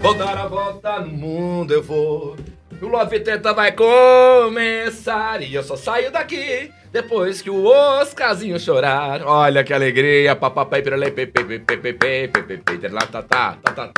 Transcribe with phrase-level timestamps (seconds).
[0.00, 2.36] Vou dar a volta no mundo, eu vou.
[2.80, 9.22] O Love Teta vai começar e eu só saio daqui depois que o Oscarzinho chorar.
[9.24, 10.82] Olha que alegria, papapai,
[12.90, 13.88] lá, tá, tá, tá, tá,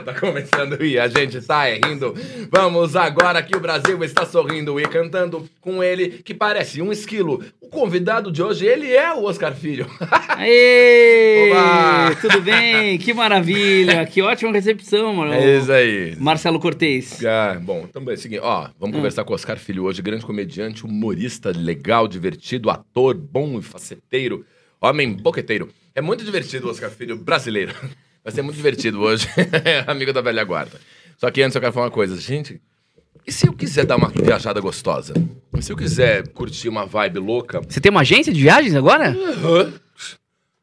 [0.00, 2.14] tá, começando e a gente tá rindo.
[2.50, 7.42] Vamos agora que o Brasil está sorrindo e cantando com ele que parece um esquilo.
[7.60, 9.86] O convidado de hoje, ele é o Oscar Filho.
[10.28, 11.50] Aê!
[11.50, 12.14] Olá!
[12.20, 12.98] Tudo bem?
[12.98, 14.04] Que maravilha!
[14.06, 15.32] Que ótima recepção, mano.
[15.32, 16.16] É isso aí.
[16.18, 17.24] Marcelo Cortez.
[17.24, 18.98] Ah, bom, então é o seguinte, ó, vamos Hum.
[18.98, 24.44] conversar com o Oscar Filho hoje, grande comediante, humorista, legal, divertido, ator, bom e faceteiro,
[24.80, 25.68] homem boqueteiro.
[25.94, 27.74] É muito divertido o Oscar Filho brasileiro.
[28.24, 29.28] Vai ser muito divertido hoje,
[29.86, 30.80] amigo da velha guarda.
[31.18, 32.60] Só que antes eu quero falar uma coisa, gente.
[33.26, 35.14] E se eu quiser dar uma viajada gostosa?
[35.56, 37.60] E se eu quiser curtir uma vibe louca?
[37.60, 39.14] Você tem uma agência de viagens agora?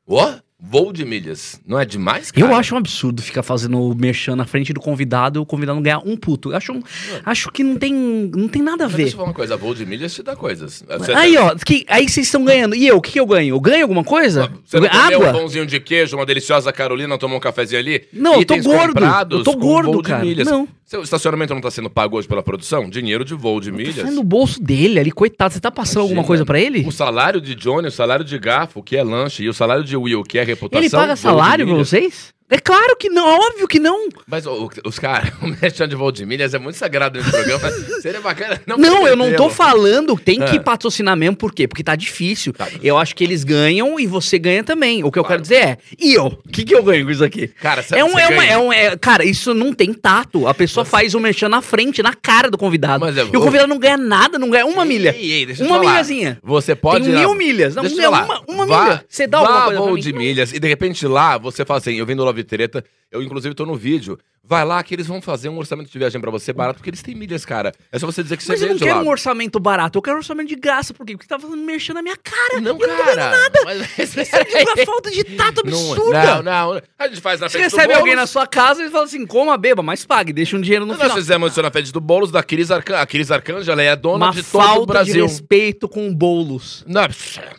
[0.07, 1.59] Ó, voo de milhas.
[1.65, 2.45] Não é demais, cara?
[2.45, 5.81] Eu acho um absurdo ficar fazendo merchan na frente do convidado e o convidado não
[5.83, 6.51] ganhar um puto.
[6.51, 6.83] Eu acho, um-
[7.25, 8.97] acho que não tem, não tem nada a ver.
[8.97, 10.83] deixa eu falar uma coisa, voo de milhas te dá coisas.
[10.87, 12.75] Você Aí, ó, que, aí vocês estão ganhando.
[12.75, 13.55] E eu, o que, que eu ganho?
[13.55, 14.51] Eu ganho alguma coisa?
[14.65, 15.33] Você Eu não comeu um Água?
[15.39, 18.03] pãozinho de queijo, uma deliciosa Carolina, tomou um cafezinho ali?
[18.13, 19.03] Não, eu tô gordo.
[19.31, 20.23] Eu tô gordo, cara.
[20.23, 20.47] milhas.
[20.47, 20.67] Não.
[20.91, 22.89] Seu estacionamento não tá sendo pago hoje pela produção?
[22.89, 23.95] Dinheiro de voo de milhas.
[23.95, 25.53] Sai no bolso dele ali, coitado.
[25.53, 26.27] Você tá passando alguma Imagina.
[26.27, 26.85] coisa pra ele?
[26.85, 29.95] O salário de Johnny, o salário de Gafo, que é lanche, e o salário de
[29.95, 30.81] Will, que é reputação.
[30.83, 31.87] Ele paga salário pra milhas.
[31.87, 32.33] vocês?
[32.51, 34.09] É claro que não, óbvio que não.
[34.27, 37.71] Mas o- os caras, o merchan de voo de milhas é muito sagrado nesse programa.
[38.01, 38.61] Seria bacana.
[38.67, 40.61] Não, Não, eu não tô falando, tem que Ah.
[40.61, 41.65] patrocinar mesmo, por quê?
[41.67, 42.51] Porque tá difícil.
[42.51, 42.67] Tá.
[42.83, 45.01] Eu acho que eles ganham e você ganha também.
[45.03, 45.27] O que eu Claro.
[45.27, 46.25] quero dizer é, e eu?
[46.25, 47.47] O que, que eu ganho com isso aqui?
[47.47, 50.45] Cara, você É um, é uma, é um, é- cara, isso não tem tato.
[50.45, 53.05] A pessoa faz o merchan na frente, na cara do convidado.
[53.07, 55.15] É- e o convidado não ganha nada, não ganha uma Ei, milha.
[55.17, 55.89] ei, ei, deixa eu uma falar.
[55.91, 56.37] milhazinha.
[56.43, 57.05] Você pode.
[57.05, 57.75] tem ir lá- mil milhas.
[57.75, 59.05] Não, Deixa eu é uma, uma Vá- milha.
[59.07, 62.05] Você dá vá alguma coisa de milhas e de repente lá você fala assim, eu
[62.05, 64.17] vim do Love Treta, eu inclusive tô no vídeo.
[64.43, 67.01] Vai lá que eles vão fazer um orçamento de viagem pra você barato, porque eles
[67.03, 67.71] têm milhas, cara.
[67.91, 70.15] É só você dizer que você Mas eu não quero um orçamento barato, eu quero
[70.15, 70.93] um orçamento de graça.
[70.95, 71.13] Por quê?
[71.13, 72.59] Porque você tá fazendo merchan na minha cara.
[72.59, 73.15] Não, Eu não tô cara.
[73.15, 73.59] ganhando nada.
[73.63, 73.99] Mas...
[74.17, 76.41] Isso é uma falta de tato Não, absurda.
[76.41, 76.43] não,
[76.73, 76.81] não.
[76.97, 79.55] A gente faz na Você do recebe alguém na sua casa e fala assim, coma,
[79.57, 81.15] beba, mas pague, deixa um dinheiro no Nós final.
[81.17, 83.03] fizemos isso na frente do Boulos da Cris Arcângela.
[83.03, 85.25] A Cris Arcângela ela é a dona Uma de todo o falta de Brasil.
[85.27, 86.83] respeito com o Boulos.
[86.87, 87.03] Não,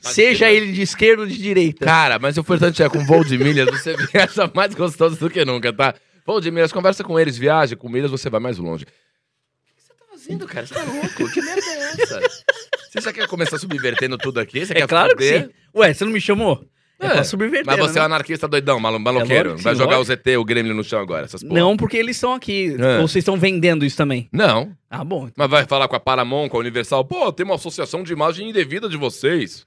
[0.01, 1.85] Seja ele de esquerda ou de direita.
[1.87, 5.45] Cara, mas o importante é com voo de milhas, você viaja mais gostoso do que
[5.45, 5.95] nunca, tá?
[6.27, 8.85] Voo de conversa com eles, viaja com você vai mais longe.
[8.85, 10.67] O que você tá fazendo, cara?
[10.67, 11.33] Você tá louco?
[11.33, 12.21] Que merda é essa?
[12.93, 14.67] Você já quer começar subvertendo tudo aqui?
[14.67, 15.47] Você é quer claro que foder?
[15.47, 15.51] sim.
[15.75, 16.63] Ué, você não me chamou?
[17.01, 18.07] É, É, pra subverter, Mas você é um né?
[18.07, 19.53] anarquista doidão, malo- maloqueiro.
[19.53, 20.13] lógico que vai sim, jogar lógico.
[20.13, 21.55] o ZT, o Grêmio no chão agora, essas porra.
[21.59, 22.77] Não, porque eles estão aqui.
[22.79, 22.99] É.
[22.99, 24.29] Ou vocês estão vendendo isso também?
[24.31, 24.77] Não.
[24.91, 25.31] Ah, bom.
[25.35, 27.03] Mas vai falar com a Paramount, com a Universal.
[27.07, 29.67] Pô, tem uma associação de imagem indevida de vocês.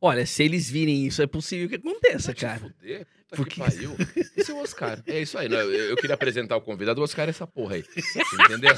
[0.00, 2.60] Olha, se eles virem isso, é possível que aconteça, cara.
[2.60, 3.04] fuder,
[3.36, 3.96] Por que que- pariu.
[4.36, 5.02] Esse é o Oscar.
[5.06, 5.48] É isso aí.
[5.48, 7.00] Não, eu, eu queria apresentar o convidado.
[7.00, 7.84] O Oscar é essa porra aí.
[8.44, 8.74] Entendeu?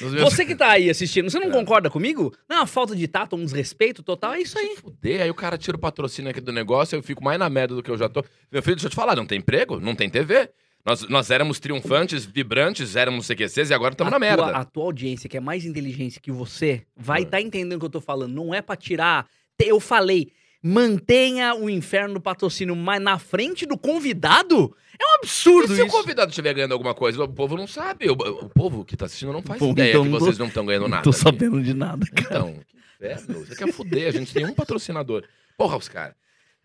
[0.00, 1.52] Meus- Você que tá aí assistindo, você não É.
[1.52, 2.34] concorda comigo?
[2.48, 4.76] Não, a falta de tato, um desrespeito total, é isso aí.
[4.76, 7.74] Fuder, aí o cara tira o patrocínio aqui do negócio, eu fico mais na merda
[7.74, 8.24] do que eu já tô.
[8.50, 10.48] Meu filho, deixa eu te falar, não tem emprego, não tem TV.
[10.84, 14.42] Nós, nós éramos triunfantes, vibrantes, éramos CQCs e agora estamos na merda.
[14.44, 17.22] Tua, a tua audiência, que é mais inteligente que você, vai É.
[17.24, 18.32] estar entendendo o que eu tô falando.
[18.32, 19.26] Não é pra tirar.
[19.64, 24.74] Eu falei, mantenha o inferno do patrocínio, na frente do convidado?
[24.98, 28.08] É um E absurdo se o convidado estiver ganhando alguma coisa, o povo não sabe.
[28.08, 30.46] O, o povo que tá assistindo não faz Bom, ideia então que tô- vocês não
[30.46, 31.02] estão ganhando Não nada.
[31.02, 31.18] tô aqui.
[31.18, 32.26] sabendo de nada, cara.
[32.36, 33.44] Então, que inferno.
[33.46, 35.24] Você quer fuder, a gente tem um patrocinador.
[35.58, 36.14] Porra, os caras.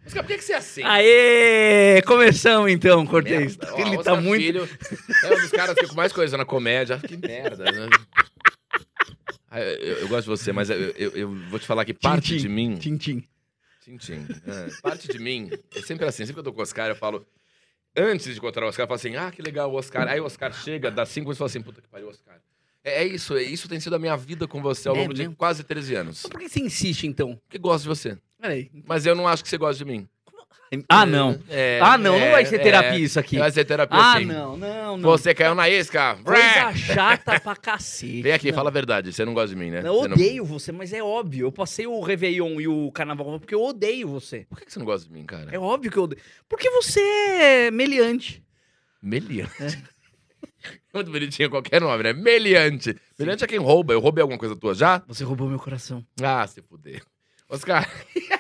[0.06, 0.84] Oscar, por que, que você é assim?
[0.84, 2.02] Aê!
[2.06, 3.58] Começamos então, Cortez.
[3.72, 4.42] Ó, Ele Oscar tá muito.
[4.44, 4.70] Filho
[5.24, 7.00] é um dos caras que mais coisa na comédia.
[7.00, 7.90] Que merda, né?
[9.50, 12.36] Ah, Eu, eu- gosto de você, mas eu, eu- eu vou te falar que parte
[12.36, 12.76] Tim, de mim.
[12.76, 13.24] Tim, tim.
[13.88, 14.26] Tim, tim.
[14.46, 15.50] É, parte de mim.
[15.74, 17.26] É sempre assim, sempre que eu tô com o Oscar, eu falo.
[17.96, 20.06] Antes de encontrar o Oscar, eu falo assim: ah, que legal o Oscar.
[20.10, 22.42] Aí o Oscar chega, dá cinco minutos e fala assim: puta que pariu, Oscar.
[22.84, 25.14] É, é isso, é, isso tem sido a minha vida com você ao É longo
[25.14, 26.24] de quase 13 anos.
[26.24, 27.40] Mas por que você insiste então?
[27.48, 28.18] Porque gosto de você.
[28.40, 28.70] Peraí.
[28.86, 30.08] Mas eu não acho que você gosta de mim.
[30.90, 31.40] Ah, não.
[31.50, 32.60] É, ah, não, não é, vai ser é.
[32.60, 33.38] terapia isso aqui.
[33.38, 34.26] Vai ser terapia Ah, sim.
[34.26, 35.10] não, não, não.
[35.12, 36.18] Você caiu na isca.
[36.24, 38.22] Coisa chata pra cacete.
[38.22, 38.56] Vem aqui, Não.
[38.56, 39.14] fala a verdade.
[39.14, 39.80] Você não gosta de mim, né?
[39.80, 41.46] Eu Você não- odeio você, mas é óbvio.
[41.48, 44.46] Eu passei o Réveillon e o Carnaval porque eu odeio você.
[44.50, 45.50] Por que você não gosta de mim, cara?
[45.54, 46.22] É óbvio que eu odeio.
[46.50, 48.44] Porque você é meliante.
[49.02, 49.54] Meliante.
[50.94, 52.12] Muito bonitinho qualquer nome, né?
[52.14, 52.96] Meliante.
[53.18, 53.94] Meliante é quem rouba.
[53.94, 55.02] Eu roubei alguma coisa tua já?
[55.08, 56.04] Você roubou meu coração.
[56.22, 57.04] Ah, se fuder.
[57.48, 57.88] Oscar.
[57.88, 58.34] O que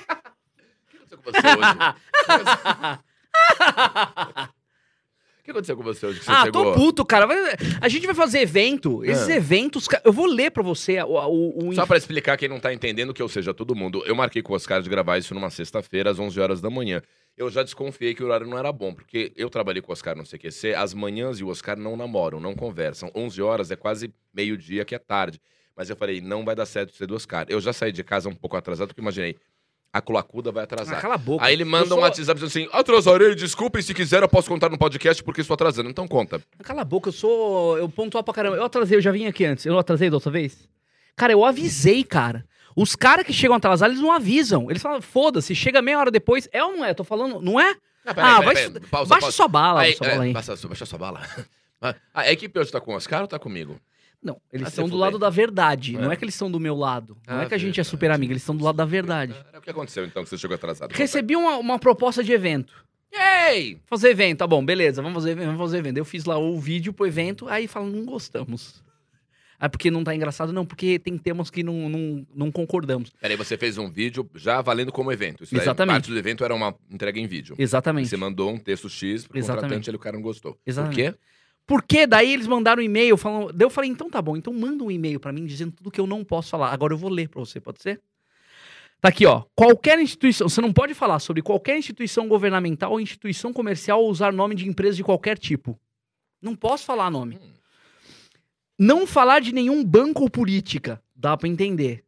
[0.97, 2.97] aconteceu com você hoje?
[5.39, 6.74] O que aconteceu com você hoje que você Ah, chegou?
[6.74, 7.25] tô puto, cara.
[7.79, 9.01] A gente vai fazer evento.
[9.06, 9.35] Esses Ah.
[9.35, 12.74] eventos, eu vou ler pra você o, o, o- Só pra explicar quem não tá
[12.74, 14.03] entendendo, que ou seja, todo mundo.
[14.06, 17.01] Eu marquei com o Oscar de gravar isso numa sexta-feira, às 11 horas da manhã.
[17.38, 20.18] Eu já desconfiei que o horário não era bom, porque eu trabalhei com o Oscar
[20.18, 23.09] no CQC, as manhãs e o Oscar não namoram, não conversam.
[23.15, 25.39] 11 horas é quase meio-dia, que é tarde.
[25.77, 27.45] Mas eu falei, não vai dar certo ser do Oscar.
[27.47, 29.38] Eu já saí de casa um pouco atrasado, porque imaginei,
[29.93, 31.01] a culacuda vai Ah, atrasar.
[31.01, 31.43] cala a boca.
[31.45, 34.69] Aí ele manda sou- um WhatsApp dizendo assim: atrasarei, desculpem, se quiser eu posso contar
[34.69, 35.89] no podcast porque estou atrasando.
[35.89, 36.41] Então conta.
[36.63, 37.77] Cala a boca, eu sou.
[37.77, 38.57] Eu pontual pra caramba.
[38.57, 39.65] Eu atrasei, eu já vim aqui antes.
[39.65, 40.67] Eu não atrasei da outra vez?
[41.15, 42.45] Cara, eu avisei, cara.
[42.75, 44.69] Os caras que chegam atrasados, eles não avisam.
[44.69, 46.47] Eles falam, foda-se, chega meia hora depois.
[46.51, 46.93] É ou não é?
[46.93, 47.75] Tô falando, não é?
[48.05, 48.55] ah, vai.
[48.55, 49.31] se- Pausa, baixa pausa.
[49.31, 50.31] sua bala, Aí, sua é, bala aí.
[50.33, 51.21] baixa, baixa sua bala.
[51.81, 53.79] Ah, A equipe hoje tá com o Oscar ou tá comigo?
[54.21, 54.99] Não, eles Ah, estão se do fuder.
[55.11, 55.95] lado da verdade.
[55.95, 55.99] É.
[55.99, 57.17] Não é que eles estão do meu lado.
[57.27, 57.89] Não Ah, é que a gente é verdade.
[57.89, 59.33] super amigo, eles estão do lado da verdade.
[59.53, 60.91] Ah, O que aconteceu então que você chegou atrasado?
[60.91, 62.85] Recebi uma, uma proposta de evento.
[63.11, 63.79] Ei!
[63.85, 65.97] Fazer evento, tá bom, beleza, vamos fazer, vamos fazer evento.
[65.97, 68.83] Eu fiz lá o vídeo pro evento, aí falam, não gostamos.
[69.59, 70.53] Ah, porque não tá engraçado?
[70.53, 73.11] Não, porque tem temas que não, não, não concordamos.
[73.19, 75.43] Peraí, você fez um vídeo já valendo como evento.
[75.43, 75.93] Isso daí, Exatamente.
[75.95, 77.55] parte do evento era uma entrega em vídeo.
[77.57, 78.07] Exatamente.
[78.09, 79.61] Você mandou um texto X pro Exatamente.
[79.63, 80.59] contratante ele, o cara não gostou.
[80.63, 81.03] Exatamente.
[81.05, 81.19] Por quê?
[81.67, 83.51] Porque daí eles mandaram um e-mail falando.
[83.51, 85.99] Daí eu falei, então tá bom, então manda um e-mail pra mim dizendo tudo que
[85.99, 86.71] eu não posso falar.
[86.71, 88.01] Agora eu vou ler pra você, pode ser?
[89.01, 89.43] Tá aqui, ó.
[89.53, 90.47] Qualquer instituição.
[90.49, 94.67] Você não pode falar sobre qualquer instituição governamental ou instituição comercial ou usar nome de
[94.67, 95.77] empresa de qualquer tipo.
[96.41, 97.37] Não posso falar nome.
[98.79, 101.01] Não falar de nenhum banco ou política.
[101.15, 102.03] Dá pra entender.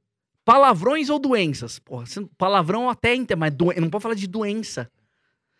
[0.46, 1.80] Palavrões ou doenças.
[1.80, 2.06] Porra,
[2.38, 4.90] palavrão até entendo, mas doen- não pode falar de doença.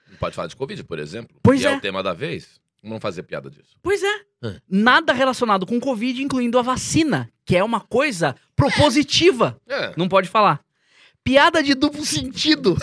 [0.10, 1.38] Não pode falar de Covid, por exemplo.
[1.44, 1.72] Pois que é.
[1.74, 1.78] é.
[1.78, 2.60] o tema da vez.
[2.82, 3.76] Não fazer piada disso.
[3.82, 4.22] Pois é.
[4.44, 4.62] É.
[4.70, 9.60] Nada relacionado com Covid, incluindo a vacina, que é uma coisa propositiva.
[9.68, 9.94] É.
[9.98, 10.62] Não pode falar.
[11.24, 12.78] Piada de duplo sentido.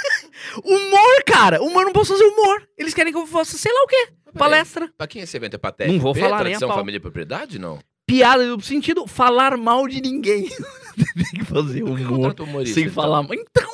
[0.64, 1.62] humor, cara.
[1.62, 2.66] Humor, não posso fazer humor.
[2.78, 4.08] Eles querem que eu faça sei lá o quê.
[4.36, 4.90] Palestra.
[4.96, 5.94] Pra quem esse evento é patético?
[5.94, 6.78] Não vou P, falar nem a tradição, pau.
[6.78, 7.78] família e propriedade, não?
[8.06, 10.48] Piada de duplo sentido, falar mal de ninguém.
[11.14, 12.94] Tem que fazer humor contrata humorista, sem então?
[12.94, 13.34] falar mal.
[13.34, 13.70] Então,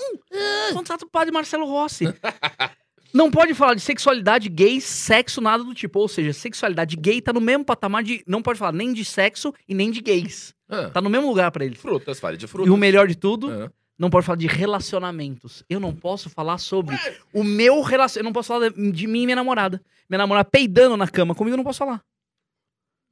[0.75, 2.05] contrato o padre Marcelo Rossi.
[3.13, 5.99] Não pode falar de sexualidade gay, sexo, nada do tipo.
[5.99, 8.23] Ou seja, sexualidade gay tá no mesmo patamar de.
[8.27, 10.55] Não pode falar nem de sexo e nem de gays.
[10.69, 11.81] Ah, Tá no mesmo lugar pra eles.
[11.81, 12.73] frutas, fale de E frutas.
[12.73, 13.73] o melhor de tudo, Ah.
[13.99, 15.65] não pode falar de relacionamentos.
[15.69, 16.97] Eu não posso falar sobre
[17.33, 18.19] o meu relacionamento.
[18.21, 19.83] Eu não posso falar de de mim e minha namorada.
[20.09, 22.01] Minha namorada peidando na cama comigo, eu não posso falar.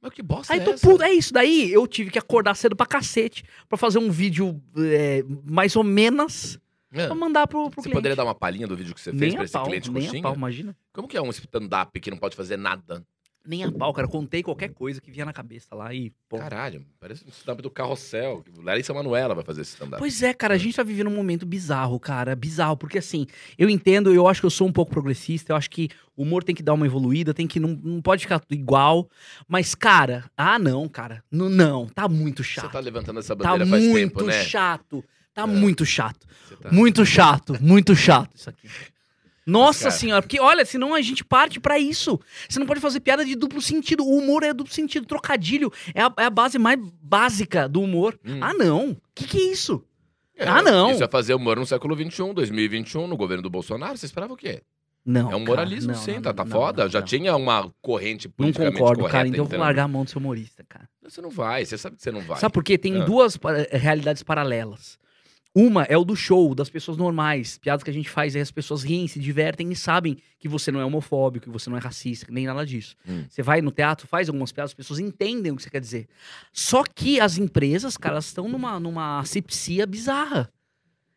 [0.01, 0.87] Mas que bosta Aí é tô essa?
[0.87, 1.03] puto.
[1.03, 1.33] É isso.
[1.33, 5.83] Daí eu tive que acordar cedo pra cacete pra fazer um vídeo é, mais ou
[5.83, 6.57] menos
[6.91, 7.05] É.
[7.05, 7.93] pra mandar pro, pro Você cliente.
[7.95, 10.03] poderia dar uma palhinha do vídeo que você fez nem pra esse pau, cliente nem
[10.03, 10.19] coxinha?
[10.21, 10.75] a pau, imagina.
[10.93, 13.05] Como que é um stand-up que não pode fazer nada?
[13.45, 14.07] Nem a pau, cara.
[14.07, 16.11] Contei qualquer coisa que vinha na cabeça lá e.
[16.27, 16.37] Pô.
[16.37, 18.43] Caralho, parece um stand-up do Carrossel.
[18.61, 19.97] Larissa Manuela vai fazer esse stand-up.
[19.97, 22.35] Pois é, cara, a gente tá vivendo um momento bizarro, cara.
[22.35, 23.25] Bizarro, porque assim,
[23.57, 26.43] eu entendo, eu acho que eu sou um pouco progressista, eu acho que o humor
[26.43, 27.59] tem que dar uma evoluída, tem que.
[27.59, 29.09] Não, não pode ficar igual.
[29.47, 31.23] Mas, cara, ah, não, cara.
[31.31, 32.71] Não, não tá muito Você chato.
[32.71, 34.43] tá levantando essa Tá bandeira faz muito tempo, né?
[34.43, 35.03] chato.
[35.45, 35.55] Tá É.
[35.55, 36.27] muito chato.
[36.61, 38.67] Tá- Muito chato, muito chato isso aqui.
[39.45, 42.19] Nossa cara- senhora, porque olha, senão a gente parte pra isso.
[42.47, 44.03] Você não pode fazer piada de duplo sentido.
[44.03, 45.71] O humor é duplo sentido, trocadilho.
[45.93, 48.19] É a, é a base mais básica do humor.
[48.25, 48.39] Hum.
[48.41, 48.95] Ah, não.
[49.15, 49.83] Que que é isso?
[50.35, 50.91] É, Ah, não.
[50.91, 53.97] Isso é fazer humor no século XXI, 2021, no governo do Bolsonaro.
[53.97, 54.61] Você esperava o quê?
[55.05, 55.21] Não.
[55.31, 56.83] é um cara, moralismo, não, sim, não, tá, tá não, foda.
[56.83, 57.05] não, Já não.
[57.07, 59.17] tinha uma corrente Não politicamente concordo, correta.
[59.17, 59.27] cara.
[59.27, 60.87] Então eu vou largar a mão do seu humorista, cara.
[61.01, 62.37] Você não vai, você sabe que você não vai.
[62.39, 62.77] Sabe por quê?
[62.77, 63.05] Tem Ah.
[63.05, 63.39] duas
[63.71, 64.99] eh, realidades paralelas.
[65.53, 67.57] Uma é o do show, das pessoas normais.
[67.57, 70.71] Piadas que a gente faz aí, as pessoas riem, se divertem e sabem que você
[70.71, 72.95] não é homofóbico, que você não é racista, nem nada disso.
[73.07, 73.25] Hum.
[73.27, 76.07] Você vai no teatro, faz algumas piadas, as pessoas entendem o que você quer dizer.
[76.53, 80.51] Só que as empresas, cara, elas estão numa, numa asepsia bizarra.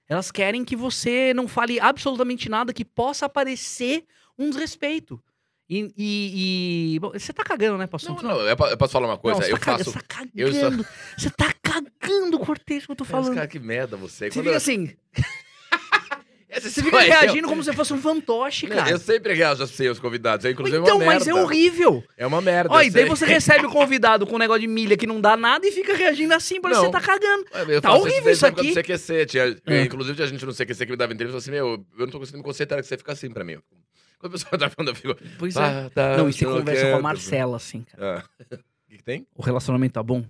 [0.08, 4.04] Elas querem que você não fale absolutamente nada que possa parecer
[4.38, 5.22] um desrespeito.
[5.74, 5.94] E.
[5.96, 8.22] e- e- bom, você tá cagando, né, pastor?
[8.22, 9.40] Não, não, eu po- eu posso falar uma coisa?
[9.40, 9.84] Não, eu tá faço.
[9.84, 10.86] Você tá eu cagando.
[11.16, 13.34] Você tá cagando o cortejo que eu tô Mas, falando.
[13.34, 14.30] cara, que merda você.
[14.30, 14.90] Você Quando fica eu- assim,
[16.60, 17.00] você fica eu.
[17.10, 18.90] reagindo como se fosse um fantoche, Não, cara.
[18.90, 20.44] Eu sempre reajo assim aos convidados.
[20.44, 21.40] É, inclusive, então, uma mas merda.
[21.40, 22.04] é horrível.
[22.18, 22.70] É uma merda.
[22.74, 25.20] Ó, eu e daí você recebe o convidado com um negócio de milha que não
[25.20, 26.92] dá nada e fica reagindo assim, parece que Não.
[26.92, 27.46] você tá cagando.
[27.72, 28.74] Eu Tá horrível isso do aqui.
[28.74, 29.26] CQC.
[29.26, 29.82] Tinha, É.
[29.82, 32.12] Inclusive, tinha gente no CQC que me dava entrevista e falou assim: Meu, eu não
[32.12, 33.56] tô conseguindo me concentrar, que você fica assim pra mim.
[34.22, 35.16] Quando a pessoa tá falando, eu fico.
[35.36, 35.60] Pois é.
[35.60, 38.24] "Ah, tá, Não, e você o conversa quê." com a Marcela, assim, cara.
[38.40, 38.44] Ah.
[38.86, 39.26] O que, que tem?
[39.34, 40.22] O relacionamento tá bom?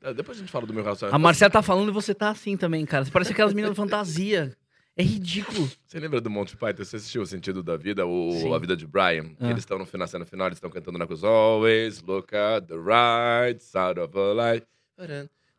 [0.00, 1.20] Ah, Depois a gente fala do meu A relacionamento.
[1.20, 3.04] Marcela tá falando e você tá assim também, cara.
[3.04, 4.56] Você parece aquelas meninas fantasia.
[4.96, 5.68] É ridículo.
[5.84, 6.84] Você lembra do Monty Python?
[6.84, 8.54] Você assistiu O Sentido da Vida, o, Sim.
[8.54, 9.32] A Vida de Brian?
[9.40, 9.50] Ah.
[9.50, 12.76] Eles estão no final, na final, eles estão cantando na coisa Always look at the
[12.76, 14.66] right side of a life.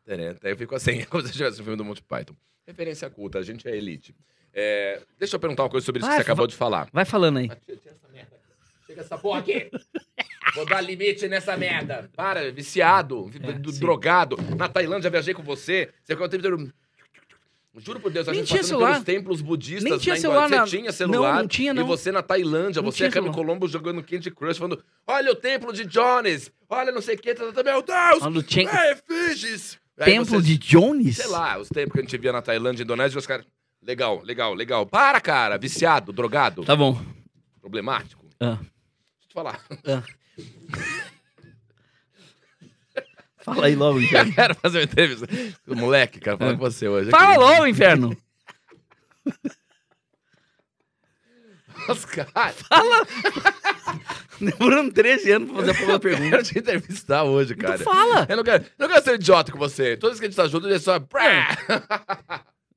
[0.08, 2.34] Aí eu fico assim, como se estivesse no filme do Monty Python.
[2.66, 4.14] Referência culta, a gente é elite.
[4.58, 6.88] É, deixa eu perguntar uma coisa sobre isso Vai, que você acabou de falar.
[6.90, 7.48] Vai falando aí.
[7.48, 8.36] Tira- tira essa merda.
[8.86, 9.70] Chega essa porra aqui.
[10.54, 12.08] Vou dar limite nessa merda.
[12.16, 14.38] Para, viciado, É, drogado.
[14.56, 15.90] Na Tailândia viajei com você.
[16.02, 16.72] Você ficou o tempo inteiro...
[17.78, 18.92] Juro por Deus, a Nem gente tinha passando celular.
[18.92, 19.84] pelos templos budistas.
[19.84, 21.34] Nem tinha na celular na- Você tinha celular.
[21.34, 21.82] Não, não tinha, não.
[21.82, 23.30] E você na Tailândia, Não você tinha é Cami.
[23.30, 27.34] Colombo jogando Candy Crush, falando: Olha o templo de Jones, olha não sei o que,
[27.34, 28.22] tá, tá, meu Deus!
[28.22, 28.94] Olha o Chen- É,
[30.06, 31.16] Templo você- de Jones?
[31.16, 33.44] Sei lá, os tempos que a gente via na Tailândia, Indonésia, os caras.
[33.86, 34.84] Legal, legal, legal.
[34.86, 35.56] Para, cara!
[35.56, 37.00] Viciado, drogado, Tá bom.
[37.60, 38.26] problemático.
[38.40, 38.64] Ah, Deixa
[39.22, 39.60] eu te falar.
[39.86, 40.02] ah.
[43.44, 44.32] Fala aí logo, inferno.
[44.34, 45.26] Quero fazer uma entrevista.
[45.68, 47.10] Moleque, cara, falar com você hoje.
[47.10, 47.38] Fala aqui.
[47.38, 48.16] logo, inferno.
[51.88, 52.30] Nossa, cara,
[54.40, 56.30] Demorando 13 anos pra fazer a eu pergunta.
[56.30, 57.76] quero te entrevistar hoje, cara.
[57.80, 58.26] Então fala.
[58.28, 59.96] Eu não quero, eu não quero ser idiota com você.
[59.96, 60.96] Todas as que a gente tá junto, ele é só.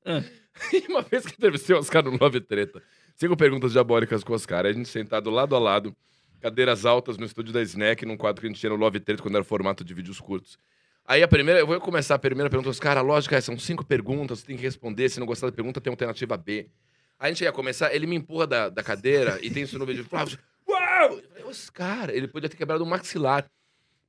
[0.06, 0.22] Ah.
[0.72, 2.82] E uma vez que entrevistei o Oscar no Love Treta,
[3.16, 4.66] cinco perguntas diabólicas com o Oscar.
[4.66, 5.94] A gente sentado lado a lado,
[6.40, 9.22] cadeiras altas no estúdio da Snack, num quadro que a gente tinha no Love Treta
[9.22, 10.58] quando era formato de vídeos curtos.
[11.06, 12.70] Aí a primeira, eu vou começar a primeira pergunta.
[12.70, 15.08] Oscar, a lógica é: são cinco perguntas, você tem que responder.
[15.08, 16.68] Se não gostar da pergunta, tem alternativa B.
[17.18, 19.84] Aí a gente ia começar, ele me empurra da, da cadeira e tem isso no
[19.84, 20.06] vídeo.
[20.10, 21.12] Uau!
[21.12, 23.44] Eu falei, Oscar, ele podia ter quebrado o maxilar.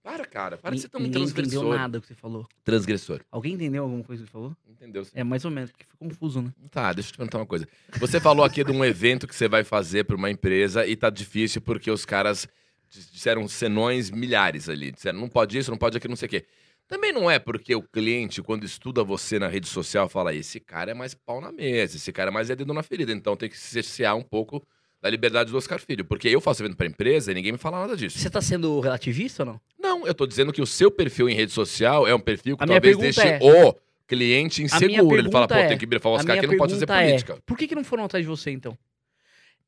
[0.03, 1.75] Para, cara, para de ser tão Ninguém entendeu transgressor.
[1.75, 2.48] nada do que você falou.
[2.63, 3.22] Transgressor.
[3.29, 4.55] Alguém entendeu alguma coisa que você falou?
[4.67, 5.05] Entendeu?
[5.13, 6.51] É, mais ou menos, porque foi confuso, né?
[6.72, 7.67] Tá, deixa eu te perguntar uma coisa.
[8.00, 11.10] Você falou aqui de um evento que você vai fazer para uma empresa e tá
[11.12, 12.48] difícil porque os caras
[12.89, 14.91] dis- disseram senões milhares ali.
[14.91, 16.46] Disseram, não pode isso, não pode aquilo, não sei o quê.
[16.88, 20.91] Também não é porque o cliente, quando estuda você na rede social, fala: esse cara
[20.91, 23.12] é mais pau na mesa, esse cara é mais é dedo na ferida.
[23.13, 24.65] Então tem que se cercear um pouco
[25.01, 26.05] da liberdade do Oscar Filho.
[26.05, 28.20] Porque eu faço evento pra empresa e ninguém me fala nada disso.
[28.20, 29.62] Você tá sendo relativista ou não?
[29.79, 32.63] Não, eu tô dizendo que o seu perfil em rede social é um perfil que
[32.63, 33.75] A talvez deixe é- o
[34.08, 35.17] cliente inseguro.
[35.17, 37.34] Ele fala, pô, é- tem que falar A Oscar aqui, não pode fazer pergunta política.
[37.34, 38.77] É, por que, que não foram atrás de você, então?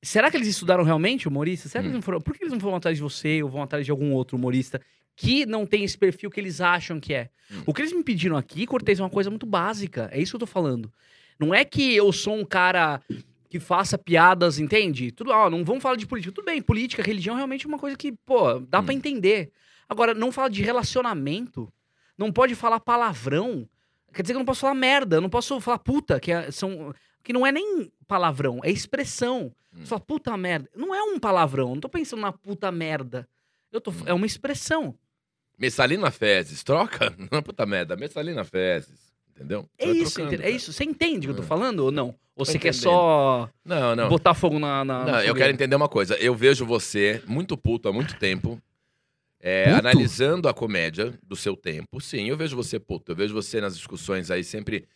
[0.01, 1.69] Será que eles estudaram realmente humorista?
[1.69, 1.91] Será que Hum.
[1.91, 2.19] eles não foram?
[2.21, 4.81] Por que eles não foram atrás de você ou vão atrás de algum outro humorista
[5.15, 7.29] que não tem esse perfil que eles acham que é?
[7.49, 7.63] Hum.
[7.67, 10.09] O que eles me pediram aqui, Cortez, é uma coisa muito básica.
[10.11, 10.91] É isso que eu tô falando.
[11.39, 13.01] Não é que eu sou um cara
[13.53, 15.12] que faça piadas, entende?
[15.12, 16.33] Tudo, ó, não vamos falar de política.
[16.33, 18.86] Tudo bem, política, religião realmente é uma coisa que, pô, dá Hum.
[18.86, 19.51] pra entender.
[19.88, 21.72] Agora, não fala de relacionamento.
[22.17, 23.69] Não pode falar palavrão.
[24.12, 26.50] Quer dizer que eu não posso falar merda, eu não posso falar puta, que, é-
[26.50, 29.53] são, que não é nem palavrão, é expressão.
[29.72, 29.81] Hum.
[29.81, 30.67] Você fala puta merda.
[30.75, 33.29] Não é um palavrão, não tô pensando na puta merda.
[33.72, 34.03] Eu tô, Hum.
[34.07, 34.95] É uma expressão.
[35.60, 37.15] Messalina Fezes, troca?
[37.31, 39.12] Não, puta merda, Messalina Fezes.
[39.35, 39.67] Entendeu?
[39.77, 40.49] É isso, trocando, é cara.
[40.49, 40.71] isso.
[40.71, 41.47] Você entende o que eu tô Hum.
[41.47, 42.15] falando ou não?
[42.35, 44.09] Ou você quer só Não, não.
[44.09, 44.83] botar fogo na.
[44.85, 46.15] na Não, eu quero entender uma coisa.
[46.15, 48.59] Eu vejo você muito puto há muito tempo.
[49.45, 51.99] é, analisando a comédia do seu tempo.
[51.99, 53.11] Sim, eu vejo você puto.
[53.11, 54.87] Eu vejo você nas discussões aí sempre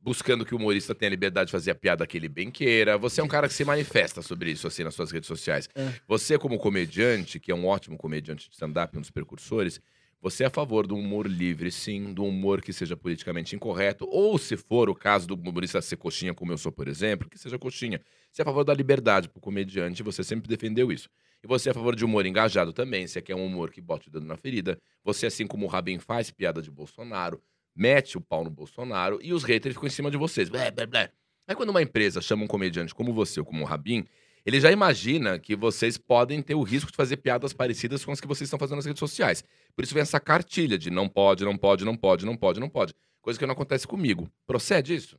[0.00, 2.96] buscando que o humorista tenha liberdade de fazer a piada que ele bem queira.
[2.96, 5.68] Você é um cara que se manifesta sobre isso, assim, nas suas redes sociais.
[5.74, 5.92] É.
[6.06, 9.80] Você, como comediante, que é um ótimo comediante de stand-up, um dos precursores,
[10.20, 14.36] você é a favor do humor livre, sim, do humor que seja politicamente incorreto, ou
[14.36, 17.58] se for o caso do humorista ser coxinha, como eu sou, por exemplo, que seja
[17.58, 18.00] coxinha.
[18.32, 21.08] Você é a favor da liberdade pro comediante, você sempre defendeu isso.
[21.42, 24.08] E você é a favor de humor engajado também, você quer um humor que bote
[24.08, 24.80] o dedo na ferida.
[25.04, 27.40] Você, assim como o Rabin faz piada de Bolsonaro,
[27.74, 30.48] mete o pau no Bolsonaro e os haters ficam em cima de vocês.
[30.48, 31.12] Blé, blé, blé.
[31.46, 34.04] Aí quando uma empresa chama um comediante como você ou como o Rabin,
[34.48, 38.18] ele já imagina que vocês podem ter o risco de fazer piadas parecidas com as
[38.18, 39.44] que vocês estão fazendo nas redes sociais.
[39.76, 42.70] Por isso vem essa cartilha de não pode, não pode, não pode, não pode, não
[42.70, 42.94] pode.
[43.20, 44.26] Coisa que não acontece comigo.
[44.46, 45.18] Procede isso?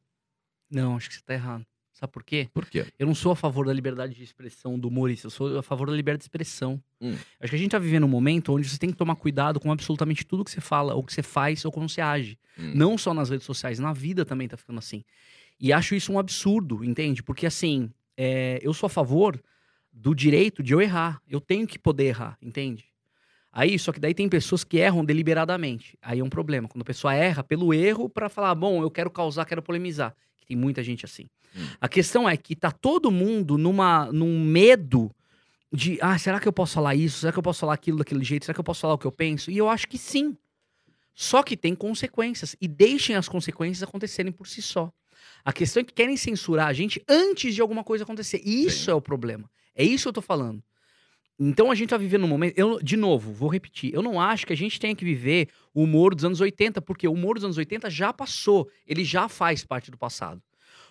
[0.68, 1.64] Não, acho que você tá errado.
[1.94, 2.50] Sabe por quê?
[2.52, 2.88] Por quê?
[2.98, 5.92] Eu não sou a favor da liberdade de expressão do humorista, eu sou a favor
[5.92, 6.82] da liberdade de expressão.
[7.00, 7.14] Hum.
[7.40, 9.72] Acho que a gente tá vivendo um momento onde você tem que tomar cuidado com
[9.72, 12.36] absolutamente tudo que você fala, ou que você faz, ou como você age.
[12.58, 12.72] Hum.
[12.74, 15.04] Não só nas redes sociais, na vida também tá ficando assim.
[15.60, 17.22] E acho isso um absurdo, entende?
[17.22, 19.42] Porque assim, é, eu sou a favor
[19.94, 21.22] do direito de eu errar.
[21.26, 22.84] Eu tenho que poder errar, entende?
[23.50, 25.98] Aí, só que daí tem pessoas que erram deliberadamente.
[26.02, 26.68] Aí é um problema.
[26.68, 30.14] Quando a pessoa erra pelo erro pra falar, bom, eu quero causar, quero polemizar.
[30.36, 31.28] Que tem muita gente assim.
[31.56, 31.66] Hum.
[31.80, 35.10] A questão é que tá todo mundo numa, num medo
[35.72, 37.20] de, ah, será que eu posso falar isso?
[37.20, 38.44] Será que eu posso falar aquilo daquele jeito?
[38.44, 39.50] Será que eu posso falar o que eu penso?
[39.50, 40.38] E eu acho que sim.
[41.16, 42.54] Só que tem consequências.
[42.60, 44.92] E deixem as consequências acontecerem por si só.
[45.44, 48.42] A questão é que querem censurar a gente antes de alguma coisa acontecer.
[48.44, 48.92] E isso Sim.
[48.92, 49.50] é o problema.
[49.76, 50.64] É isso que eu tô falando.
[51.40, 52.58] Então a gente tá vivendo um momento.
[52.58, 53.94] Eu, de novo, vou repetir.
[53.94, 57.08] Eu não acho que a gente tenha que viver o humor dos anos 80, porque
[57.08, 58.70] o humor dos anos 80 já passou.
[58.86, 60.42] Ele já faz parte do passado.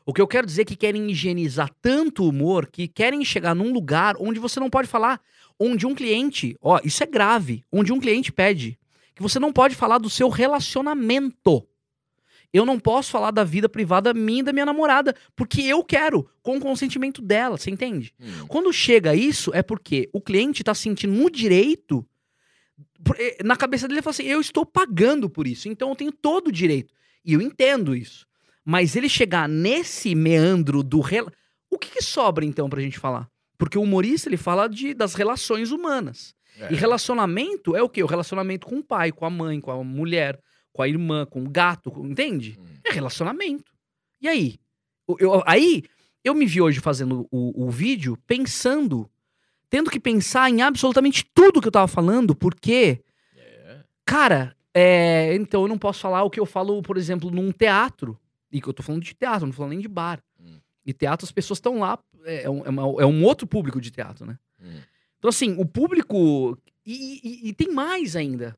[0.06, 3.54] O que eu quero dizer é que querem higienizar tanto o humor que querem chegar
[3.54, 5.20] num lugar onde você não pode falar.
[5.60, 8.78] Onde um cliente, ó, isso é grave, onde um cliente pede
[9.18, 11.67] que você não pode falar do seu relacionamento.
[12.52, 16.28] Eu não posso falar da vida privada minha e da minha namorada, porque eu quero,
[16.42, 18.14] com o consentimento dela, você entende?
[18.18, 18.46] Hum.
[18.48, 22.06] Quando chega isso, é porque o cliente tá se sentindo no direito.
[23.18, 26.12] eh, Na cabeça dele, ele fala assim: eu estou pagando por isso, então eu tenho
[26.12, 26.94] todo o direito.
[27.24, 28.26] E eu entendo isso.
[28.64, 31.00] Mas ele chegar nesse meandro do.
[31.00, 31.32] rela-
[31.70, 33.28] O que, que sobra então pra gente falar?
[33.58, 36.34] Porque o humorista ele fala de, das relações humanas.
[36.58, 36.72] É.
[36.72, 38.02] E relacionamento é o quê?
[38.02, 40.40] O relacionamento com o pai, com a mãe, com a mulher,
[40.72, 42.58] com a irmã, com o gato, com- entende?
[42.60, 42.64] Hum.
[42.84, 43.72] É relacionamento.
[44.20, 44.58] E aí?
[45.06, 45.82] O- eu- aí,
[46.24, 49.10] eu me vi hoje fazendo o, o vídeo pensando,
[49.70, 53.02] tendo que pensar em absolutamente tudo que eu tava falando, porque,
[53.36, 53.80] É.
[54.04, 58.18] cara, é, então eu não posso falar o que eu falo, por exemplo, num teatro.
[58.50, 60.22] E que eu tô falando de teatro, não tô falando nem de bar.
[60.40, 60.58] Hum.
[60.86, 63.80] E teatro, as pessoas estão lá, é, é um, é uma- é um outro público
[63.80, 64.38] de teatro, né?
[64.62, 64.80] Hum.
[65.18, 66.56] Então, assim, o público.
[66.86, 68.56] E, e- e tem mais ainda.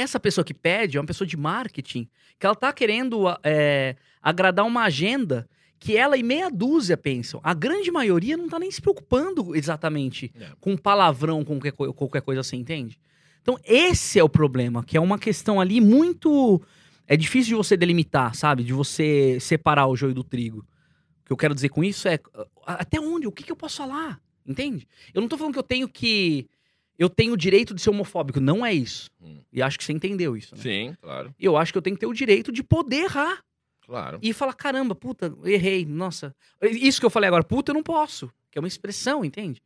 [0.00, 4.64] Essa pessoa que pede é uma pessoa de marketing, que ela tá querendo é, agradar
[4.66, 5.48] uma agenda
[5.80, 7.40] que ela e meia dúzia pensam.
[7.42, 10.48] A grande maioria não tá nem se preocupando exatamente É.
[10.60, 12.98] com palavrão, com qualquer, qualquer coisa assim, entende?
[13.42, 16.60] Então, esse é o problema, que é uma questão ali muito.
[17.06, 18.62] É difícil de você delimitar, sabe?
[18.64, 20.58] De você separar o joio do trigo.
[21.22, 22.18] O que eu quero dizer com isso é.
[22.66, 23.26] Até onde?
[23.26, 24.20] O que, que eu posso falar?
[24.46, 24.86] Entende?
[25.14, 26.46] Eu não tô falando que eu tenho que.
[26.98, 28.40] Eu tenho o direito de ser homofóbico.
[28.40, 29.08] Não é isso.
[29.20, 29.40] Hum.
[29.52, 30.54] E acho que você entendeu isso.
[30.56, 30.62] Né?
[30.62, 33.42] Sim, claro, Eu acho que eu tenho que ter o direito de poder errar.
[33.86, 34.18] claro.
[34.20, 36.34] E falar, caramba, puta, errei, nossa.
[36.62, 38.30] Isso que eu falei agora, puta, eu não posso.
[38.50, 39.62] Que é uma expressão, entende?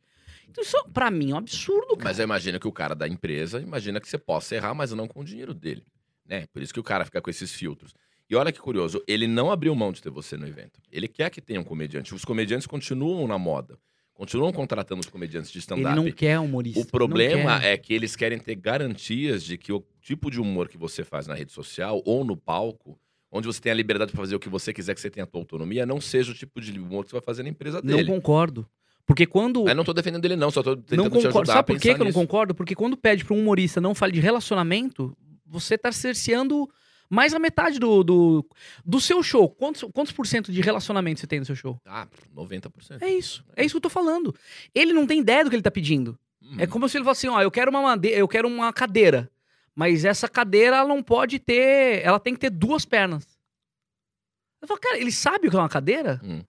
[0.47, 2.09] Então isso, pra mim, é um absurdo, cara.
[2.09, 5.07] Mas eu imagino que o cara da empresa imagina que você possa errar, mas não
[5.07, 5.83] com o dinheiro dele.
[6.25, 6.45] Né?
[6.53, 7.93] Por isso que o cara fica com esses filtros.
[8.29, 10.79] E olha que curioso, ele não abriu mão de ter você no evento.
[10.91, 12.13] Ele quer que tenha um comediante.
[12.15, 13.77] Os comediantes continuam na moda.
[14.13, 15.95] Continuam contratando os comediantes de Ele stand-up.
[15.95, 16.79] não quer humorista.
[16.79, 20.69] O não problema é que eles querem ter garantias de que o tipo de humor
[20.69, 22.97] que você faz na rede social ou no palco,
[23.31, 25.27] onde você tem a liberdade para fazer o que você quiser, que você tenha a
[25.27, 27.97] tua autonomia, não seja o tipo de humor que você vai fazer na empresa Não
[27.97, 28.07] dele.
[28.09, 28.67] concordo.
[29.05, 29.63] Porque quando.
[29.65, 31.39] Mas não tô defendendo ele não, só tô tentando Não te concordo.
[31.39, 32.53] ajudar Sabe por que, que eu não concordo?
[32.55, 36.69] Porque quando pede pra um humorista não fale de relacionamento, você tá cerceando
[37.09, 38.45] mais a metade do, do,
[38.85, 39.49] do seu show.
[39.49, 41.79] Quantos, quantos por cento de relacionamento você tem no seu show?
[41.85, 43.01] Ah, 90%.
[43.01, 43.43] É isso.
[43.55, 44.35] É isso que eu tô falando.
[44.73, 46.17] Ele não tem ideia do que ele tá pedindo.
[46.41, 46.55] Hum.
[46.59, 49.29] É como se ele falasse assim, ó, eu quero uma madeira, eu quero uma cadeira.
[49.75, 52.01] Mas essa cadeira ela não pode ter.
[52.03, 53.25] Ela tem que ter duas pernas.
[54.61, 56.21] Eu falo, cara, ele sabe o que é uma cadeira?
[56.23, 56.41] Hum.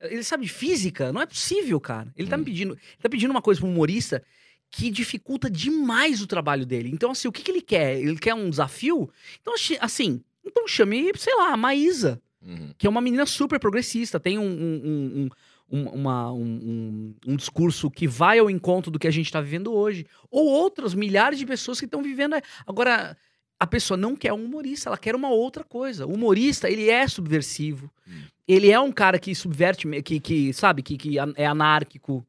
[0.00, 1.12] Ele sabe de física?
[1.12, 2.12] Não é possível, cara.
[2.16, 2.40] Ele tá Hum.
[2.40, 2.72] me pedindo.
[2.74, 4.22] Ele tá pedindo uma coisa pro humorista
[4.70, 6.90] que dificulta demais o trabalho dele.
[6.92, 7.98] Então, assim, o que, que ele quer?
[7.98, 9.08] Ele quer um desafio?
[9.40, 12.70] Então, assim, então chame, sei lá, a Maísa Uhum.
[12.78, 15.28] que é uma menina super progressista, tem um, um, um,
[15.72, 19.40] um- um- uma- um- um- discurso que vai ao encontro do que a gente está
[19.40, 20.06] vivendo hoje.
[20.30, 22.36] Ou outras milhares de pessoas que estão vivendo.
[22.64, 23.16] Agora,
[23.58, 26.06] a pessoa não quer um humorista, ela quer uma outra coisa.
[26.06, 27.90] O humorista, ele é subversivo.
[28.06, 28.12] Hum.
[28.46, 32.24] Ele é um cara que subverte, que, que sabe, que, que é anárquico.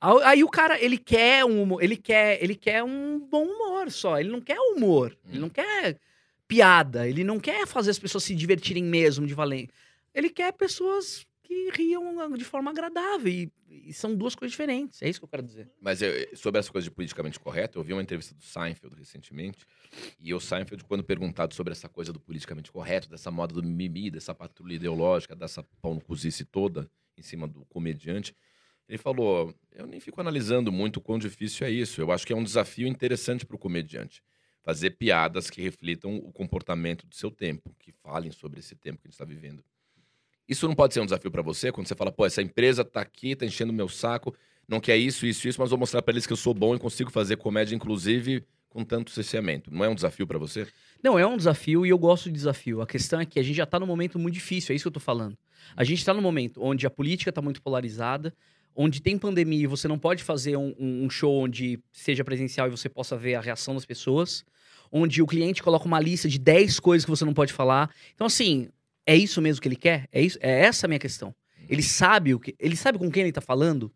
[0.00, 4.18] Aí o cara, ele quer um humor, ele quer, ele quer um bom humor só,
[4.18, 5.40] ele não quer humor, ele Hum.
[5.42, 5.98] não quer
[6.46, 9.68] piada, ele não quer fazer as pessoas se divertirem mesmo de valer.
[10.14, 15.08] Ele quer pessoas que riam de forma agradável e, e são duas coisas diferentes, é
[15.08, 15.68] isso que eu quero dizer.
[15.80, 19.66] Mas eu- sobre essa coisa de politicamente correto, eu vi uma entrevista do Seinfeld recentemente,
[20.20, 24.10] e o Seinfeld, quando perguntado sobre essa coisa do politicamente correto, dessa moda do mimimi,
[24.10, 28.34] dessa patrulha ideológica, dessa pau no cozice toda em cima do comediante,
[28.88, 32.00] ele falou: Eu nem fico analisando muito quão difícil é isso.
[32.00, 34.22] Eu acho que é um desafio interessante para o comediante.
[34.62, 39.06] Fazer piadas que reflitam o comportamento do seu tempo, que falem sobre esse tempo que
[39.06, 39.62] a gente está vivendo.
[40.48, 43.00] Isso não pode ser um desafio para você quando você fala, pô, essa empresa tá
[43.02, 44.34] aqui, tá enchendo meu saco,
[44.66, 46.78] não quer isso, isso, isso, mas vou mostrar para eles que eu sou bom e
[46.78, 49.70] consigo fazer comédia, inclusive, com tanto cerceamento.
[49.72, 50.66] Não é um desafio para você?
[51.02, 52.80] Não, é um desafio e eu gosto de desafio.
[52.80, 54.88] A questão é que a gente já tá num momento muito difícil, é isso que
[54.88, 55.36] eu tô falando.
[55.76, 58.34] A gente tá num momento onde a política tá muito polarizada,
[58.80, 62.70] onde tem pandemia e você não pode fazer um, um- show onde seja presencial e
[62.70, 64.44] você possa ver a reação das pessoas,
[64.92, 67.90] onde o cliente coloca uma lista de 10 coisas que você não pode falar.
[68.14, 68.68] Então, assim,
[69.04, 70.08] é isso mesmo que ele quer?
[70.12, 71.34] É, isso, é essa a minha questão.
[71.68, 72.54] Ele sabe o que.
[72.56, 73.92] Ele sabe com quem ele tá falando.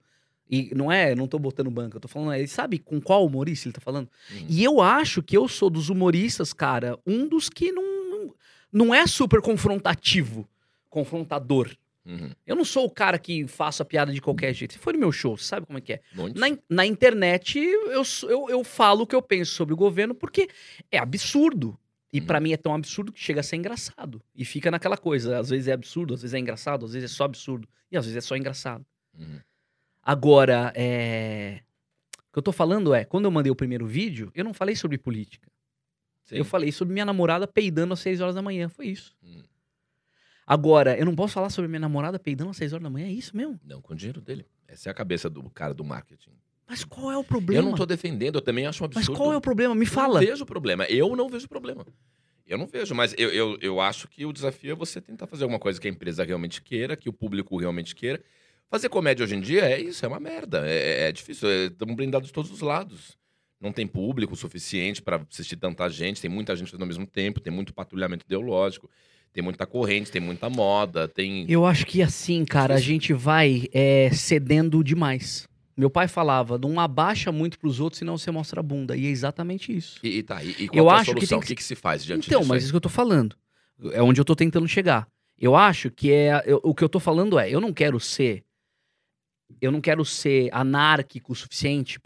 [0.51, 3.69] E não é, não tô botando banca, eu tô falando, ele sabe com qual humorista
[3.69, 4.11] ele tá falando.
[4.33, 4.47] Uhum.
[4.51, 8.35] E eu acho que eu sou dos humoristas, cara, um dos que não, não,
[8.71, 10.47] não é super confrontativo,
[10.91, 11.71] confrontador.
[12.05, 12.31] Uhum.
[12.47, 14.73] Eu não sou o cara que faço a piada de qualquer jeito.
[14.73, 16.01] Se for no meu show, você sabe como é que é?
[16.15, 16.39] Muito.
[16.39, 20.49] Na, na internet, eu, eu, eu falo o que eu penso sobre o governo porque
[20.91, 21.79] é absurdo.
[22.13, 22.27] E Uhum.
[22.27, 24.21] pra mim é tão absurdo que chega a ser engraçado.
[24.35, 25.39] E fica naquela coisa.
[25.39, 27.67] Às vezes é absurdo, às vezes é engraçado, às vezes é só absurdo.
[27.91, 28.85] E às vezes é só engraçado.
[29.19, 29.41] Uhum.
[30.03, 31.61] Agora, é...
[32.29, 34.77] o que eu tô falando é, quando eu mandei o primeiro vídeo, eu não falei
[34.77, 35.49] sobre política.
[36.25, 36.37] Sim.
[36.37, 38.69] Eu falei sobre minha namorada peidando às 6 horas da manhã.
[38.69, 39.17] Foi isso.
[39.23, 39.43] Hum.
[40.47, 43.07] Agora, eu não posso falar sobre minha namorada peidando às 6 horas da manhã?
[43.07, 43.59] É isso mesmo?
[43.65, 44.45] Não, com o dinheiro dele.
[44.67, 46.31] Essa é a cabeça do cara do marketing.
[46.69, 47.61] Mas qual é o problema?
[47.63, 49.19] Eu não tô defendendo, eu também acho um Mas absurdo.
[49.19, 49.75] qual é o problema?
[49.75, 50.21] Me Eu fala.
[50.21, 50.85] não vejo problema.
[50.85, 51.87] Eu não vejo problema.
[52.47, 55.45] Eu não vejo, mas eu, eu, eu acho que o desafio é você tentar fazer
[55.45, 58.23] alguma coisa que a empresa realmente queira, que o público realmente queira.
[58.69, 60.67] Fazer comédia hoje em dia é isso, é uma merda.
[60.69, 61.49] É, é difícil.
[61.67, 63.17] Estamos blindados de todos os lados.
[63.61, 67.39] Não tem público suficiente para assistir tanta gente, tem muita gente fazendo ao mesmo tempo,
[67.39, 68.91] tem muito patrulhamento ideológico,
[69.33, 71.45] tem muita corrente, tem muita moda, tem.
[71.49, 75.49] Eu acho que assim, cara, a gente vai é, cedendo demais.
[75.75, 78.95] Meu pai falava, não abaixa muito pros outros, senão você mostra a bunda.
[78.95, 79.99] E é exatamente isso.
[80.03, 81.39] E, e tá, e, e qual Eu que é a acho que solução?
[81.39, 82.49] tem que O que, que se faz diante Então, disso?
[82.51, 82.63] mas aí?
[82.65, 83.35] isso que eu tô falando.
[83.93, 85.09] É onde eu tô tentando chegar.
[85.39, 86.43] Eu acho que é.
[86.47, 88.45] eu- o que eu tô falando é, eu não quero ser.
[89.61, 91.99] Eu não quero ser anárquico o suficiente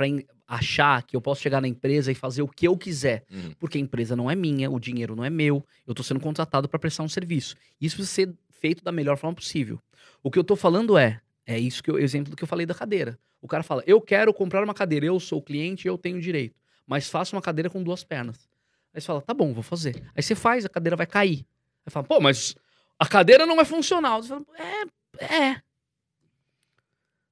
[0.47, 3.25] achar que eu posso chegar na empresa e fazer o que eu quiser.
[3.31, 3.53] Uhum.
[3.59, 6.69] Porque a empresa não é minha, o dinheiro não é meu, eu tô sendo contratado
[6.69, 7.57] pra prestar um serviço.
[7.81, 9.81] Isso precisa ser feito da melhor forma possível.
[10.23, 12.67] O que eu tô falando é, é isso que eu, exemplo do que eu falei
[12.67, 13.19] da cadeira.
[13.41, 16.61] O cara fala: "Eu quero comprar uma cadeira, eu sou o cliente, eu tenho direito,
[16.87, 18.49] mas faça uma cadeira com duas pernas".
[18.95, 20.03] Aí você fala: "Tá bom, vou fazer".
[20.15, 21.47] Aí você faz, a cadeira vai cair.
[21.85, 22.55] Aí fala: "Pô, mas
[22.99, 24.23] a cadeira não é funcional".
[24.23, 24.45] Você fala:
[25.21, 25.63] "É, é".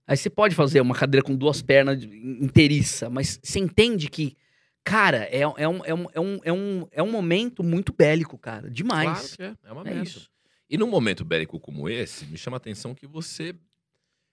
[0.07, 4.37] Aí você pode fazer uma cadeira com duas pernas inteiriça, mas você entende que
[4.85, 8.37] Cara, é, é, um, é, um, é, um, é, um, é um momento muito bélico,
[8.37, 8.71] cara.
[8.71, 9.35] Demais.
[9.35, 10.03] Claro que é, é uma é merda.
[10.03, 10.31] isso.
[10.69, 13.55] E num momento bélico como esse, me chama a atenção que você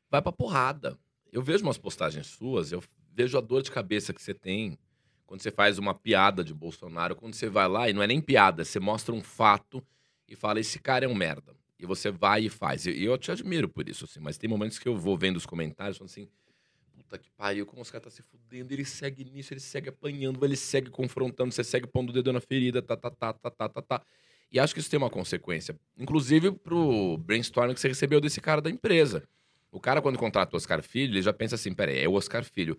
[0.10, 1.00] vai pra porrada.
[1.32, 4.78] Eu vejo umas postagens suas, eu vejo a dor de cabeça que você tem
[5.26, 8.20] quando você faz uma piada de Bolsonaro, quando você vai lá e não é nem
[8.20, 9.82] piada, você mostra um fato
[10.28, 11.56] e fala: esse cara é um merda.
[11.82, 12.86] E você vai e faz.
[12.86, 15.48] E eu te admiro por isso, assim, mas tem momentos que eu vou vendo os
[15.48, 16.30] comentários falando assim.
[16.94, 20.46] Puta que pariu, como os caras tá se fudendo, ele segue nisso, ele segue apanhando,
[20.46, 23.68] ele segue confrontando, você segue pondo o dedo na ferida, tá, tá, tá, tá, tá,
[23.68, 24.02] tá, tá.
[24.52, 25.76] E acho que isso tem uma consequência.
[25.98, 29.28] Inclusive pro brainstorming que você recebeu desse cara da empresa.
[29.72, 32.44] O cara, quando contrata o Oscar Filho, ele já pensa assim: peraí, é o Oscar
[32.44, 32.78] Filho.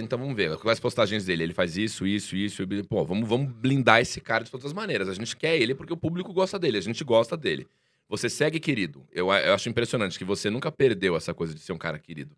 [0.00, 1.42] Então vamos ver, quais as postagens dele?
[1.42, 2.62] Ele faz isso, isso, isso.
[2.88, 5.08] Pô, vamos, vamos blindar esse cara de todas as maneiras.
[5.08, 7.66] A gente quer ele porque o público gosta dele, a gente gosta dele.
[8.08, 9.04] Você segue querido.
[9.10, 12.36] Eu, eu acho impressionante que você nunca perdeu essa coisa de ser um cara querido.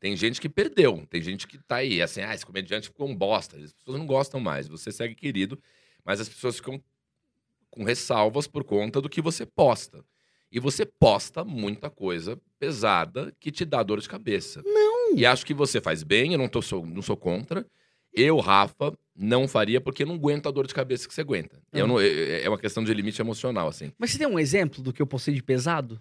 [0.00, 3.14] Tem gente que perdeu, tem gente que tá aí, assim, ah, esse comediante ficou um
[3.14, 3.56] bosta.
[3.56, 4.66] As pessoas não gostam mais.
[4.66, 5.58] Você segue querido,
[6.04, 6.82] mas as pessoas ficam
[7.70, 10.04] com ressalvas por conta do que você posta.
[10.50, 14.62] E você posta muita coisa pesada que te dá dor de cabeça.
[14.64, 14.93] Não!
[15.16, 17.66] E acho que você faz bem, eu não, tô, sou, não sou contra.
[18.12, 21.60] Eu, Rafa, não faria porque eu não aguento a dor de cabeça que você aguenta.
[21.72, 21.88] Eu Ah.
[21.88, 23.92] não, é, é uma questão de limite emocional, assim.
[23.98, 26.00] Mas você tem um exemplo do que eu postei de pesado?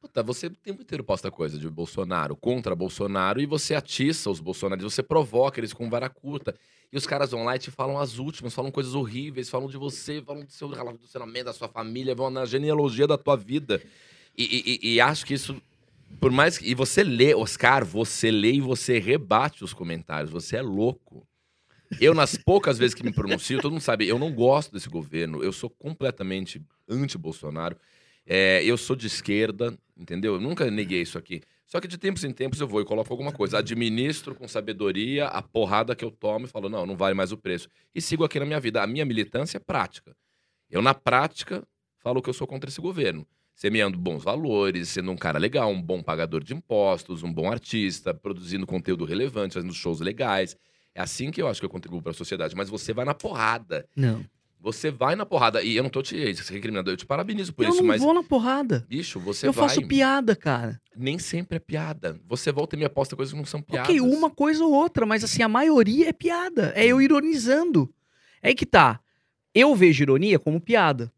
[0.00, 4.40] Puta, você o tempo inteiro posta coisa de Bolsonaro, contra Bolsonaro, e você atiça os
[4.40, 6.54] bolsonaristas, você provoca eles com vara curta.
[6.92, 9.76] E os caras vão lá e te falam as últimas, falam coisas horríveis, falam de
[9.78, 13.80] você, falam do seu relacionamento, da sua família, vão na genealogia da tua vida.
[14.36, 15.56] E- e- e acho que isso,
[16.20, 16.70] por mais que.
[16.70, 21.26] E você lê, Oscar, você lê e você rebate os comentários, você é louco.
[22.00, 25.42] Eu, nas poucas vezes que me pronuncio, todo mundo sabe, eu não gosto desse governo,
[25.42, 27.76] eu sou completamente anti-Bolsonaro.
[28.24, 30.34] É, eu sou de esquerda, entendeu?
[30.34, 31.42] Eu nunca neguei isso aqui.
[31.66, 33.58] Só que de tempos em tempos eu vou e coloco alguma coisa.
[33.58, 37.36] Administro com sabedoria a porrada que eu tomo e falo, não, não vale mais o
[37.36, 37.68] preço.
[37.94, 38.82] E sigo aqui na minha vida.
[38.82, 40.14] A minha militância é prática.
[40.70, 41.66] Eu, na prática,
[41.98, 43.26] falo que eu sou contra esse governo.
[43.54, 48.12] Semeando bons valores, sendo um cara legal, um bom pagador de impostos, um bom artista,
[48.12, 50.56] produzindo conteúdo relevante, fazendo shows legais.
[50.94, 52.56] É assim que eu acho que eu contribuo para a sociedade.
[52.56, 53.86] Mas você vai na porrada.
[53.94, 54.24] Não.
[54.62, 55.60] Você vai na porrada.
[55.62, 56.16] E eu não tô te
[56.48, 58.00] recriminando, eu te parabenizo por eu isso, não mas.
[58.00, 58.86] vou na porrada.
[58.88, 59.68] Bicho, você eu vai.
[59.68, 60.80] faço piada, cara.
[60.96, 62.20] Nem sempre é piada.
[62.28, 63.88] Você volta e me aposta coisas que não são piadas.
[63.88, 66.72] Ok, uma coisa ou outra, mas assim, a maioria é piada.
[66.76, 67.92] É eu ironizando.
[68.40, 69.00] É aí que tá.
[69.52, 71.12] Eu vejo ironia como piada,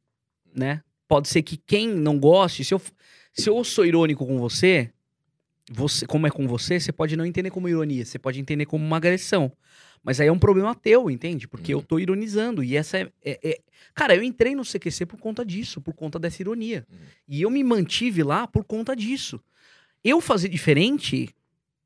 [0.54, 0.82] né?
[1.14, 2.82] Pode ser que quem não goste, se eu,
[3.32, 4.90] se eu sou irônico com você,
[5.70, 8.84] você, como é com você, você pode não entender como ironia, você pode entender como
[8.84, 9.52] uma agressão.
[10.02, 11.46] Mas aí é um problema teu, entende?
[11.46, 11.80] Porque Uhum.
[11.80, 12.64] eu tô ironizando.
[12.64, 13.60] E essa é, é- é-
[13.94, 16.84] Cara, eu entrei no CQC por conta disso, por conta dessa ironia.
[16.90, 16.98] Uhum.
[17.28, 19.40] E eu me mantive lá por conta disso.
[20.02, 21.32] Eu fazer diferente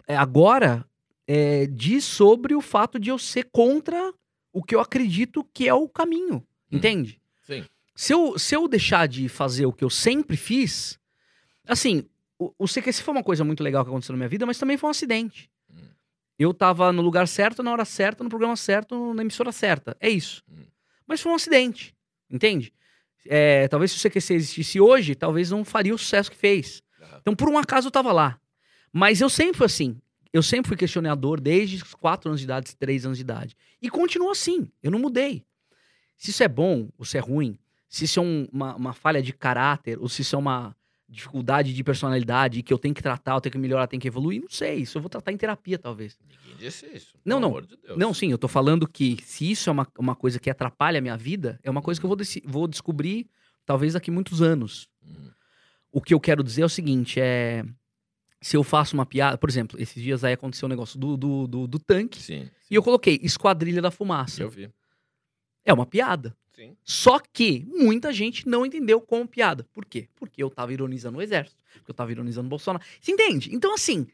[0.06, 0.86] é, agora
[1.26, 4.10] é, diz sobre o fato de eu ser contra
[4.54, 6.42] o que eu acredito que é o caminho.
[6.72, 7.20] Entende?
[7.46, 7.62] Sim.
[7.98, 10.96] Se eu, se eu deixar de fazer o que eu sempre fiz,
[11.66, 12.04] assim,
[12.38, 14.76] o, o CQC foi uma coisa muito legal que aconteceu na minha vida, mas também
[14.76, 15.50] foi um acidente.
[15.68, 15.82] Hum.
[16.38, 19.96] Eu tava no lugar certo, na hora certa, no programa certo, na emissora certa.
[19.98, 20.44] É isso.
[20.48, 20.62] Hum.
[21.08, 21.92] Mas foi um acidente,
[22.30, 22.72] entende?
[23.26, 26.80] É, talvez se o CQC existisse hoje, talvez não faria o sucesso que fez.
[27.20, 28.38] Então, por um acaso, eu tava lá.
[28.92, 30.00] Mas eu sempre fui assim.
[30.32, 33.56] eu sempre fui questionador desde os 4 anos de idade, 3 anos de idade.
[33.82, 35.44] E continuo assim, eu não mudei.
[36.16, 37.58] Se isso é bom ou se é ruim,
[37.88, 40.76] se isso é um- uma, uma falha de caráter, ou se isso é uma
[41.08, 44.08] dificuldade de personalidade que eu tenho que tratar, eu tenho que melhorar, eu tenho que
[44.08, 44.80] evoluir, não sei.
[44.80, 46.18] Isso eu vou tratar em terapia, talvez.
[46.20, 47.14] Ninguém disse isso.
[47.24, 47.60] Não, não.
[47.62, 47.78] de.
[47.96, 51.00] Não, sim, eu tô falando que se isso é uma, uma coisa que atrapalha a
[51.00, 53.26] minha vida, é uma coisa que eu vou, deci- vou descobrir
[53.64, 54.86] talvez daqui muitos anos.
[55.02, 55.30] Uhum.
[55.90, 57.64] O que eu quero dizer é o seguinte, é...
[58.40, 59.36] Se eu faço uma piada...
[59.38, 62.48] Por exemplo, esses dias aí aconteceu um negócio do, do, do, do tanque, Sim.
[62.70, 64.42] e eu coloquei Esquadrilha da Fumaça.
[64.42, 64.70] Eu vi.
[65.64, 66.36] É uma piada.
[66.58, 66.76] Sim.
[66.82, 69.64] Só que muita gente não entendeu como piada.
[69.72, 70.08] Por quê?
[70.16, 72.84] Porque eu tava ironizando o exército, porque eu tava ironizando o Bolsonaro.
[73.00, 73.54] Você entende?
[73.54, 74.08] Então, assim,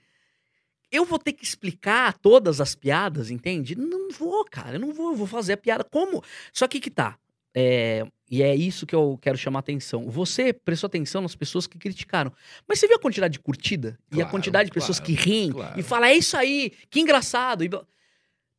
[0.92, 3.74] eu vou ter que explicar todas as piadas, entende?
[3.74, 6.22] Não vou, cara, eu não vou, eu vou fazer a piada como.
[6.52, 7.16] Só que que tá.
[7.54, 10.11] É, e é isso que eu quero chamar atenção.
[10.11, 12.30] Você prestou atenção nas pessoas que criticaram.
[12.68, 13.98] Mas você viu a quantidade de curtida?
[14.11, 15.80] e a Claro, quantidade de pessoas claro, que riem claro.
[15.80, 17.64] e fala, é isso aí, que engraçado.
[17.64, 17.70] E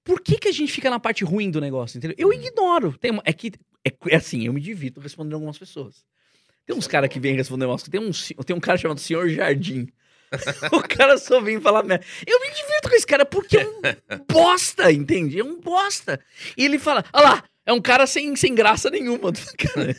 [0.03, 2.15] Por que, que a gente fica na parte ruim do negócio, entendeu?
[2.17, 2.97] Eu ignoro.
[2.97, 3.51] Tem é que
[3.87, 6.03] é, é assim, eu me divirto respondendo algumas pessoas.
[6.65, 8.11] Tem uns caras que vêm responder umas Tem um,
[8.43, 9.87] tem um cara chamado Senhor Jardim.
[10.73, 12.03] o cara só vem falar merda.
[12.25, 13.81] Eu me divirto com esse cara porque é um
[14.27, 15.39] bosta, entende?
[15.39, 16.19] É um bosta.
[16.57, 19.31] E ele fala, olha lá, é um cara sem, sem graça nenhuma.
[19.57, 19.95] Cara,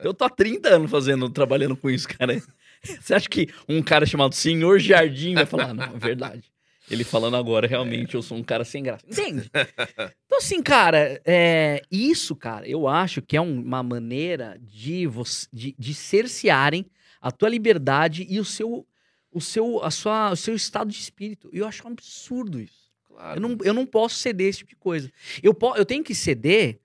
[0.00, 2.40] eu tô há 30 anos fazendo, trabalhando com isso, cara.
[2.82, 5.72] Você acha que um cara chamado Senhor Jardim vai falar?
[5.72, 6.44] Não, é verdade.
[6.90, 9.04] Ele falando agora, realmente, eu sou um cara sem graça.
[9.08, 9.50] Entende?
[10.26, 15.46] Então, assim, cara, é, isso, cara, eu acho que é um- uma maneira de, você,
[15.52, 16.84] de, de cercearem
[17.20, 18.86] a tua liberdade e o seu,
[19.32, 21.48] o seu, a sua, o seu estado de espírito.
[21.52, 22.90] Eu acho um absurdo isso.
[23.08, 23.38] Claro.
[23.38, 25.10] Eu não, eu não posso ceder esse tipo de coisa.
[25.42, 26.78] Eu, po, eu tenho que ceder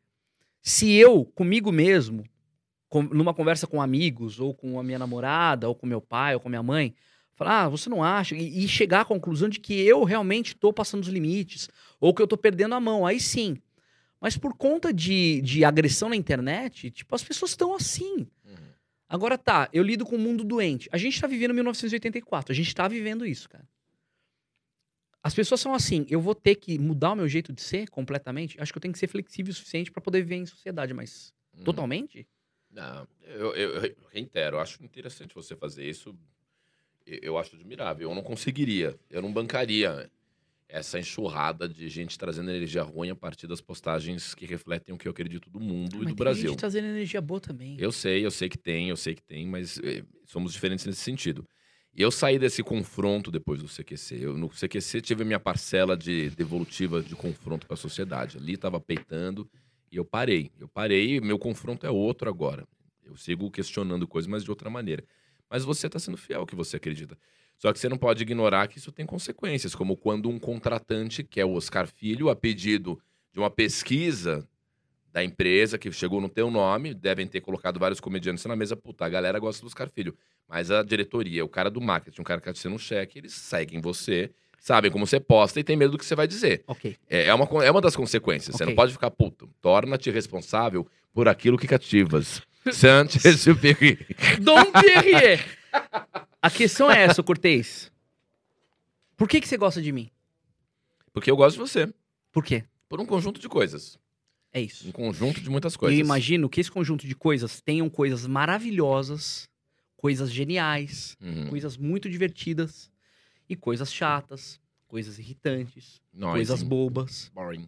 [0.62, 2.24] se eu, comigo mesmo,
[2.88, 6.40] com- numa conversa com amigos, ou com a minha namorada, ou com meu pai, ou
[6.40, 6.94] com minha mãe,
[7.44, 8.36] falar, ah, você não acha?
[8.36, 12.22] E, e chegar à conclusão de que eu realmente tô passando os limites, ou que
[12.22, 13.06] eu tô perdendo a mão.
[13.06, 13.58] Aí sim.
[14.20, 18.28] Mas por conta de, de agressão na internet, tipo, as pessoas estão assim.
[18.46, 18.56] Uhum.
[19.10, 20.88] Agora tá, eu lido com o mundo doente.
[20.92, 23.68] A gente tá vivendo 1984, a gente tá vivendo isso, cara.
[25.24, 28.60] As pessoas são assim, eu vou ter que mudar o meu jeito de ser completamente.
[28.60, 31.32] Acho que eu tenho que ser flexível o suficiente pra poder viver em sociedade, mas
[31.58, 31.64] Uhum.
[31.64, 32.28] totalmente?
[32.72, 36.16] Não, eu, eu- eu reitero, eu acho interessante você fazer isso.
[37.06, 38.10] Eu, acho admirável.
[38.10, 40.10] Eu não conseguiria, eu não bancaria
[40.70, 45.08] essa enxurrada de gente trazendo energia ruim a partir das postagens que refletem o que
[45.08, 46.50] eu acredito do mundo e Mas do tem Brasil.
[46.52, 47.76] gente trazendo energia boa também.
[47.78, 51.02] Eu sei, eu sei que tem, eu sei que tem, mas eh, somos diferentes nesse
[51.02, 51.46] sentido.
[51.94, 54.20] E eu saí desse confronto depois do CQC.
[54.22, 58.38] Eu, no CQC tive a minha parcela de devolutiva de confronto com a sociedade.
[58.38, 59.50] Ali estava peitando
[59.92, 60.52] e eu parei.
[60.58, 62.66] Eu parei e meu confronto é outro agora.
[63.04, 65.04] Eu sigo questionando coisas, mas de outra maneira.
[65.52, 67.18] Mas você está sendo fiel ao que você acredita.
[67.58, 71.42] Só que você não pode ignorar que isso tem consequências, como quando um contratante, que
[71.42, 72.98] é o Oscar Filho, a pedido
[73.34, 74.48] de uma pesquisa
[75.12, 79.06] da empresa que chegou no teu nome, devem ter colocado vários comediantes na mesa, puta,
[79.06, 80.16] a galera gosta do Oscar Filho.
[80.48, 83.20] Mas a diretoria, o cara do marketing, o cara que tá te sendo um cheque,
[83.20, 86.64] eles seguem você, sabem como você posta e tem medo do que você vai dizer.
[86.66, 86.96] Ok.
[87.10, 88.56] É, é uma, é uma das consequências.
[88.56, 88.68] Você Ok.
[88.74, 89.50] não pode ficar puto.
[89.62, 92.42] Torna-te responsável por aquilo que cativas.
[92.72, 94.06] Saint-Exupéry.
[94.42, 95.58] Dom Perrier!
[96.42, 97.92] A questão é essa, Cortez.
[99.18, 100.10] Por que, que você gosta de mim?
[101.14, 101.94] Porque eu gosto de você.
[102.32, 102.64] Por quê?
[102.90, 103.98] Por um conjunto de coisas.
[104.54, 104.88] É isso.
[104.88, 106.00] Um conjunto de muitas Eu coisas.
[106.00, 109.50] imagino que esse conjunto de coisas tenham coisas maravilhosas,
[109.96, 111.48] coisas geniais, Uhum.
[111.50, 112.92] coisas muito divertidas
[113.48, 117.32] e coisas chatas, coisas irritantes, coisas bobas.
[117.34, 117.68] Boring.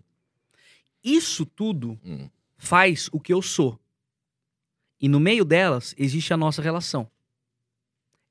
[1.04, 2.30] Isso tudo Hum.
[2.58, 3.80] faz o que eu sou.
[5.04, 7.12] E no meio delas existe a nossa relação.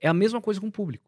[0.00, 1.04] É a mesma coisa com o público.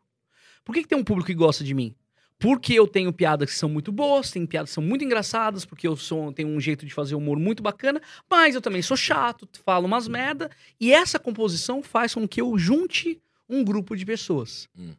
[0.62, 1.94] Por que, que tem um público que gosta de mim?
[2.38, 5.88] Porque eu tenho piadas que são muito boas, tem piadas que são muito engraçadas, porque
[5.88, 7.98] eu sou, tenho um jeito de fazer humor muito bacana,
[8.28, 12.58] mas eu também sou chato, falo umas merda, e essa composição faz com que eu
[12.58, 14.68] junte um grupo de pessoas.
[14.76, 14.92] Hum.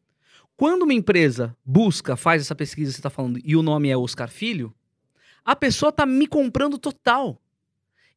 [0.57, 3.95] Quando uma empresa busca, faz essa pesquisa que você está falando, e o nome é
[3.95, 4.73] Oscar Filho,
[5.43, 7.39] a pessoa tá me comprando total.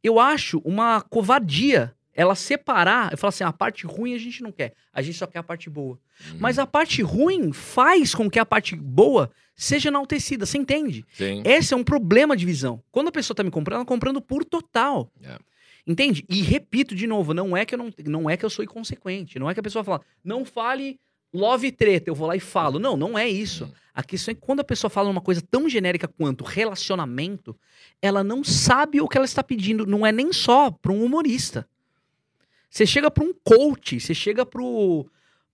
[0.03, 4.51] Eu acho uma covardia ela separar, eu falo assim, a parte ruim a gente não
[4.51, 5.97] quer, a gente só quer a parte boa.
[6.33, 6.39] Uhum.
[6.41, 11.07] Mas a parte ruim faz com que a parte boa seja enaltecida, você entende?
[11.13, 11.45] Sim.
[11.45, 12.83] Esse é um problema de visão.
[12.91, 15.09] Quando a pessoa tá me comprando, ela tá comprando por total.
[15.23, 15.39] É.
[15.87, 16.25] Entende?
[16.29, 19.39] E repito de novo, não é que eu não, não é que eu sou inconsequente,
[19.39, 20.99] não é que a pessoa fala, não fale
[21.33, 22.81] love e treta, eu vou lá e falo.
[22.81, 23.67] Não, não é isso.
[23.67, 23.71] Hum.
[23.95, 27.57] A questão é que quando a pessoa fala uma coisa tão genérica quanto relacionamento,
[28.03, 31.65] ela não sabe o que ela está pedindo, não é nem só para um humorista.
[32.71, 35.07] Você chega para um coach, você chega pro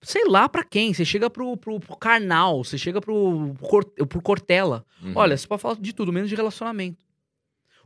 [0.05, 0.93] Sei lá pra quem.
[0.93, 3.55] Você chega pro, pro, pro Karnal, você chega pro,
[4.07, 4.85] pro Cortella.
[5.01, 5.13] Uhum.
[5.15, 6.97] Olha, você pode falar de tudo, menos de relacionamento.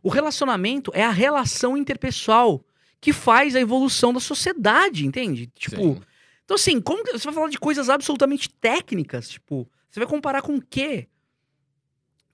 [0.04, 2.62] O relacionamento é a relação interpessoal
[3.00, 5.48] que faz a evolução da sociedade, entende?
[5.48, 6.02] Tipo, Sim.
[6.44, 9.30] então assim, como que você vai falar de coisas absolutamente técnicas?
[9.30, 11.08] Tipo, você vai comparar com o quê?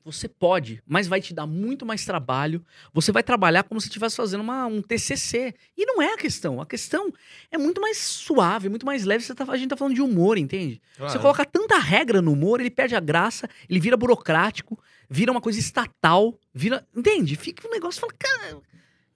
[0.06, 2.64] Você pode, mas vai te dar muito mais trabalho.
[2.94, 5.56] Você vai trabalhar como se estivesse fazendo uma, um TCC.
[5.76, 6.62] E não é a questão.
[6.62, 7.12] A questão
[7.52, 9.24] é muito mais suave, muito mais leve.
[9.24, 10.80] Você tá- a gente tá falando de humor, entende?
[10.94, 11.20] Você Claro.
[11.22, 15.58] coloca tanta regra no humor, ele perde a graça, ele vira burocrático, vira uma coisa
[15.60, 16.88] estatal, vira.
[16.96, 17.36] Entende?
[17.36, 18.62] Fica um negócio e fala, cara.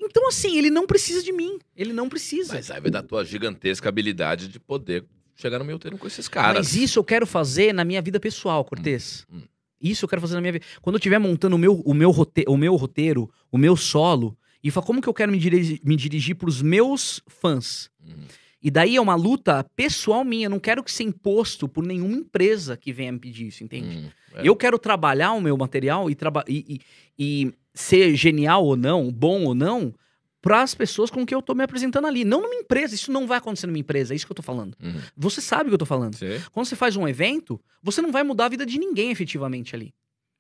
[0.02, 1.60] Então, assim, ele não precisa de mim.
[1.76, 2.56] Ele não precisa.
[2.56, 6.28] Mas aí vai da tua gigantesca habilidade de poder chegar no meio termo com esses
[6.28, 6.56] caras.
[6.58, 9.24] Mas isso eu quero fazer na minha vida pessoal, Cortez.
[9.32, 9.44] Hum, hum.
[9.82, 10.66] Isso eu quero fazer na minha vida.
[10.82, 14.38] Quando eu estiver montando o meu, o, meu rote- o meu roteiro, o meu solo,
[14.64, 17.90] e falar como que eu quero me, dirigi- me dirigir pros meus fãs.
[18.06, 18.24] Uhum.
[18.62, 20.48] E daí é uma luta pessoal minha.
[20.48, 23.98] Eu não quero que seja imposto por nenhuma empresa que venha me pedir isso, entende?
[23.98, 24.10] Uhum.
[24.36, 24.48] É.
[24.48, 26.18] Eu quero trabalhar o meu material e,
[26.50, 26.82] e, e-
[27.18, 29.94] e ser genial ou não, bom ou não,
[30.42, 32.24] para as pessoas com que eu tô me apresentando ali.
[32.24, 32.96] Não numa empresa.
[32.96, 34.14] Isso não vai acontecer numa empresa.
[34.14, 34.76] É isso que eu tô falando.
[34.82, 35.02] Uhum.
[35.18, 36.16] Você sabe o que eu tô falando.
[36.16, 36.40] Sim.
[36.52, 39.94] Quando você faz um evento, você não vai mudar a vida de ninguém efetivamente ali.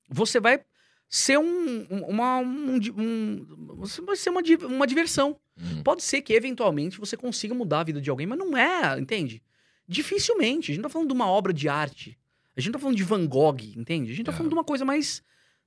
[0.09, 0.61] Você vai
[1.09, 2.37] ser um, um- uma.
[2.39, 3.45] Um, um-
[3.77, 5.35] você vai ser uma, uma diversão.
[5.59, 5.83] Uhum.
[5.83, 9.41] Pode ser que eventualmente você consiga mudar a vida de alguém, mas não é, entende?
[9.87, 10.71] Dificilmente.
[10.71, 12.17] A gente tá falando de uma obra de arte.
[12.55, 14.11] A gente tá falando de Van Gogh, entende?
[14.11, 14.35] A gente tá É.
[14.35, 15.21] falando de uma coisa mais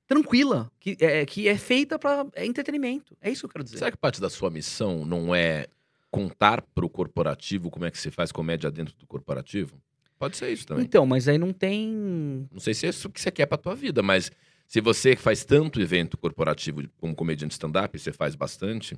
[0.07, 3.15] tranquila, que é, que é feita para entretenimento.
[3.21, 3.77] É isso que eu quero dizer.
[3.77, 5.67] Será que parte da sua missão não é
[6.11, 9.81] contar pro corporativo como é que se faz comédia dentro do corporativo?
[10.19, 10.85] Pode ser isso também.
[10.85, 12.47] Então, mas aí não tem.
[12.51, 14.31] Não sei se é isso que você quer pra tua vida, mas
[14.67, 18.97] se você faz tanto evento corporativo como comediante stand-up, você faz bastante,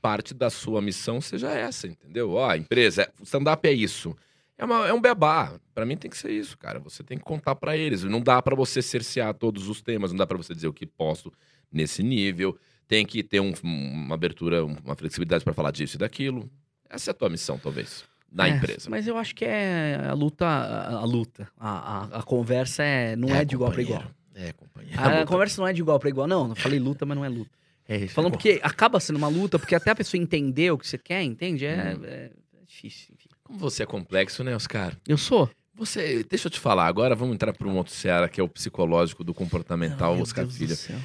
[0.00, 2.32] parte da sua missão seja essa, entendeu?
[2.32, 4.16] Ó, a empresa, o stand-up é isso.
[4.62, 5.58] É, uma- é um beabá.
[5.74, 6.78] Pra mim tem que ser isso, cara.
[6.80, 8.04] Você tem que contar pra eles.
[8.04, 10.86] Não dá pra você cercear todos os temas, não dá pra você dizer o que
[10.86, 11.32] posso
[11.70, 12.56] nesse nível.
[12.86, 16.48] Tem que ter um- uma abertura, uma flexibilidade pra falar disso e daquilo.
[16.88, 18.88] Essa é a tua missão, talvez, na É, empresa.
[18.90, 20.46] Mas eu acho que é a luta.
[20.46, 21.48] A, a luta.
[21.58, 24.04] A, a, a conversa é, não é, de igual para igual.
[24.34, 25.00] É, companheiro.
[25.00, 26.26] A, conversa não é de igual para igual.
[26.28, 27.50] Não, não falei luta, mas não é luta.
[27.88, 28.14] É isso.
[28.14, 31.22] Falando porque acaba sendo uma luta, porque até a pessoa entender o que você quer,
[31.22, 31.64] entende?
[31.66, 32.04] É, Hum.
[32.04, 33.14] é- é difícil.
[33.14, 33.28] enfim.
[33.44, 34.96] Como você é complexo, né, Oscar?
[35.06, 35.50] Eu sou.
[35.74, 38.48] Você, deixa eu te falar, agora vamos entrar para um outro seara que é o
[38.48, 41.00] psicológico do comportamental, Ai, Oscar Deus Filho.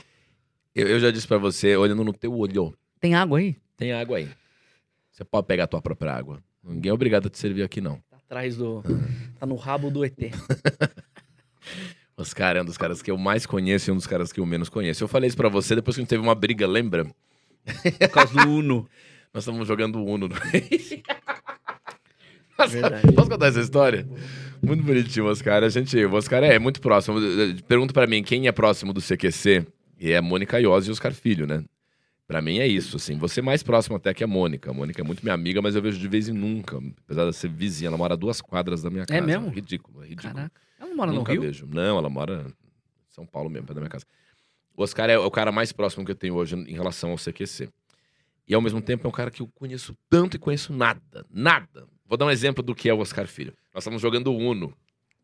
[0.76, 3.56] Eu, eu já disse para você, olhando no teu olho, Tem água aí?
[3.78, 4.30] tem água aí.
[5.12, 6.44] Você pode pegar a tua própria água.
[6.64, 7.96] Ninguém é obrigado a te servir aqui, não.
[8.10, 8.84] Tá atrás do.
[9.40, 10.14] Tá no rabo do ET.
[12.18, 14.46] Oscar é um dos caras que eu mais conheço e um dos caras que eu
[14.46, 15.04] menos conheço.
[15.04, 17.06] Eu falei isso pra você depois que a gente teve uma briga, lembra?
[18.00, 18.88] Por causa do Uno.
[19.34, 20.28] Nós estávamos jogando Uno.
[22.58, 24.08] Posso contar essa história?
[24.62, 25.64] Muito bonitinho, Oscar.
[25.64, 27.18] A gente, o Oscar é muito próximo.
[27.68, 29.66] Pergunta pra mim quem é próximo do CQC.
[30.00, 31.64] E é a Mônica Iose e o Oscar Filho, né?
[32.28, 33.18] Pra mim é isso, assim.
[33.18, 34.70] Você é mais próximo até que a Mônica.
[34.70, 36.78] A Mônica é muito minha amiga, mas eu vejo de vez em nunca.
[37.06, 39.22] Apesar de ser vizinha, ela mora a duas quadras da minha casa.
[39.22, 39.50] mesmo?
[39.50, 40.34] Ridículo, é ridículo.
[40.34, 40.52] Caraca.
[40.80, 41.50] Ela não mora Nunca no Rio?
[41.50, 41.66] vejo.
[41.68, 42.54] Não, ela mora em
[43.10, 44.06] São Paulo mesmo, perto da minha casa.
[44.76, 47.70] O Oscar é o cara mais próximo que eu tenho hoje em relação ao CQC.
[48.48, 51.26] E ao mesmo tempo é um cara que eu conheço tanto e conheço nada.
[51.32, 51.88] Nada.
[52.08, 53.54] Vou dar um exemplo do que é o Oscar Filho.
[53.74, 54.74] Nós estávamos jogando Uno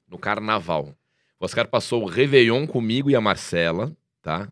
[0.08, 0.93] no carnaval.
[1.39, 4.50] O Oscar passou o Réveillon comigo e a Marcela, tá?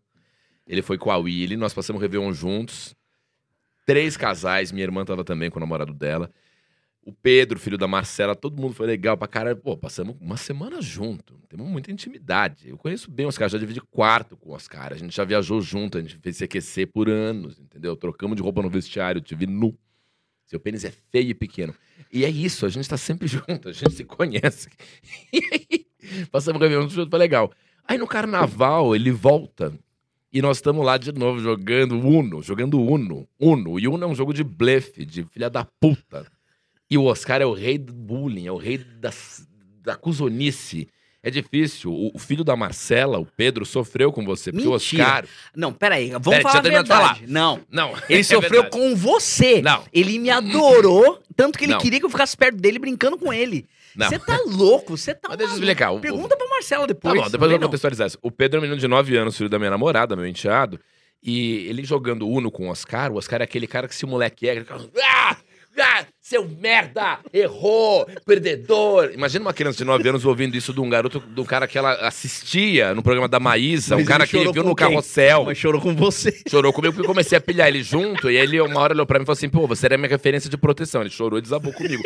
[0.66, 2.94] Ele foi com a Willy, nós passamos o Réveillon juntos.
[3.84, 6.30] Três casais, minha irmã tava também com o namorado dela.
[7.04, 9.56] O Pedro, filho da Marcela, todo mundo foi legal pra caralho.
[9.56, 11.34] Pô, passamos uma semana junto.
[11.48, 12.68] Temos muita intimidade.
[12.68, 14.92] Eu conheço bem o Oscar, já dividi quarto com o Oscar.
[14.92, 17.94] A gente já viajou junto, a gente fez CQC por anos, entendeu?
[17.96, 19.76] Trocamos de roupa no vestiário, tive nu.
[20.52, 21.74] Seu pênis é feio e pequeno.
[22.12, 24.68] E é isso, a gente tá sempre junto, a gente se conhece.
[25.32, 27.50] E aí, passamos o Réveillon junto, foi legal.
[27.88, 29.72] Aí no carnaval, ele volta.
[30.30, 33.26] E nós estamos lá de novo jogando Uno, jogando Uno.
[33.40, 33.80] Uno.
[33.80, 36.30] E Uno é um jogo de blefe, de filha da puta.
[36.90, 39.48] E o Oscar é o rei do bullying, é o rei das,
[39.80, 40.86] da cuzonice.
[41.22, 41.92] É difícil.
[41.92, 44.50] O, o filho da Marcela, o Pedro, sofreu com você.
[44.50, 45.04] Porque Mentira.
[45.04, 45.24] o Oscar.
[45.54, 46.10] Não, peraí.
[46.10, 47.24] Vamos Peraí, falar a verdade.
[47.28, 47.60] Não.
[47.70, 47.94] Não.
[48.10, 48.70] Ele é sofreu verdade.
[48.70, 49.62] com você.
[49.62, 49.84] Não.
[49.92, 51.80] Ele me adorou, tanto que ele Não.
[51.80, 53.66] queria que eu ficasse perto dele brincando com ele.
[53.96, 55.92] Você tá louco, você tá Mas deixa eu explicar.
[56.00, 57.14] Pergunta pra Marcela Tá depois.
[57.14, 58.18] bom, depois eu vou contextualizar isso.
[58.22, 60.80] O Pedro é um menino de 9 anos, filho da minha namorada, meu enteado.
[61.22, 64.48] E ele jogando Uno com o Oscar, o Oscar é aquele cara que se moleque
[64.48, 64.66] é, ele
[65.04, 65.36] ah,
[65.78, 69.10] ah, seu merda, errou, perdedor.
[69.12, 71.92] Imagina uma criança de 9 anos ouvindo isso de um garoto, do cara que ela
[72.06, 74.88] assistia no programa da Maísa, Mas um cara que viu no quem?
[74.88, 75.44] carrossel.
[75.44, 76.34] Mas chorou com você.
[76.48, 78.30] Chorou comigo porque eu comecei a pilhar ele junto.
[78.30, 80.48] E ele, uma hora, olhou pra mim e falou assim: pô, você era minha referência
[80.48, 81.02] de proteção.
[81.02, 82.02] Ele chorou e desabou comigo.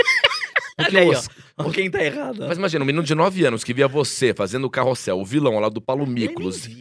[0.79, 1.11] Olha aí,
[1.57, 1.71] ó.
[1.71, 2.47] Quem tá errado.
[2.47, 5.59] Mas imagina, um menino de 9 anos que via você fazendo o carrossel, o vilão
[5.59, 6.31] lá do via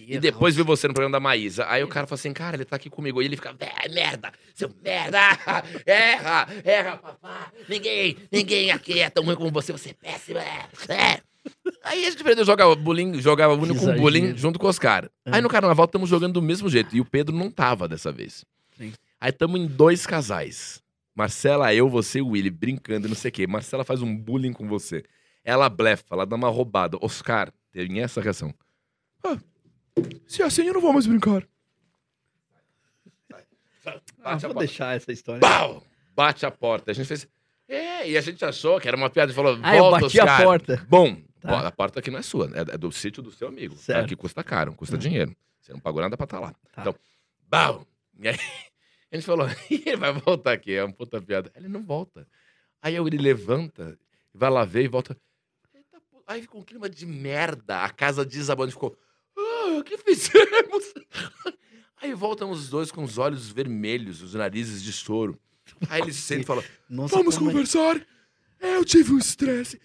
[0.07, 1.65] e depois viu você no programa da Maísa.
[1.69, 3.19] Aí o cara fala assim, cara, ele tá aqui comigo.
[3.19, 5.17] Aí ele fica, é, merda, seu merda,
[5.85, 7.51] erra, erra, papá.
[7.69, 11.21] Ninguém, ninguém aqui é tão ruim como você, você é péssimo, é, é.
[11.83, 15.09] Aí a gente aprendeu a jogar bullying, jogava bullying com bullying junto com os caras.
[15.25, 15.35] É.
[15.35, 16.95] Aí no carnaval estamos jogando do mesmo jeito.
[16.95, 18.43] E o Pedro não tava dessa vez.
[18.77, 18.91] Sim.
[19.21, 20.83] Aí estamos em dois casais.
[21.15, 23.47] Marcela, eu, você e o Willy, brincando e não sei o quê.
[23.47, 25.03] Marcela faz um bullying com você.
[25.43, 26.97] Ela blefa, ela dá uma roubada.
[27.01, 28.53] Oscar tem essa reação.
[29.23, 29.37] Ah,
[30.27, 31.47] se é assim, eu não vou mais brincar.
[33.33, 33.91] Ah,
[34.23, 34.59] Bate a vou porta.
[34.67, 35.39] deixar essa história.
[35.41, 35.83] Pau!
[36.15, 36.91] Bate a porta.
[36.91, 37.27] A gente fez.
[37.67, 40.19] É, e a gente achou que era uma piada e falou: Ah, eu volta, bati
[40.19, 40.43] a Oscar.
[40.43, 40.85] porta.
[40.89, 41.53] Bom, Tá.
[41.53, 43.75] ó, a porta aqui não é sua, é, é do sítio do seu amigo.
[43.75, 44.05] Certo.
[44.05, 45.35] Aqui custa caro, custa dinheiro.
[45.59, 46.53] Você não pagou nada pra estar lá.
[46.73, 46.81] Tá.
[46.81, 46.95] Então,
[47.47, 47.85] bau!
[48.19, 48.37] E aí,
[49.15, 51.51] a gente falou, ele vai voltar aqui, é uma puta piada.
[51.55, 52.27] Ele não volta.
[52.81, 53.97] Aí ele levanta,
[54.33, 55.17] vai lá ver e volta.
[55.73, 56.01] Eita.
[56.27, 57.83] Aí ficou um clima de merda.
[57.83, 58.97] A casa desabando, ficou.
[59.37, 60.93] Ah, o que fizemos?
[62.01, 65.39] Aí voltam os dois com os olhos vermelhos, os narizes de choro.
[65.89, 68.05] Aí ele senta e fala: Nossa, Vamos conversar.
[68.59, 69.81] É, eu tive um estresse.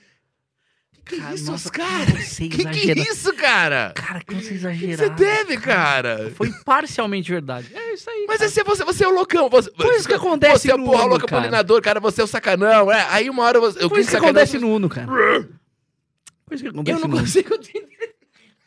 [1.10, 2.06] Que Cara, isso, nossa, cara?
[2.06, 3.00] como você Que que exagera.
[3.00, 3.92] isso, cara?
[3.96, 4.96] Cara, que você Que que exagerado.
[5.02, 6.30] você teve, cara?
[6.36, 7.68] Foi parcialmente verdade.
[7.74, 8.26] É isso aí.
[8.28, 8.48] Mas cara.
[8.48, 9.48] esse é você, você é o loucão.
[9.50, 11.42] Você, Foi isso que acontece Você é o no porra Uno, louca cara.
[11.42, 11.98] polinador, cara.
[11.98, 12.92] Você é o sacanão.
[12.92, 13.06] É.
[13.10, 13.82] Aí uma hora você.
[13.82, 15.08] Eu Foi quis isso que acontece no Uno, cara.
[15.08, 17.20] Foi isso que Eu acontece não no Uno.
[17.24, 18.14] consigo entender.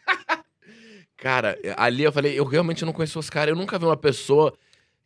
[1.15, 3.51] Cara, ali eu falei, eu realmente não conheço os caras.
[3.53, 4.53] Eu nunca vi uma pessoa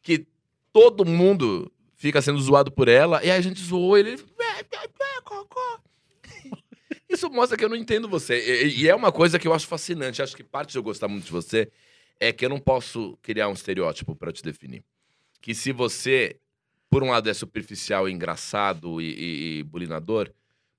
[0.02, 0.26] que
[0.74, 4.18] todo mundo fica sendo zoado por ela, e aí a gente zoou ele.
[7.18, 8.68] Isso mostra que eu não entendo você.
[8.68, 10.22] E, e é uma coisa que eu acho fascinante.
[10.22, 11.68] Acho que parte de eu gostar muito de você
[12.20, 14.84] é que eu não posso criar um estereótipo pra te definir.
[15.42, 16.40] Que se você,
[16.92, 20.32] por um lado, é superficial, engraçado e, e, e bulinador,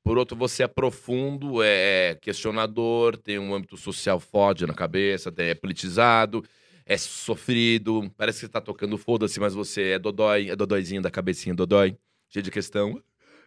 [0.05, 5.57] por outro, você é profundo, é questionador, tem um âmbito social forte na cabeça, é
[5.57, 6.45] politizado,
[6.87, 11.11] é sofrido, parece que você tá tocando foda-se, mas você é dodói, é dodóizinho da
[11.11, 13.03] cabecinha dodói, cheio de questão.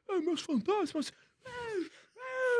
[0.09, 1.13] Ai, meus fantasmas.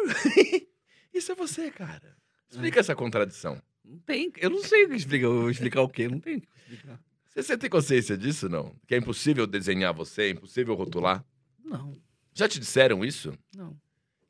[1.14, 2.16] Isso é você, cara.
[2.50, 3.62] Explica essa contradição.
[3.84, 4.32] Não tem.
[4.38, 5.26] Eu não sei o que explicar.
[5.26, 6.08] Eu vou explicar o quê?
[6.08, 7.00] Não tem o que explicar.
[7.26, 8.76] Você, você tem consciência disso, não?
[8.88, 11.24] Que é impossível desenhar você, é impossível rotular?
[11.64, 11.96] Não,
[12.34, 13.34] Já te disseram isso?
[13.56, 13.76] não.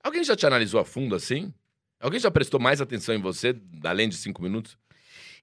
[0.04, 1.54] Alguém já te analisou a fundo assim?
[2.00, 4.76] Alguém já prestou mais atenção em você, além de cinco minutos?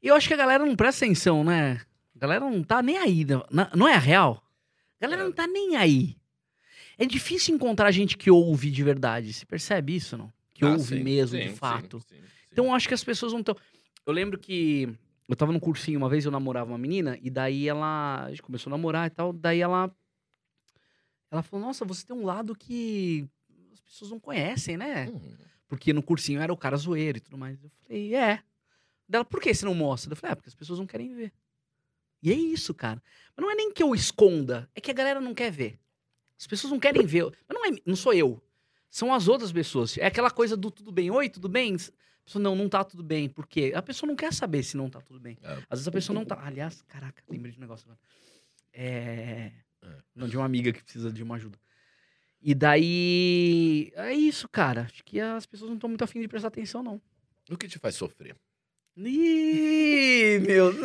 [0.02, 1.80] E eu acho que a galera não presta atenção, né?
[2.16, 3.24] A galera não tá nem aí.
[3.24, 3.40] né?
[3.52, 4.42] Na- Não é a real?
[5.00, 5.24] A galera É.
[5.24, 6.16] não tá nem aí.
[6.98, 9.32] É difícil encontrar gente que ouve de verdade.
[9.32, 10.32] Você percebe isso, não?
[10.52, 12.00] Que Ah, ouve sim, mesmo, sim, de fato.
[12.00, 12.16] sim.
[12.50, 13.56] Então eu acho que as pessoas não estão.
[14.04, 14.88] Eu lembro que
[15.28, 18.24] eu tava num cursinho uma vez, eu namorava uma menina, e daí ela.
[18.24, 19.32] A gente começou a namorar e tal.
[19.32, 19.94] Daí ela.
[21.30, 23.28] Ela falou: Nossa, você tem um lado que
[23.72, 25.08] as pessoas não conhecem, né?
[25.08, 25.36] Hum,
[25.68, 27.62] Porque no cursinho era o cara zoeiro e tudo mais.
[27.62, 28.42] Eu falei: É.
[29.08, 30.12] Dela, por que você não mostra?
[30.12, 31.32] Eu falei: É, porque as pessoas não querem ver.
[32.22, 33.00] E é isso, cara.
[33.36, 35.78] Mas não é nem que eu esconda, é que a galera não quer ver.
[36.38, 37.24] As pessoas não querem ver.
[37.48, 38.40] Mas não, é, não sou eu.
[38.90, 39.98] São as outras pessoas.
[39.98, 41.10] É aquela coisa do tudo bem.
[41.10, 41.74] Oi, tudo bem?
[41.74, 43.28] A pessoa, não, não tá tudo bem.
[43.28, 43.72] Por quê?
[43.74, 45.36] A pessoa não quer saber se não tá tudo bem.
[45.42, 45.52] É.
[45.68, 46.38] Às vezes a pessoa não tá.
[46.42, 48.00] Aliás, caraca, lembrei de um negócio agora.
[48.72, 49.52] É.
[49.82, 50.02] É.
[50.14, 51.58] Não, de uma amiga que precisa de uma ajuda.
[52.40, 53.92] E daí.
[53.96, 54.82] É isso, cara.
[54.82, 57.00] Acho que as pessoas não estão muito afim de prestar atenção, não.
[57.50, 58.36] O que te faz sofrer?
[58.98, 60.84] Ih, meu Deus.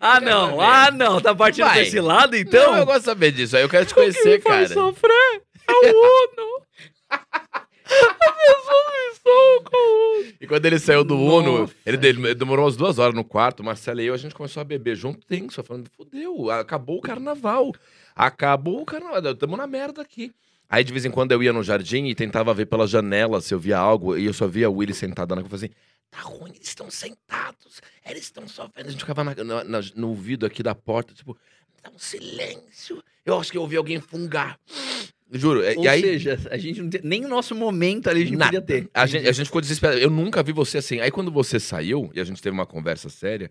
[0.00, 0.60] Ah, não.
[0.60, 1.20] Ah, não.
[1.20, 1.84] Tá partindo Vai.
[1.84, 2.76] desse lado, Então, então?
[2.76, 3.62] eu gosto de saber disso aí.
[3.62, 4.80] Eu quero te conhecer, faz cara.
[4.80, 6.62] sofrer é o Uno.
[7.92, 10.34] As pessoas me socam.
[10.40, 13.22] E quando ele saiu do Uno, Nossa, ele, de- ele demorou umas duas horas no
[13.24, 17.02] quarto, Marcelo e eu, a gente começou a beber junto, tenso, falando, fudeu, acabou o
[17.02, 17.72] carnaval.
[18.16, 20.32] Acabou o carnaval, estamos na merda aqui.
[20.72, 23.52] Aí, de vez em quando, eu ia no jardim e tentava ver pela janela se
[23.52, 25.74] eu via algo, e eu só via o Willy sentado na cama, eu falei assim,
[26.10, 28.88] tá ruim, eles estão sentados, eles estão sofrendo.
[28.88, 31.36] A gente ficava na- na- na- no ouvido aqui da porta, tipo,
[31.82, 33.04] tá um silêncio.
[33.26, 34.58] Eu acho que eu ouvi alguém fungar.
[35.30, 35.62] Juro.
[35.62, 38.24] é- Ou e aí, seja, a gente não tem, nem o nosso momento ali a
[38.24, 38.60] gente Nada.
[38.60, 38.90] podia ter.
[38.94, 40.00] A gente, a gente ficou desesperado.
[40.00, 41.00] Eu nunca vi você assim.
[41.00, 43.50] Aí quando você saiu e a gente teve uma conversa séria,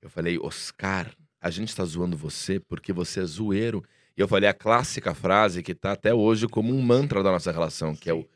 [0.00, 1.10] eu falei, Oscar,
[1.42, 3.84] a gente tá zoando você porque você é zoeiro.
[4.16, 7.50] E eu falei a clássica frase que tá até hoje como um mantra da nossa
[7.50, 8.26] relação, que é o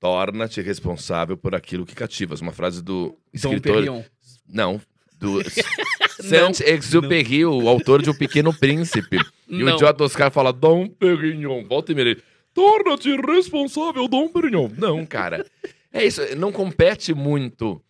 [0.00, 2.40] torna-te responsável por aquilo que cativas.
[2.40, 3.74] Uma frase do Dom escritor...
[3.74, 4.02] Perignon.
[4.48, 4.80] Não,
[5.18, 5.40] do
[6.22, 9.18] Saint-Exupéry, o autor de O Pequeno Príncipe.
[9.48, 9.74] E o Não.
[9.74, 12.16] idiota Oscar fala, Dom Perignon, volta e meia.
[12.54, 14.68] Torna-te responsável, Dom Perignon.
[14.76, 15.46] Não, cara.
[15.92, 17.80] É isso, não compete muito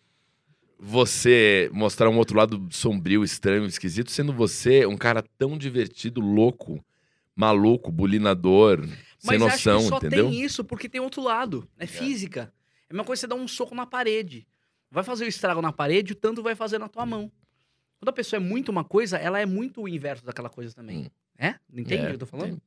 [0.79, 6.83] você mostrar um outro lado sombrio, estranho, esquisito, sendo você um cara tão divertido, louco,
[7.39, 8.85] maluco, bulinador.
[8.85, 10.29] sem Mas noção, acho que só entendeu?
[10.29, 11.67] tem isso porque tem outro lado.
[11.77, 12.53] É física.
[12.89, 14.45] É a mesma coisa que você dar um soco na parede.
[14.91, 17.31] Vai fazer o estrago na parede, o tanto vai fazer na tua mão.
[17.99, 20.97] Quando a pessoa é muito uma coisa, ela é muito o inverso daquela coisa também.
[20.99, 21.09] Hum.
[21.37, 21.55] É?
[21.71, 22.61] Entende o É, que eu tô falando?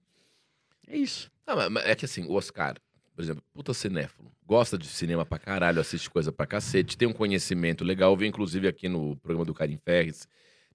[0.87, 1.31] É isso.
[1.47, 2.77] Ah, mas- é que assim, o Oscar,
[3.15, 7.13] por exemplo, puta cinéfilo, gosta de cinema pra caralho, assiste coisa pra cacete, tem um
[7.13, 10.27] conhecimento legal, veio inclusive aqui no programa do Karim Ferres,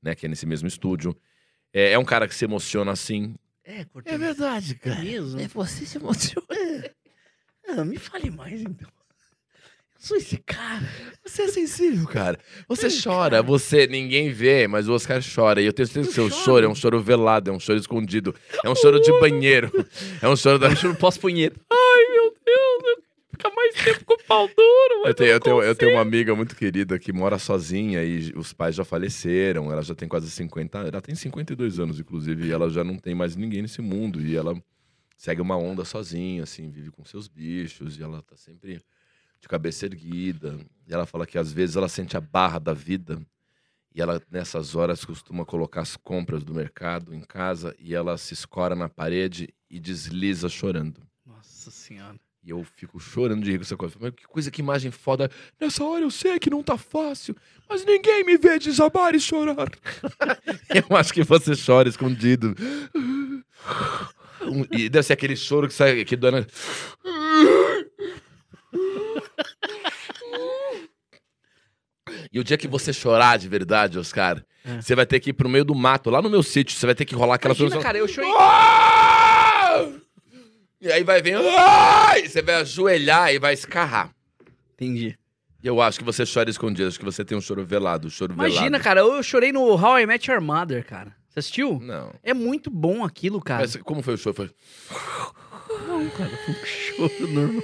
[0.02, 1.16] né, que é nesse mesmo estúdio.
[1.74, 3.36] É, é um cara que se emociona assim.
[3.70, 4.18] É, Cortez.
[4.18, 5.46] verdade, É mesmo?
[5.50, 6.48] você se emociona.
[7.68, 8.88] Ah, me fale mais, então.
[8.88, 10.88] Eu sou esse cara.
[11.26, 12.40] Você é sensível, cara.
[12.70, 13.44] Você chora, cara.
[13.44, 15.62] você, ninguém vê, mas o Oscar chora.
[15.62, 16.44] E eu tenho certeza que Eu seu choro.
[16.46, 18.34] choro é um choro velado, é um choro escondido.
[18.64, 19.70] É um choro de banheiro.
[20.22, 20.68] É um choro da.
[20.70, 21.60] Eu juro, posso punheta.
[21.70, 22.67] Ai, meu Deus.
[23.38, 25.08] Fica mais tempo com o pau duro.
[25.08, 28.52] Eu tenho, eu, tenho, eu tenho uma amiga muito querida que mora sozinha e os
[28.52, 29.72] pais já faleceram.
[29.72, 33.14] Ela já tem quase 50 Ela tem 52 anos, inclusive, e ela já não tem
[33.14, 34.20] mais ninguém nesse mundo.
[34.20, 34.60] E ela
[35.16, 38.00] segue uma onda sozinha, assim, vive com seus bichos.
[38.00, 38.82] E ela tá sempre
[39.40, 40.58] de cabeça erguida.
[40.88, 43.22] E ela fala que às vezes ela sente a barra da vida.
[43.94, 48.34] E ela, nessas horas, costuma colocar as compras do mercado em casa e ela se
[48.34, 51.02] escora na parede e desliza chorando.
[51.26, 52.20] Nossa senhora.
[52.48, 53.96] E eu fico chorando de rir com essa coisa.
[54.00, 55.30] Mas que coisa, que imagem foda.
[55.60, 57.36] Nessa hora eu sei que não tá fácil,
[57.70, 59.70] mas ninguém me vê desabar e chorar.
[60.90, 62.56] eu acho que você chora escondido.
[64.44, 66.48] Um- E deve ser aquele choro que sai aqui do Ana.
[72.32, 74.82] E o dia que você chorar de verdade, Oscar, É.
[74.82, 76.78] você vai ter que ir pro meio do mato, lá no meu sítio.
[76.78, 78.32] Você vai ter que rolar aquela Imagina, cara, eu chorei.
[80.80, 81.36] E aí vai vir.
[81.38, 84.14] E você vai ajoelhar e vai escarrar.
[84.74, 85.18] Entendi.
[85.64, 86.88] E eu acho que você chora escondido.
[86.88, 88.08] Acho que você tem um choro velado.
[88.08, 88.84] Um choro Imagina, velado.
[88.84, 91.16] cara, eu chorei no How I Met Your Mother, cara.
[91.30, 91.80] Você assistiu?
[91.80, 92.14] Não.
[92.24, 93.62] É muito bom aquilo, cara.
[93.62, 94.36] Mas como foi o choro?
[94.36, 94.52] Foi...
[95.88, 97.64] Não, cara, foi um choro normal.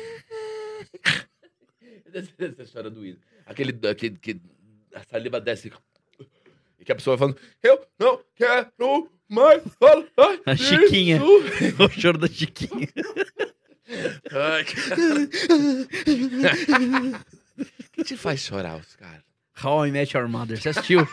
[2.12, 3.20] Você chora doído.
[3.46, 4.40] Aquele, aquele que
[4.94, 5.72] a saliva desce.
[6.80, 10.40] E que a pessoa vai falando: Eu não quero mais falar.
[10.46, 11.20] A Chiquinha.
[11.20, 12.88] disso." o choro da Chiquinha.
[14.32, 14.66] Ai.
[16.78, 17.18] O
[17.94, 19.24] que te faz chorar, Oscar?
[19.64, 20.60] How I Met Your Mother.
[20.60, 21.08] Você assistiu?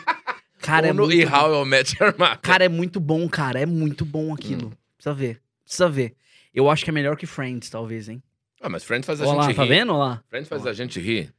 [0.59, 1.25] Cara, é muito E.
[1.25, 2.39] How I Met Your Mother.
[2.39, 3.59] Cara, é muito bom, cara.
[3.59, 4.67] É muito bom aquilo.
[4.67, 4.71] Hum.
[4.95, 5.41] Precisa ver.
[5.63, 6.15] Precisa ver.
[6.53, 8.21] Eu acho que é melhor que Friends, talvez, hein?
[8.61, 9.69] Ah, mas Friends faz a Olha gente tá rir.
[9.69, 9.93] vendo?
[9.93, 10.23] Olha lá.
[10.27, 10.69] Friends faz Ó.
[10.69, 11.33] a gente rir.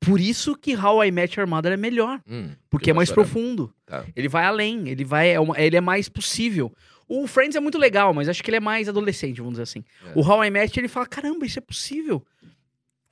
[0.00, 2.20] Por isso que How I Met Your Mother é melhor.
[2.28, 3.74] Hum, Porque é mais profundo.
[3.84, 4.04] Tá.
[4.14, 4.88] Ele vai além.
[4.88, 5.30] Ele vai.
[5.30, 6.72] é uma- ele é mais possível.
[7.08, 9.84] O Friends é muito legal, mas acho que ele é mais adolescente, vamos dizer assim.
[10.06, 10.12] É.
[10.14, 12.24] O How I Met, ele fala: caramba, isso é possível.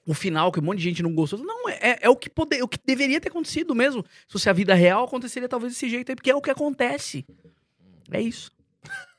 [0.07, 1.39] O final, que um monte de gente não gostou.
[1.41, 4.05] Não, é, é o, que poder, o que deveria ter acontecido mesmo.
[4.29, 7.27] Se fosse a vida real, aconteceria talvez desse jeito aí, porque é o que acontece.
[8.13, 8.53] É isso.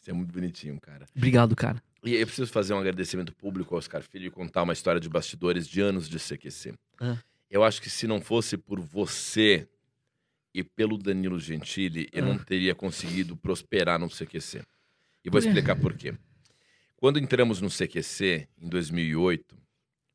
[0.00, 1.06] Isso é muito bonitinho, cara.
[1.14, 1.82] Obrigado, cara.
[2.04, 5.08] E eu preciso fazer um agradecimento público ao Oscar Filho e contar uma história de
[5.08, 6.74] bastidores de anos de CQC.
[7.00, 7.16] Ah.
[7.48, 9.68] Eu acho que se não fosse por você
[10.54, 14.62] e pelo Danilo Gentili, eu não teria conseguido prosperar no CQC.
[15.24, 16.14] E vou explicar por quê.
[16.96, 19.56] Quando entramos no CQC, em 2008,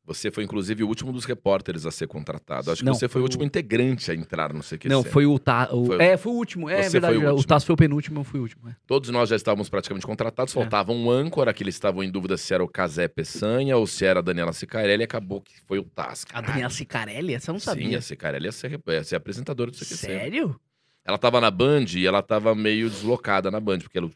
[0.08, 2.72] você foi inclusive o último dos repórteres a ser contratado.
[2.72, 4.88] Acho que Não, você foi foi o o- último integrante a entrar no CQC.
[4.88, 6.68] Não, foi o, ta, o Foi- É, foi o último.
[6.68, 7.14] É Você verdade.
[7.14, 7.46] foi o o último.
[7.46, 8.68] Tasso foi o penúltimo, eu fui o último.
[8.68, 8.74] é.
[8.86, 10.60] Todos nós já estávamos praticamente contratados, É.
[10.60, 14.04] faltava um âncora, que eles estavam em dúvida se era o Casé Peçanha ou se
[14.04, 16.36] era a Daniela Sicarelli, e acabou que foi o Tasca.
[16.36, 17.34] A Daniela Cicarelli?
[17.34, 17.98] Essa eu não Sim, sabia.
[17.98, 19.94] a Sicarelli ia ser, ia ser apresentadora do CQC.
[19.94, 20.58] Sério?
[21.04, 24.10] Ela tava na Band e ela tava meio deslocada na Band, porque ela,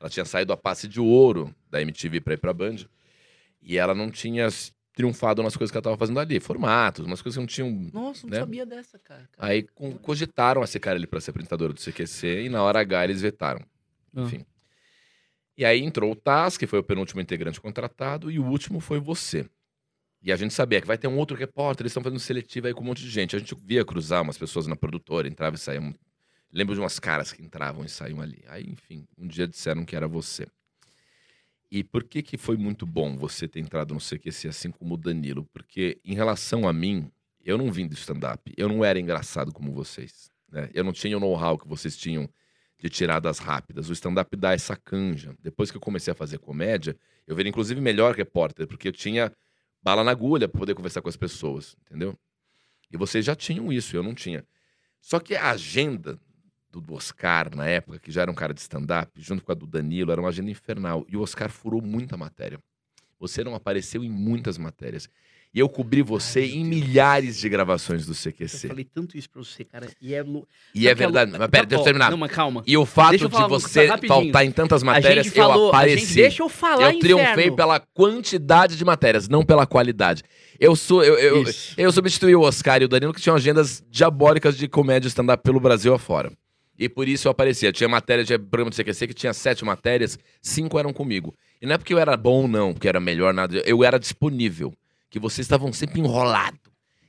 [0.00, 2.76] ela tinha saído a passe de ouro da MTV pra ir pra Band.
[3.66, 4.48] E ela não tinha
[4.94, 7.90] triunfado nas coisas que ela tava fazendo ali, formatos, umas coisas que não tinham.
[7.92, 8.38] Nossa, não Né?
[8.40, 9.28] sabia dessa, cara.
[9.32, 9.50] cara.
[9.50, 13.20] Aí com- cogitaram a Sicarelli pra ser apresentadora do CQC e na hora H eles
[13.20, 13.60] vetaram.
[14.14, 14.22] Ah.
[14.22, 14.44] Enfim.
[15.56, 18.98] E aí entrou o Taz, que foi o penúltimo integrante contratado, e o último foi
[18.98, 19.48] você.
[20.22, 22.74] E a gente sabia que vai ter um outro repórter, eles estão fazendo seletiva aí
[22.74, 23.36] com um monte de gente.
[23.36, 25.80] A gente via cruzar umas pessoas na produtora, entrava e saía.
[25.80, 25.94] um-
[26.52, 28.42] Lembro de umas caras que entravam e saíam ali.
[28.46, 30.46] Aí, enfim, um dia disseram que era você.
[31.74, 34.96] E por que que foi muito bom você ter entrado no CQC assim como o
[34.96, 35.44] Danilo?
[35.52, 37.10] Porque em relação a mim,
[37.44, 38.54] eu não vim do stand-up.
[38.56, 40.30] Eu não era engraçado como vocês.
[40.48, 40.70] Né?
[40.72, 42.30] Eu não tinha o know-how que vocês tinham
[42.78, 43.90] de tiradas rápidas.
[43.90, 45.34] O stand-up dá essa canja.
[45.42, 46.96] Depois que eu comecei a fazer comédia,
[47.26, 49.32] eu virei inclusive melhor repórter, porque eu tinha
[49.82, 52.16] bala na agulha para poder conversar com as pessoas, entendeu?
[52.88, 54.46] E vocês já tinham isso, eu não tinha.
[55.00, 56.20] Só que a agenda
[56.74, 59.54] do do Oscar na época, que já era um cara de stand-up, junto com a
[59.54, 61.04] do Danilo, era uma agenda infernal.
[61.08, 62.58] E o Oscar furou muita matéria.
[63.20, 65.08] Você não apareceu em muitas matérias.
[65.54, 66.82] E eu cobri você Ai, em Deus.
[66.84, 68.66] milhares de gravações do Eu CQC.
[68.66, 69.86] falei tanto isso pra você, cara.
[70.02, 70.20] E é.
[70.20, 71.38] lu- E é que a lu- verdade.
[71.38, 72.10] Mas pera, Tá deixa eu terminar.
[72.10, 72.64] Não, mas calma.
[72.66, 75.66] E o fato eu de você faltar em tantas matérias, falou.
[75.66, 76.14] eu apareci.
[76.16, 77.54] deixa eu falar, eu triunfei inferno.
[77.56, 80.24] pela quantidade de matérias, não pela qualidade.
[80.58, 81.04] Eu sou.
[81.04, 81.72] Eu, eu, Isso.
[81.78, 85.60] eu substituí o Oscar e o Danilo, que tinham agendas diabólicas de comédia stand-up pelo
[85.60, 86.32] Brasil afora.
[86.78, 87.72] E por isso eu aparecia.
[87.72, 91.34] Tinha matéria de programa do CQC que tinha sete matérias, cinco eram comigo.
[91.62, 93.62] E não é porque eu era bom, não, porque era melhor, nada.
[93.64, 94.72] Eu era disponível.
[95.08, 96.58] Que vocês estavam sempre enrolados.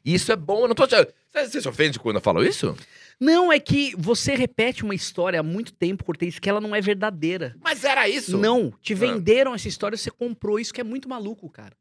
[0.03, 0.95] E isso é bom, eu não tô te.
[1.34, 2.78] Você se ofende quando eu falo isso?
[3.20, 6.82] Não, é que você repete uma história há muito tempo, Cortez, que ela não é
[6.82, 7.55] verdadeira.
[7.63, 8.38] Mas era isso.
[8.38, 8.97] Não, te Ah.
[8.97, 11.74] venderam essa história, você comprou isso que é muito maluco, cara.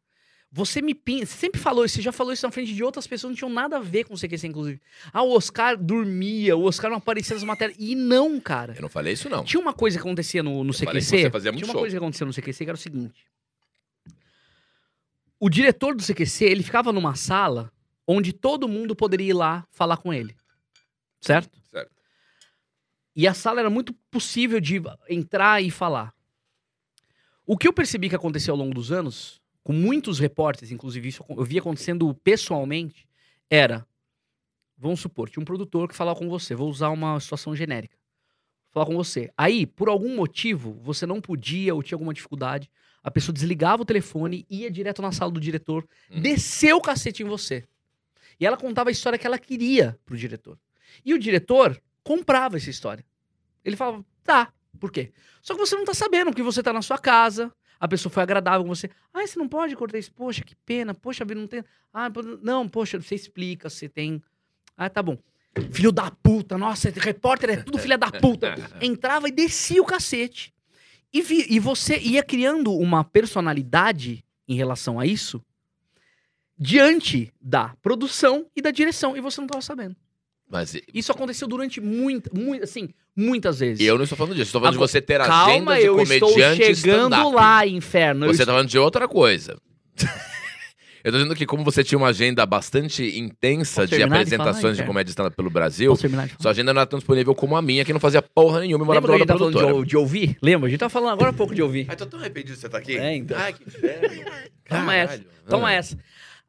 [0.56, 3.08] Você me pinta, você sempre falou isso, você já falou isso na frente de outras
[3.08, 4.80] pessoas, não tinham nada a ver com o CQC, inclusive.
[5.12, 7.76] Ah, o Oscar dormia, o Oscar não aparecia nas matérias.
[7.80, 8.72] E não, cara.
[8.76, 9.42] Eu não falei isso, não.
[9.42, 11.02] Tinha uma coisa que acontecia no, no que CQC.
[11.02, 11.80] você fazia muito tinha uma show.
[11.80, 13.26] coisa que acontecia no CQC que era o seguinte.
[15.40, 17.72] O diretor do CQC, ele ficava numa sala
[18.06, 20.36] onde todo mundo poderia ir lá falar com ele.
[21.20, 21.58] Certo?
[21.68, 21.90] Certo.
[23.16, 24.80] E a sala era muito possível de
[25.10, 26.14] entrar e falar.
[27.44, 31.24] O que eu percebi que aconteceu ao longo dos anos, com muitos repórteres, inclusive isso
[31.28, 33.08] eu vi acontecendo pessoalmente,
[33.50, 33.84] era,
[34.78, 37.96] vamos supor, tinha um produtor que falava com você, vou usar uma situação genérica,
[38.70, 39.30] falar com você.
[39.36, 42.70] Aí, por algum motivo, você não podia ou tinha alguma dificuldade,
[43.02, 46.20] a pessoa desligava o telefone, ia direto na sala do diretor, Uhum.
[46.20, 47.64] desceu o cacete em você.
[48.38, 50.58] E ela contava a história que ela queria pro diretor.
[51.04, 53.04] E o diretor comprava essa história.
[53.64, 55.12] Ele falava, tá, por quê?
[55.40, 57.52] Só que você não tá sabendo, porque você tá na sua casa,
[57.84, 58.88] a pessoa foi agradável com você.
[59.12, 60.10] Ah, você não pode cortar isso?
[60.12, 60.94] Poxa, que pena.
[60.94, 61.62] Poxa, não tem.
[61.92, 62.10] Ah,
[62.42, 64.22] não, poxa, você explica, você tem.
[64.76, 65.18] Ah, tá bom.
[65.70, 68.54] Filho da puta, nossa, repórter é tudo filha da puta.
[68.82, 70.52] Entrava e descia o cacete.
[71.12, 75.40] E, vi- e você ia criando uma personalidade em relação a isso
[76.58, 79.16] diante da produção e da direção.
[79.16, 79.96] E você não tava sabendo.
[80.50, 83.84] Mas Isso aconteceu durante muito, muito assim, muitas vezes.
[83.84, 84.48] eu não estou falando disso.
[84.48, 88.26] Estou falando Agora, de você ter Calma, agenda de eu estou comediante chegando lá, inferno.
[88.26, 89.56] Você tá falando de outra coisa.
[91.04, 94.68] Eu tô dizendo que como você tinha uma agenda bastante intensa de de apresentações de
[94.68, 94.86] Inferno?
[94.86, 96.08] comédia stand-up pelo Brasil, de
[96.40, 98.86] sua agenda não era tão disponível como a minha, que não fazia porra nenhuma e
[98.86, 100.38] morava Lembra do lado tá da falando de, de ouvir?
[100.40, 100.66] Lembra?
[100.66, 101.84] A gente tá falando agora há pouco de ouvir.
[101.90, 102.96] Ai, tô tão arrependido de você estar aqui.
[102.96, 103.36] É, então.
[103.38, 104.24] Ai, que inferno.
[104.66, 105.24] Toma essa.
[105.46, 105.72] Toma Ah.
[105.72, 105.98] essa.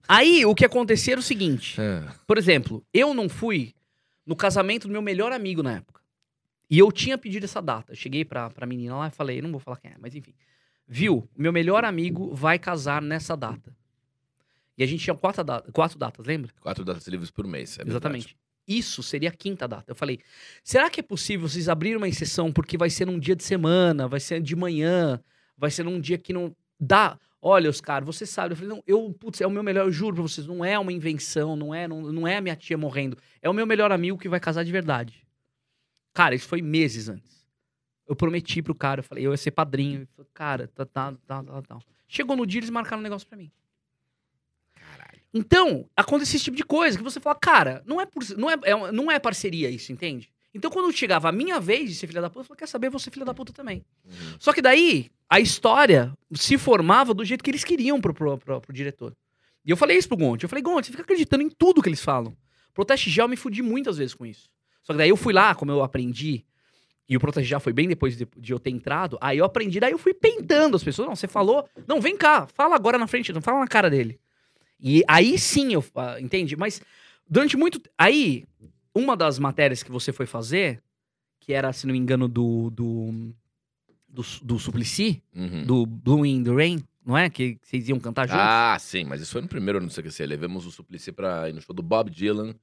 [0.07, 1.75] Aí, o que acontecia era o seguinte.
[1.77, 2.13] Ah.
[2.25, 3.73] Por exemplo, eu não fui
[4.25, 6.01] no casamento do meu melhor amigo na época.
[6.69, 7.91] E eu tinha pedido essa data.
[7.91, 10.33] Eu cheguei pra, pra menina lá e falei, não vou falar quem é, mas enfim.
[10.87, 11.27] Viu?
[11.37, 13.75] Meu melhor amigo vai casar nessa data.
[14.77, 16.51] E a gente tinha quatro, da- quatro datas, lembra?
[16.59, 17.77] Quatro datas livres por mês.
[17.79, 17.83] é.
[17.87, 18.35] Exatamente.
[18.67, 19.85] Isso seria a quinta data.
[19.91, 20.19] Eu falei,
[20.63, 24.07] será que é possível vocês abrirem uma exceção porque vai ser num dia de semana,
[24.07, 25.21] vai ser de manhã,
[25.55, 27.17] vai ser num dia que não dá?
[27.47, 28.53] Olha, Oscar, você sabe.
[28.53, 30.79] Eu falei, não, eu, putz, é o meu melhor, eu juro pra vocês, não é
[30.79, 33.19] uma invenção, não é, não, não é a minha tia morrendo.
[33.39, 35.23] É o meu melhor amigo que vai casar de verdade.
[36.11, 37.47] Cara, isso foi meses antes.
[38.07, 39.99] Eu prometi pro cara, eu falei, eu ia ser padrinho.
[39.99, 41.79] Ele falou, cara, tá, tá, tá, tá, tá.
[42.07, 43.51] Chegou no dia, eles marcaram um negócio pra mim.
[44.73, 45.21] Caralho.
[45.31, 48.55] Então, acontece esse tipo de coisa que você fala, cara, não é, por, não é,
[48.63, 50.33] é não é parceria isso, entende?
[50.55, 52.97] Então, quando chegava a minha vez de ser filha da puta, eu falava, quer saber,
[52.97, 53.83] ser filha da puta também.
[54.05, 54.37] Uhum.
[54.39, 58.61] Só que daí, a história se formava do jeito que eles queriam pro, pro, pro,
[58.61, 59.13] pro diretor.
[59.65, 60.43] E eu falei isso pro Gonte.
[60.43, 62.33] Eu falei, Gonte, você fica acreditando em tudo que eles falam.
[62.73, 64.49] Proteste já eu me fudi muitas vezes com isso.
[64.81, 66.45] Só que daí eu fui lá, como eu aprendi,
[67.09, 69.79] e o Proteste já foi bem depois de, de eu ter entrado, aí eu aprendi,
[69.79, 71.07] daí eu fui pentando as pessoas.
[71.07, 74.19] Não, você falou, não, vem cá, fala agora na frente, não fala na cara dele.
[74.79, 76.55] E aí sim eu, ah, entende?
[76.55, 76.81] Mas
[77.27, 77.81] durante muito.
[77.97, 78.45] Aí,
[78.95, 80.81] uma das matérias que você foi fazer,
[81.39, 82.69] que era, se não me engano, do.
[82.71, 83.33] do,
[84.07, 85.65] do, do Suplicy, Uhum.
[85.65, 87.29] do Blue in the Rain, não é?
[87.29, 88.41] Que vocês iam cantar juntos?
[88.43, 90.25] Ah, sim, mas isso foi no primeiro ano do CQC.
[90.25, 92.55] Levamos o Suplicy pra ir no show do Bob Dylan.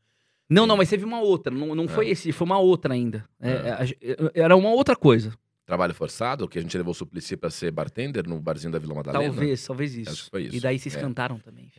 [0.49, 1.55] não, não, mas teve uma outra.
[1.55, 2.11] Não, não foi Ah.
[2.11, 3.25] esse, foi uma outra ainda.
[3.39, 3.55] É, Ah.
[3.69, 3.99] é, a ge-
[4.35, 5.33] era uma outra coisa.
[5.65, 8.95] Trabalho Forçado, que a gente levou o Suplicy pra ser bartender no barzinho da Vila
[8.95, 9.25] Madalena.
[9.33, 10.11] Talvez, talvez isso.
[10.11, 10.57] Acho que foi isso.
[10.57, 11.01] E daí vocês É.
[11.01, 11.71] cantaram também.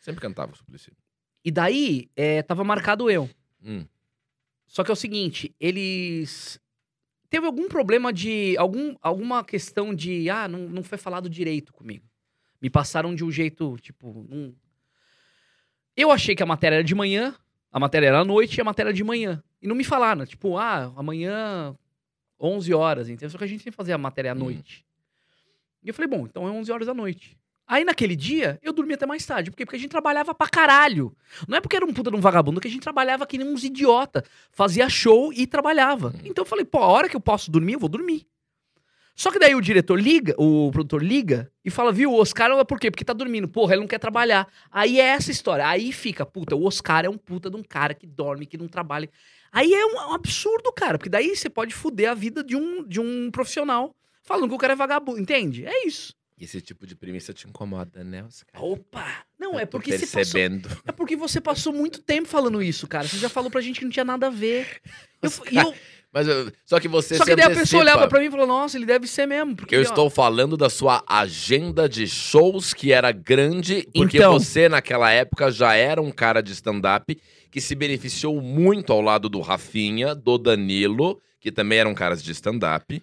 [0.00, 0.92] Sempre cantava o Suplicy.
[1.44, 3.28] E daí, é, tava marcado eu.
[3.64, 3.86] Hum.
[4.66, 6.60] Só que é o seguinte, eles.
[7.28, 8.56] Teve algum problema de.
[8.58, 10.28] Algum, alguma questão de.
[10.30, 12.04] Ah, não, não foi falado direito comigo.
[12.60, 14.26] Me passaram de um jeito, tipo.
[14.28, 14.54] não-
[15.96, 17.34] Eu achei que a matéria era de manhã,
[17.70, 19.42] a matéria era à noite e a matéria era de manhã.
[19.60, 21.76] E não me falaram, tipo, ah, amanhã,
[22.40, 23.30] 11 horas, entendeu?
[23.30, 24.38] Só que a gente tem que fazer a matéria à Hum.
[24.38, 24.84] noite.
[25.82, 27.38] E eu falei, bom, então é 11 horas da noite.
[27.72, 29.50] Aí naquele dia, eu dormi até mais tarde.
[29.50, 29.64] Por quê?
[29.64, 31.16] Porque a gente trabalhava pra caralho.
[31.48, 33.38] Não é porque era um puta de um vagabundo, é que a gente trabalhava que
[33.38, 34.22] nem uns idiota.
[34.50, 36.08] Fazia show e trabalhava.
[36.08, 36.20] Uhum.
[36.26, 38.26] Então eu falei, pô, a hora que eu posso dormir, eu vou dormir.
[39.16, 42.78] Só que daí o diretor liga, o produtor liga e fala, viu, o Oscar, por
[42.78, 42.90] quê?
[42.90, 43.48] Porque tá dormindo.
[43.48, 44.46] Porra, ele não quer trabalhar.
[44.70, 45.66] Aí é essa história.
[45.66, 48.68] Aí fica, puta, o Oscar é um puta de um cara que dorme, que não
[48.68, 49.08] trabalha.
[49.50, 52.86] Aí é um, um absurdo, cara, porque daí você pode fuder a vida de um,
[52.86, 55.64] de um profissional falando que o cara é vagabundo, entende?
[55.64, 56.12] É isso.
[56.42, 58.62] Esse tipo de premissa te incomoda, né, Oscar?
[58.64, 59.06] Opa!
[59.38, 60.68] Não, é porque passou, percebendo.
[60.84, 63.06] é porque você passou muito tempo falando isso, cara.
[63.06, 64.80] Você já falou pra gente que não tinha nada a ver.
[65.22, 65.74] Eu, eu-
[66.12, 68.46] Mas eu- só que você só que daí a pessoa olhava pra mim e falou:
[68.46, 69.54] Nossa, ele deve ser mesmo.
[69.54, 74.32] Porque, Eu ó, estou falando da sua agenda de shows que era grande, porque Então.
[74.32, 77.16] você naquela época já era um cara de stand-up
[77.52, 82.32] que se beneficiou muito ao lado do Rafinha, do Danilo, que também eram caras de
[82.32, 83.00] stand-up,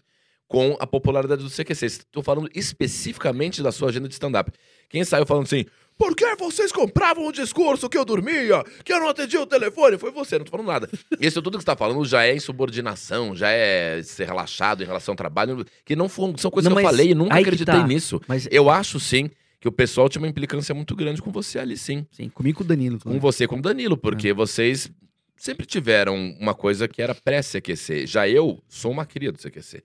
[0.49, 1.85] com a popularidade do CQC.
[1.85, 4.51] Estou falando especificamente da sua agenda de stand-up.
[4.89, 5.63] Quem saiu falando assim,
[5.95, 9.97] por que vocês compravam um discurso que eu dormia, que eu não atendia o telefone?
[9.99, 10.89] Foi você, não tô falando nada.
[11.21, 15.11] Isso tudo que você tá falando já é insubordinação, já é ser relaxado em relação
[15.13, 17.85] ao trabalho, que não foram- são coisas Não, que eu falei e nunca acreditei tá.
[17.87, 18.19] nisso.
[18.27, 19.29] Mas, Eu acho sim
[19.61, 22.07] que o pessoal tinha uma implicância muito grande com você ali, sim.
[22.11, 22.97] sim, comigo com o Danilo.
[22.99, 23.97] Com você com o Danilo, É.
[23.97, 24.89] porque vocês
[25.37, 28.07] sempre tiveram uma coisa que era pré-CQC.
[28.07, 29.83] Já eu sou uma cria do CQC.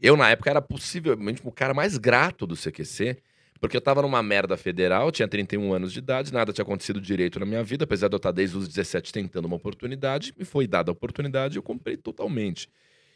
[0.00, 3.16] Eu, na época, era possivelmente o cara mais grato do CQC,
[3.60, 7.40] porque eu tava numa merda federal, tinha 31 anos de idade, nada tinha acontecido direito
[7.40, 10.66] na minha vida, apesar de eu estar desde os 17 tentando uma oportunidade, me foi
[10.66, 12.68] dada a oportunidade e eu comprei totalmente.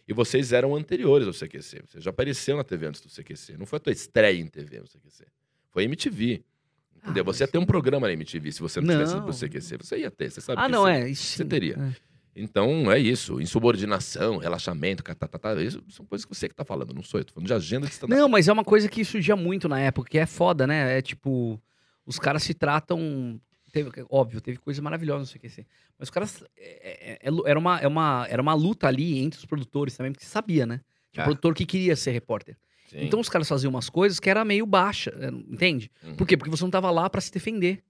[0.08, 1.82] E vocês eram anteriores ao CQC.
[1.86, 3.56] Você já apareceu na TV antes do CQC.
[3.58, 5.24] Não foi a tua estreia em TV no CQC.
[5.70, 6.42] Foi MTV.
[7.02, 7.22] Entendeu?
[7.22, 9.26] Ah, você ia ter um programa na MTV se você não, tivesse ido Não.
[9.28, 9.76] pro CQC.
[9.78, 10.90] Você ia ter, você sabe Ah, não, sim.
[10.92, 11.08] é.
[11.08, 11.74] Isso, você teria.
[11.74, 12.09] É.
[12.34, 13.40] Então, é isso.
[13.40, 17.24] Insubordinação, relaxamento, catatata, isso são coisas que você que tá falando, não sou eu.
[17.24, 18.18] Tô falando de agenda de stand-up.
[18.20, 20.98] Não, mas é uma coisa que surgia muito na época, que é foda, né?
[20.98, 21.60] É tipo,
[22.06, 23.40] os caras se tratam.
[23.72, 25.64] Teve, óbvio, teve coisa maravilhosa no CQC.
[25.98, 26.44] Mas os caras.
[26.56, 30.10] é- é- é- era, uma, é uma, era uma luta ali entre os produtores também,
[30.12, 30.80] porque você sabia, né?
[31.12, 31.24] Tinha É.
[31.26, 32.56] produtor que queria ser repórter.
[32.88, 32.98] Sim.
[33.04, 35.90] Então os caras faziam umas coisas que era meio baixa, é, entende?
[36.02, 36.14] Uhum.
[36.16, 36.36] Por quê?
[36.36, 37.82] Porque você não tava lá pra se defender.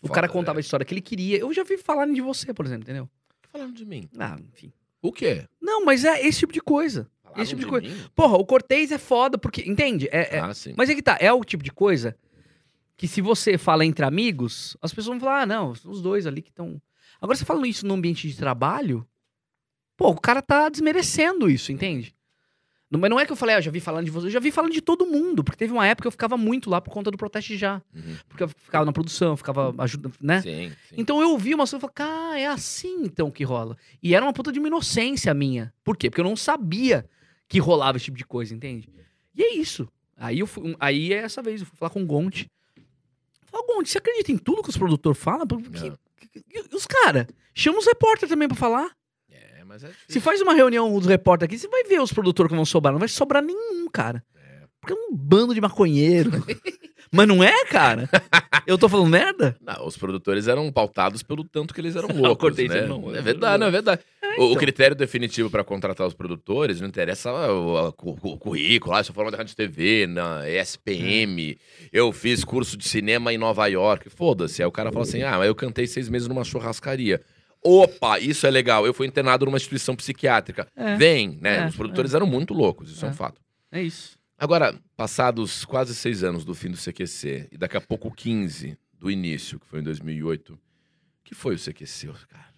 [0.00, 0.60] O Foda, cara contava é.
[0.60, 1.38] a história que ele queria.
[1.38, 3.08] Eu já vi falarem de você, por exemplo, entendeu?
[3.54, 4.08] Falando de mim.
[4.18, 4.72] Ah, enfim.
[5.00, 5.46] O quê?
[5.62, 7.08] Não, mas é esse tipo de coisa.
[7.22, 7.86] Falaram Esse tipo de de coisa.
[7.88, 8.10] mim?
[8.12, 9.62] Porra, o Cortez é foda porque.
[9.62, 10.08] Entende?
[10.10, 10.74] É, é- Ah, sim.
[10.76, 12.16] Mas é que tá, é o tipo de coisa
[12.96, 16.26] que se você fala entre amigos, as pessoas vão falar, ah, não, são os dois
[16.26, 16.80] ali que estão.
[17.20, 19.06] Agora, você falando isso no ambiente de trabalho,
[19.96, 22.12] pô, o cara tá desmerecendo isso, entende?
[22.98, 24.40] Mas não é que eu falei, ah, eu já vi falando de você, eu já
[24.40, 26.90] vi falando de todo mundo, porque teve uma época que eu ficava muito lá por
[26.92, 27.82] conta do Proteste Já.
[27.94, 28.16] Uhum.
[28.28, 30.40] Porque eu ficava na produção, ficava ajudando, né?
[30.42, 30.94] Sim, sim.
[30.96, 33.76] Então eu ouvi uma coisa e falei, cara, é assim então que rola.
[34.02, 35.72] E era uma puta de uma inocência minha.
[35.82, 36.10] Por quê?
[36.10, 37.08] Porque eu não sabia
[37.48, 38.88] que rolava esse tipo de coisa, entende?
[39.34, 39.88] E é isso.
[40.16, 42.50] Aí, eu fui, aí é essa vez, eu fui falar com o Gonte.
[43.46, 45.46] Falei, Gonte, você acredita em tudo que os produtores falam?
[45.46, 45.98] Porque, Não.
[46.34, 48.90] e os caras, chama os repórteres também pra falar.
[49.64, 50.06] É, mas é difícil.
[50.08, 52.92] Se faz uma reunião dos repórteres aqui, você vai ver os produtores que vão sobrar.
[52.92, 54.22] Não vai sobrar nenhum, cara.
[54.80, 56.30] Porque é um bando de maconheiro.
[57.10, 58.08] Mas não é, cara?
[58.66, 59.56] Eu tô falando merda?
[59.60, 62.82] Não, os produtores eram pautados pelo tanto que eles eram loucos, cortei né?
[62.86, 64.02] não, é verdade, não, é verdade.
[64.36, 64.56] o, o então.
[64.56, 69.30] critério definitivo para contratar os produtores não interessa o, o- o currículo, se eu for
[69.30, 71.56] da rádio TV, na ESPM,
[71.92, 74.60] eu fiz curso de cinema em Nova York, foda-se.
[74.60, 77.20] Aí o cara fala assim, ah, mas eu cantei seis meses numa churrascaria.
[77.64, 78.86] Opa, isso é legal.
[78.86, 80.68] Eu fui internado numa instituição psiquiátrica.
[80.76, 80.96] É.
[80.96, 81.60] Vem, né?
[81.64, 83.10] É, Os produtores eram muito loucos, isso é, É.
[83.10, 83.40] um fato.
[83.72, 84.18] É isso.
[84.36, 89.10] Agora, passados quase seis anos do fim do CQC, e daqui a pouco 15 do
[89.10, 90.58] início, que foi em 2008, o
[91.24, 92.52] que foi o CQC, cara?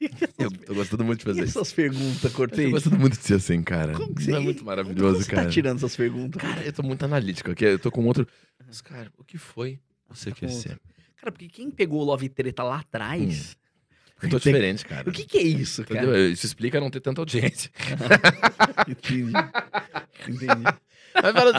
[0.38, 1.58] Eu tô gostando muito de fazer isso.
[1.60, 3.92] essas perguntas, Eu tô gostando muito de ser assim, cara.
[3.94, 5.44] Como que é você- muito maravilhoso, Como você cara.
[5.44, 6.42] tá tirando essas perguntas?
[6.42, 7.64] Cara, eu tô muito analítico aqui.
[7.64, 8.26] Eu tô com outro.
[8.66, 9.78] Mas, cara, o que foi
[10.10, 10.76] o CQC?
[11.16, 13.56] Cara, porque quem pegou o Love Treta lá atrás...
[14.22, 15.08] Eu tô diferente, cara.
[15.08, 16.02] O que que é isso, cara?
[16.02, 16.30] Entendeu?
[16.30, 17.70] Isso explica não ter tanta audiência.
[18.88, 19.32] Entendi.
[20.28, 20.46] Entendi.
[21.14, 21.52] Mas fala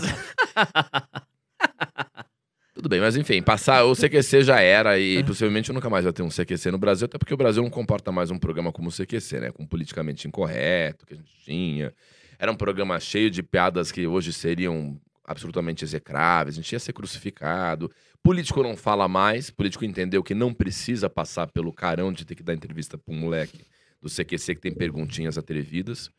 [2.73, 5.23] Tudo bem, mas enfim, passar o CQC já era e É.
[5.23, 7.69] possivelmente eu nunca mais vai ter um CQC no Brasil, até porque o Brasil não
[7.69, 9.51] comporta mais um programa como o CQC, né?
[9.51, 11.93] Com politicamente incorreto que a gente tinha.
[12.39, 16.93] Era um programa cheio de piadas que hoje seriam absolutamente execráveis, a gente ia ser
[16.93, 17.91] crucificado.
[18.23, 22.43] Político não fala mais, político entendeu que não precisa passar pelo carão de ter que
[22.43, 23.65] dar entrevista pra um moleque
[24.01, 26.09] do CQC que tem perguntinhas atrevidas.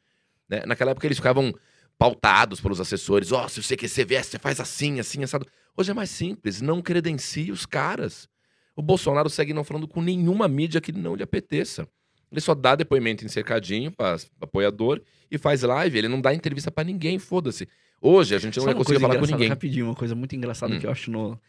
[0.48, 0.62] Né?
[0.66, 1.54] Naquela época eles ficavam
[1.98, 3.32] pautados pelos assessores.
[3.32, 5.46] Ó, se o CQC vier, você faz assim, assim, assado.
[5.74, 8.28] Hoje é mais simples, não credencie os caras.
[8.76, 11.88] O Bolsonaro segue não falando com nenhuma mídia que não lhe apeteça.
[12.30, 15.00] Ele só dá depoimento em cercadinho para apoiador
[15.30, 15.96] e faz live.
[15.96, 17.66] Ele não dá entrevista pra ninguém, foda-se.
[18.00, 19.48] Hoje a gente não Sabe vai conseguir falar com ninguém.
[19.48, 20.78] Rapidinho, uma coisa muito engraçada Hum.
[20.80, 21.40] que eu acho no-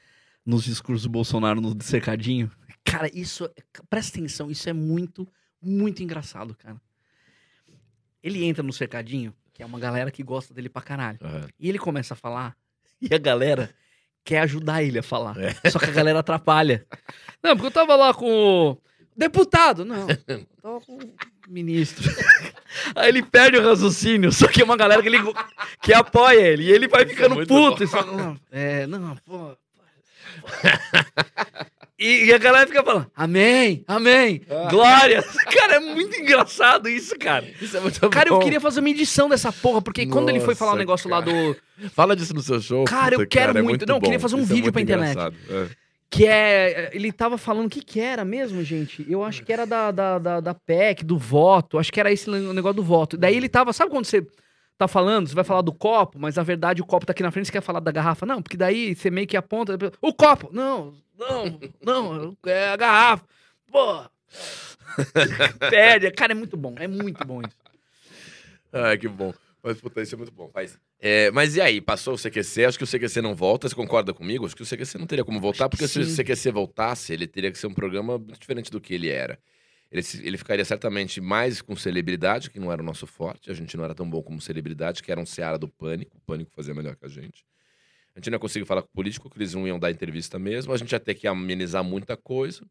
[0.45, 2.51] nos discursos do Bolsonaro no cercadinho.
[2.83, 3.49] Cara, isso.
[3.89, 5.27] Presta atenção, isso é muito,
[5.61, 6.79] muito engraçado, cara.
[8.21, 11.17] Ele entra no cercadinho que é uma galera que gosta dele pra caralho.
[11.23, 11.47] Aham.
[11.57, 12.57] E ele começa a falar,
[13.01, 13.73] e a galera
[14.21, 15.37] quer ajudar ele a falar.
[15.39, 15.69] É.
[15.69, 16.85] Só que a galera atrapalha.
[17.41, 18.27] Não, porque eu tava lá com
[18.71, 18.77] o
[19.15, 19.85] deputado.
[19.85, 21.15] Não, eu tava com o
[21.47, 22.03] ministro.
[22.93, 25.19] Aí ele perde o raciocínio, só que é uma galera que, ele,
[25.81, 26.63] que apoia ele.
[26.63, 27.47] E ele vai é ficando puto.
[27.47, 27.77] bom.
[27.81, 29.55] E fala, não, é, não, pô.
[31.97, 34.67] E, e a galera fica falando, amém, amém, Ah.
[34.69, 35.23] glória.
[35.49, 37.45] Cara, é muito engraçado isso, cara.
[37.61, 38.41] Isso é muito Cara, eu bom.
[38.41, 41.23] queria fazer uma edição dessa porra, porque quando ele foi falar o Nossa, negócio lá
[41.23, 41.31] cara.
[41.31, 41.89] do.
[41.91, 42.83] Fala disso no seu show.
[42.83, 43.85] Cara, eu quero é muito.
[43.85, 45.17] Não, eu queria fazer um Isso é vídeo muito pra internet.
[45.49, 45.67] É.
[46.09, 46.89] Que é.
[46.93, 47.67] Ele tava falando.
[47.67, 49.05] O que que era mesmo, gente?
[49.09, 51.79] Eu acho que era da, da, da, da PEC, do voto.
[51.79, 53.15] Acho que era esse negócio do voto.
[53.15, 53.71] Daí ele tava.
[53.71, 54.21] Sabe quando você
[54.78, 55.28] tá falando?
[55.28, 57.51] Você vai falar do copo, mas na verdade o copo tá aqui na frente, você
[57.51, 58.26] quer falar da garrafa?
[58.26, 59.78] Não, porque daí você meio que aponta.
[60.01, 60.49] O copo!
[60.51, 63.26] Não, não, não, é a garrafa.
[63.71, 64.03] Pô!
[65.69, 66.11] Perde.
[66.11, 66.76] Cara, é muito bom.
[66.78, 67.57] É muito bom isso.
[68.71, 69.34] Ai, que bom.
[69.63, 70.49] Mas, puta, isso é muito bom.
[70.49, 70.78] Faz.
[70.99, 72.65] É, mas e aí, passou o CQC?
[72.65, 73.67] Acho que o CQC não volta.
[73.67, 74.45] Você concorda comigo?
[74.45, 76.05] Acho que o CQC não teria como voltar, porque se o.
[76.05, 79.39] CQC voltasse, ele teria que ser um programa muito diferente do que ele era.
[79.91, 83.49] Ele, ele ficaria certamente mais com celebridade, que não era o nosso forte.
[83.49, 86.17] A gente não era tão bom como celebridade, que era um seara do pânico.
[86.17, 87.45] O pânico fazia melhor que a gente.
[88.15, 90.39] A gente não ia conseguir falar com o político, que eles não iam dar entrevista
[90.39, 90.73] mesmo.
[90.73, 92.65] A gente ia ter que amenizar muita coisa.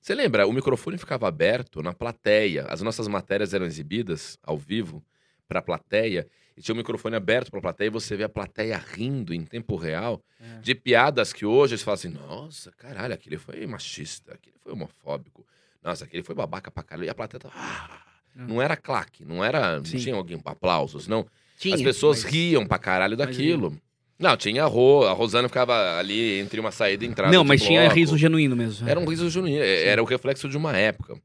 [0.00, 0.46] Você lembra?
[0.46, 2.64] O microfone ficava aberto na plateia.
[2.68, 5.04] As nossas matérias eram exibidas ao vivo
[5.48, 8.28] para a plateia e tinha o microfone aberto para a plateia e você vê a
[8.28, 10.58] plateia rindo em tempo real É.
[10.60, 15.46] de piadas que hoje você fala assim: nossa, caralho, aquele foi machista, aquele foi homofóbico,
[15.86, 17.06] nossa, aquele foi babaca pra caralho.
[17.06, 17.54] E a plateia tava.
[17.56, 18.00] "Ah".
[18.34, 19.78] Não era claque, não era.
[19.78, 19.96] Não Sim.
[19.96, 21.26] tinha alguém aplausos, não.
[21.58, 23.80] Tinha, As pessoas mas- riam pra caralho mas daquilo.
[24.18, 27.32] Não, tinha a Ro, a Rosana ficava ali entre uma saída e entrada.
[27.32, 27.94] Não, mas tinha bloco.
[27.96, 28.88] riso genuíno mesmo.
[28.88, 31.18] Era um riso genuíno, é- era o reflexo de uma época.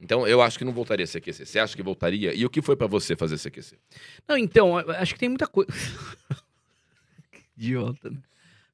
[0.00, 1.46] Então, eu acho que não voltaria a CQC.
[1.46, 2.34] Você acha que voltaria?
[2.34, 3.76] E o que foi pra você fazer CQC?
[4.28, 5.70] Não, então, acho que tem muita coisa.
[7.56, 8.18] Idiota, né?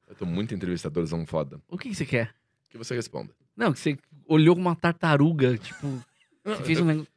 [0.09, 1.61] Eu tô muito entrevistadorzão foda.
[1.69, 2.35] O que, que você quer?
[2.71, 3.33] Que você responda.
[3.57, 3.99] Não, que você
[4.29, 6.01] olhou com uma tartaruga, tipo.
[6.45, 7.11] Você fez um negócio.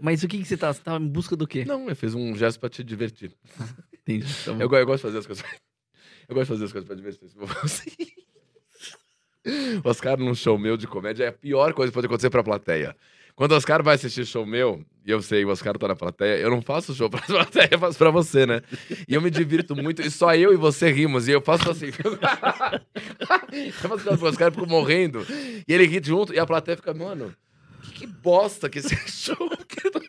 [0.00, 0.72] Mas o que, que você tá?
[0.72, 1.64] Você tava em busca do quê?
[1.64, 3.32] Não, eu fiz um gesto pra te divertir.
[3.92, 4.26] Entendi.
[4.44, 4.60] tá bom.
[4.60, 5.44] Eu, go- eu gosto de fazer as coisas.
[6.28, 7.28] Eu gosto de fazer as coisas pra divertir.
[9.84, 12.44] O Oscar num show meu de comédia é a pior coisa que pode acontecer pra
[12.44, 12.96] plateia.
[13.34, 16.38] Quando o Oscar vai assistir show meu, e eu sei, o Oscar tá na plateia,
[16.38, 18.62] eu não faço show pra plateia, eu faço pra você, né?
[19.08, 21.86] E eu me divirto muito, e só eu e você rimos, e eu faço assim.
[23.52, 25.26] eu faço assim pro Oscar, fico morrendo,
[25.66, 27.34] e ele ri junto, e a plateia fica, mano,
[27.82, 30.00] que, que bosta que esse show que eu tô.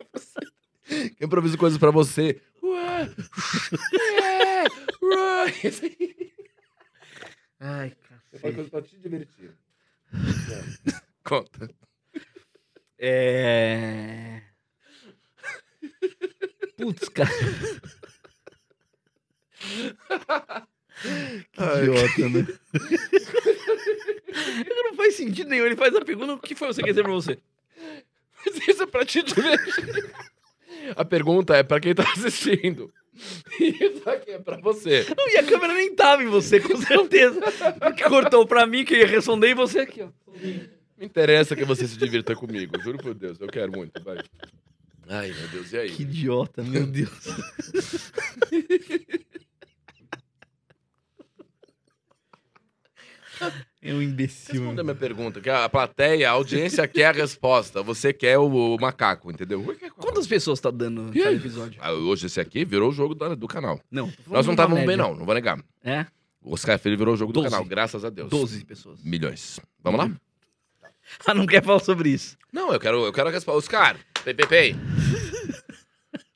[1.20, 2.40] Eu improviso coisas pra você.
[2.62, 3.10] Ué,
[5.02, 5.44] ué.
[7.60, 7.96] Ai,
[8.32, 9.52] Eu faço coisas pra te divertir.
[11.24, 11.70] Conta.
[13.06, 14.42] É.
[16.78, 17.30] Putz, cara.
[21.52, 22.48] Que idiota, né?
[24.70, 25.66] não faz sentido nenhum.
[25.66, 27.38] Ele faz a pergunta: o que foi você quer dizer pra você?
[28.46, 30.14] Mas isso é pra te divertir.
[30.96, 32.90] A pergunta é pra quem tá assistindo.
[33.60, 35.06] Isso aqui é pra você.
[35.18, 37.42] Não, e a câmera nem tava em você, com certeza.
[37.80, 40.10] Porque cortou pra mim que eu ia responder e você aqui, ó.
[41.04, 42.80] Interessa que você se divirta comigo.
[42.82, 44.02] Juro por Deus, eu quero muito.
[44.04, 44.18] Vai.
[45.10, 45.92] Ai, meu Deus, e aí?
[45.92, 47.12] Que idiota, meu Deus.
[53.82, 54.54] É um imbecil.
[54.62, 57.84] Responda a minha pergunta, que a plateia, a audiência quer a resposta.
[57.84, 58.46] Você quer o,
[58.76, 59.62] o macaco, entendeu?
[59.98, 61.80] Quantas pessoas tá dando cada episódio?
[61.84, 63.82] Ah, Hoje esse aqui virou o jogo do, do canal.
[63.92, 64.08] Não.
[64.10, 65.04] tô falando Nós não estávamos bem, média.
[65.04, 65.62] não, não vou negar.
[65.84, 66.06] É?
[66.42, 67.50] O Oscar Filho virou o jogo do Doze.
[67.52, 68.30] canal, graças a Deus.
[68.30, 69.04] 12 pessoas.
[69.04, 69.60] Milhões.
[69.82, 70.12] Vamos lá?
[71.26, 72.38] Ah, não quer falar sobre isso.
[72.52, 73.58] Não, eu quero, eu quero a resposta.
[73.58, 74.76] Oscar, pei, pei, pei.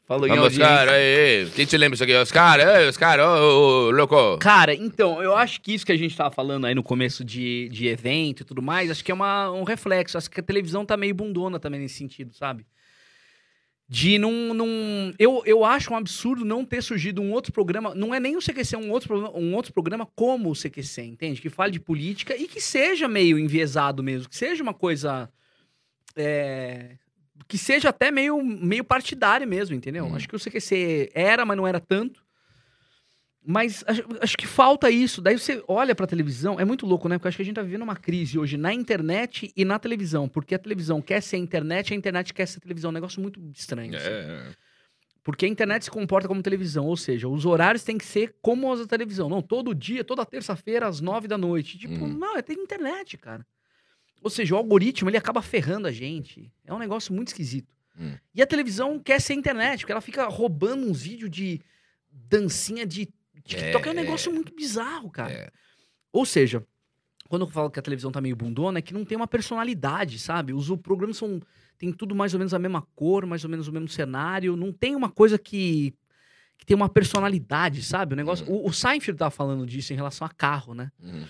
[0.08, 0.74] Falou em Vamos, audiência.
[0.74, 1.54] Oscar.
[1.54, 2.16] Quem te lembra isso aqui?
[2.16, 4.38] Oscar, ei, Oscar, ô, ô, ô, louco.
[4.38, 7.68] Cara, então, eu acho que isso que a gente tava falando aí no começo de,
[7.68, 10.18] de evento e tudo mais, acho que é uma, um reflexo.
[10.18, 12.66] Acho que a televisão tá meio bundona também nesse sentido, sabe?
[13.90, 14.54] De não.
[14.54, 14.68] não
[15.18, 17.96] eu, eu acho um absurdo não ter surgido um outro programa.
[17.96, 21.42] Não é nem o CQC, um outro, um outro programa como o CQC, entende?
[21.42, 25.30] Que fale de política e que seja meio enviesado mesmo, que seja uma coisa.
[26.16, 26.98] é,
[27.48, 30.06] que seja até meio, meio partidário mesmo, entendeu?
[30.06, 30.16] Hum.
[30.16, 32.27] Acho que o CQC era, mas não era tanto.
[33.50, 35.22] Mas acho, acho que falta isso.
[35.22, 37.18] Daí você olha pra televisão, é muito louco, né?
[37.18, 39.80] Porque eu acho que a gente tá vivendo uma crise hoje na internet e na
[39.80, 40.28] televisão.
[40.28, 42.90] Porque a televisão quer ser a internet, a internet quer ser televisão.
[42.90, 43.96] É um negócio muito estranho.
[43.96, 44.06] assim.
[44.06, 44.52] É,
[45.24, 48.70] Porque a internet se comporta como televisão, ou seja, os horários têm que ser como
[48.70, 49.30] os da televisão.
[49.30, 51.78] Não, todo dia, toda terça-feira, às nove da noite.
[51.78, 52.18] Tipo, Uhum.
[52.18, 53.48] não, é internet, cara.
[54.22, 56.52] Ou seja, o algoritmo, ele acaba ferrando a gente.
[56.66, 57.74] É um negócio muito esquisito.
[57.98, 58.14] Hum.
[58.36, 61.62] E a televisão quer ser internet, porque ela fica roubando uns vídeos de
[62.12, 63.08] dancinha de
[63.48, 63.88] TikTok.
[63.88, 64.02] É, um É.
[64.02, 65.32] negócio muito bizarro, cara.
[65.32, 65.50] É.
[66.12, 66.64] Ou seja,
[67.30, 70.20] quando eu falo que a televisão tá meio bundona, é que não tem uma personalidade,
[70.20, 70.54] sabe?
[70.54, 71.42] Os programas são.
[71.78, 74.56] Tem tudo mais ou menos a mesma cor, mais ou menos o mesmo cenário.
[74.56, 75.94] Não tem uma coisa que.
[76.58, 78.14] que tem uma personalidade, sabe?
[78.14, 78.46] O negócio.
[78.50, 80.92] O, o Seinfeld tava falando disso em relação a carro, né?
[81.02, 81.26] Uhum.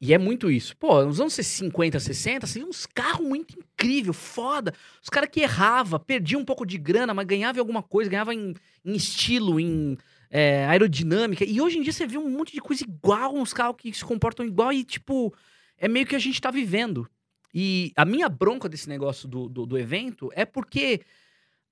[0.00, 0.76] E é muito isso.
[0.76, 4.74] Pô, nos anos 50, 60, assim, uns carros muito incrível, foda.
[5.00, 8.34] Os caras que errava, perdia um pouco de grana, mas ganhava em alguma coisa, ganhava
[8.34, 8.52] em,
[8.84, 9.96] em estilo, em
[10.34, 11.44] é, aerodinâmica.
[11.44, 14.02] E hoje em dia você vê um monte de coisa igual, uns carros que se
[14.04, 15.32] comportam igual e, tipo,
[15.76, 17.06] é meio que a gente tá vivendo.
[17.54, 21.02] E a minha bronca desse negócio do, do, do evento é porque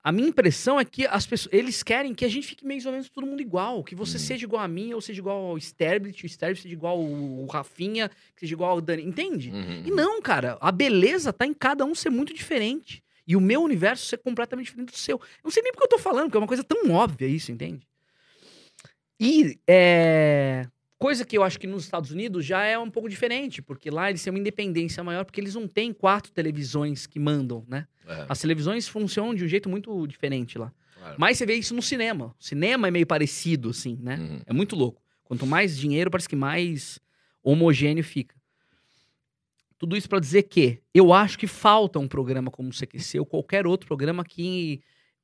[0.04, 2.92] a minha impressão é que as pessoas, eles querem que a gente fique mais ou
[2.92, 3.82] menos todo mundo igual.
[3.82, 4.22] Que você Uhum.
[4.24, 8.10] seja igual a mim, ou seja igual ao Sterblit, o Sterblit seja igual o Rafinha,
[8.34, 9.02] que seja igual ao Dani.
[9.02, 9.50] Entende?
[9.50, 9.84] Uhum.
[9.86, 13.02] E não, cara, a beleza tá em cada um ser muito diferente.
[13.26, 15.16] E o meu universo ser completamente diferente do seu.
[15.16, 17.52] Eu não sei nem porque eu tô falando, porque é uma coisa tão óbvia isso,
[17.52, 17.86] entende?
[19.20, 20.66] E é,
[20.98, 24.08] coisa que eu acho que nos Estados Unidos já é um pouco diferente, porque lá
[24.08, 27.86] eles têm uma independência maior, porque eles não têm quatro televisões que mandam, né?
[28.06, 30.72] É, As televisões funcionam de um jeito muito diferente lá.
[30.98, 31.16] claro.
[31.18, 32.34] Mas você vê isso no cinema.
[32.40, 34.16] O cinema é meio parecido, assim, né?
[34.16, 34.40] Uhum.
[34.46, 35.02] É muito louco.
[35.24, 36.98] Quanto mais dinheiro, parece que mais
[37.42, 38.34] homogêneo fica.
[39.78, 43.26] Tudo isso pra dizer que eu acho que falta um programa como o CQC ou
[43.26, 44.82] qualquer outro programa que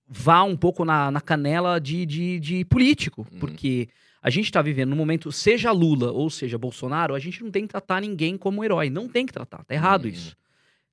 [0.09, 3.27] vá um pouco na, na canela de, de, de político.
[3.33, 3.39] Uhum.
[3.39, 3.89] Porque
[4.23, 7.63] a gente tá vivendo num momento, seja Lula ou seja Bolsonaro, a gente não tem
[7.63, 8.89] que tratar ninguém como herói.
[8.91, 9.65] Não tem que tratar.
[9.65, 10.11] Tá errado Uhum.
[10.11, 10.37] isso.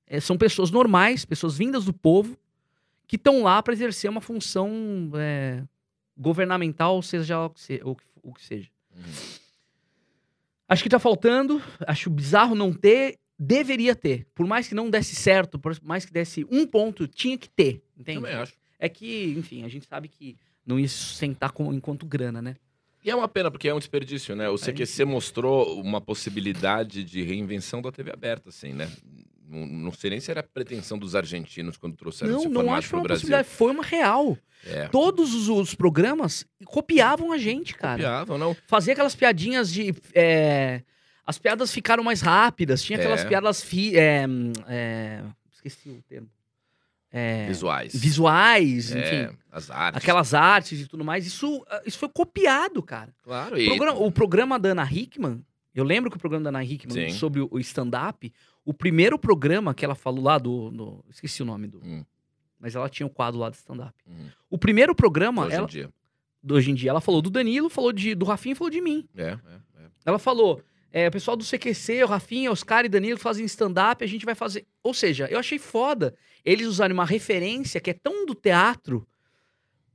[0.06, 2.36] É, são pessoas normais, pessoas vindas do povo,
[3.06, 4.70] que estão lá para exercer uma função
[5.14, 5.62] é,
[6.16, 8.70] governamental, seja o que, se- o o que seja.
[8.96, 9.02] Uhum.
[10.68, 14.26] Acho que tá faltando, acho bizarro não ter, deveria ter.
[14.34, 17.82] Por mais que não desse certo, por mais que desse um ponto, tinha que ter,
[17.98, 18.20] entende?
[18.22, 18.54] Também acho.
[18.78, 22.56] É que, enfim, a gente sabe que não ia se sustentar com, enquanto grana, né?
[23.04, 24.48] E é uma pena, porque é um desperdício, né?
[24.48, 28.90] O CQC mostrou uma possibilidade de reinvenção da TV aberta, assim, né?
[29.46, 32.54] Não, não sei nem se era a pretensão dos argentinos quando trouxeram Não, esse não
[32.62, 33.20] formato acho que foi uma Brasil.
[33.20, 34.38] possibilidade, foi uma real.
[34.64, 34.88] É.
[34.88, 37.96] Todos os, os programas copiavam a gente, cara.
[37.96, 38.56] Copiavam, não?
[38.66, 39.94] Fazia aquelas piadinhas de.
[40.14, 40.80] é,
[41.26, 43.28] As piadas ficaram mais rápidas, tinha aquelas É.
[43.28, 43.62] piadas.
[43.62, 44.24] Fi, é,
[44.66, 45.22] é,
[45.52, 46.28] esqueci o termo.
[47.16, 47.94] É, Visuais.
[47.94, 49.36] visuais, É, enfim.
[49.52, 50.02] as artes.
[50.02, 51.24] Aquelas artes e tudo mais.
[51.24, 53.14] Isso, ah, isso foi copiado, cara.
[53.22, 53.66] Claro, O e...
[53.66, 55.40] programa, o programa da Ana Hickman,
[55.72, 57.16] eu lembro que o programa da Ana Hickman Sim.
[57.16, 58.32] sobre o, o stand-up,
[58.64, 60.70] o primeiro programa que ela falou lá do.
[60.72, 61.78] do- esqueci o nome do.
[61.84, 62.04] Hum.
[62.58, 63.94] Mas ela tinha o quadro lá do stand-up.
[64.06, 64.26] Uhum.
[64.50, 65.90] O primeiro programa, Hoje ela, em dia.
[66.42, 68.80] do hoje em dia, ela falou do Danilo, falou de, do Rafinha e falou de
[68.80, 69.06] mim.
[69.16, 69.38] É, é, é.
[70.04, 70.60] Ela falou:
[70.96, 74.36] é, o pessoal do CQC, o Rafinha, Oscar e Danilo fazem stand-up, a gente vai
[74.36, 74.64] fazer.
[74.80, 76.14] Ou seja, eu achei foda
[76.44, 79.04] eles usarem uma referência que é tão do teatro,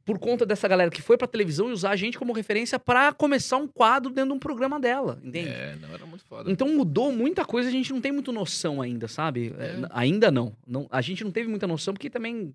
[0.04, 3.14] por conta dessa galera que foi pra televisão e usar a gente como referência pra
[3.14, 5.50] começar um quadro dentro de um programa dela, entende?
[5.50, 6.52] É, não, era muito foda.
[6.52, 9.54] Então mudou muita coisa, a gente não tem muita noção ainda, sabe?
[9.58, 9.76] É, É.
[9.92, 10.54] ainda não.
[10.68, 10.88] não.
[10.90, 12.54] A gente não teve muita noção, porque também.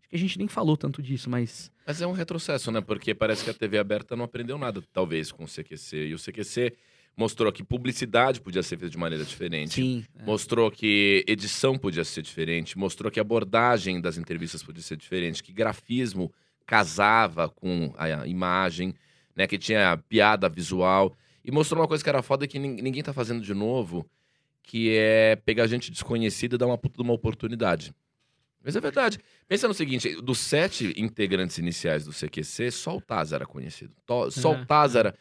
[0.00, 1.70] Acho que a gente nem falou tanto disso, mas.
[1.86, 2.80] Mas é um retrocesso, né?
[2.80, 6.06] Porque parece que a TV aberta não aprendeu nada, talvez, com o CQC.
[6.08, 6.72] E o CQC
[7.16, 9.74] mostrou que publicidade podia ser feita de maneira diferente.
[9.74, 10.04] Sim.
[10.18, 10.22] é.
[10.24, 15.52] Mostrou que edição podia ser diferente, mostrou que abordagem das entrevistas podia ser diferente, que
[15.52, 16.32] grafismo
[16.66, 18.94] casava com a imagem,
[19.36, 19.46] né?
[19.46, 21.14] Que tinha piada visual.
[21.44, 24.08] E mostrou uma coisa que era foda que nin- ninguém tá fazendo de novo,
[24.62, 27.92] que é pegar gente desconhecida e dar uma puta de uma oportunidade.
[28.64, 29.18] Mas é verdade.
[29.46, 33.92] Pensa no seguinte, dos sete integrantes iniciais do CQC, só o Taz era conhecido.
[34.30, 35.14] Só o Taz era...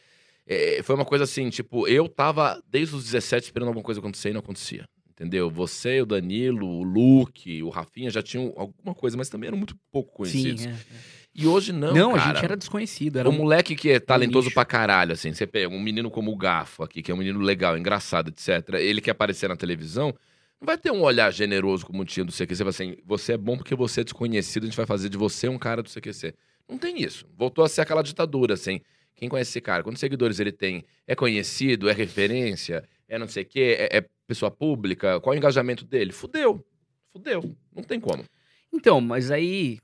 [0.48, 4.30] é, foi uma coisa assim, tipo, eu tava desde os 17 esperando alguma coisa acontecer
[4.30, 4.88] e não acontecia.
[5.12, 5.50] Entendeu?
[5.50, 9.76] Você, o Danilo, o Luke, o Rafinha já tinham alguma coisa, mas também eram muito
[9.92, 10.64] pouco conhecidos.
[10.64, 11.24] Sim, é, é.
[11.36, 12.24] E hoje não, Não, cara.
[12.24, 13.18] a gente era desconhecido.
[13.20, 14.54] Era Um moleque que é talentoso lixo.
[14.56, 15.32] pra caralho, assim.
[15.34, 18.76] Você pega um menino como o Gafo aqui, que é um menino legal, engraçado, etc.
[18.80, 20.14] Ele que aparecer na televisão,
[20.60, 22.64] não vai ter um olhar generoso como tinha do CQC.
[22.64, 25.48] Vai assim, você é bom porque você é desconhecido, a gente vai fazer de você
[25.48, 26.34] um cara do CQC.
[26.70, 27.26] Não tem isso.
[27.38, 28.80] Voltou a ser aquela ditadura, assim.
[29.16, 29.84] Quem conhece esse cara?
[29.84, 30.84] Quantos seguidores ele tem?
[31.08, 31.90] É conhecido?
[31.90, 32.88] É referência?
[33.08, 33.76] É não sei o quê?
[33.80, 35.20] É, é pessoa pública?
[35.22, 36.12] Qual é o engajamento dele?
[36.12, 36.66] Fudeu.
[37.12, 37.56] Fudeu.
[37.76, 38.24] Não tem como.
[38.72, 39.80] Então, mas aí.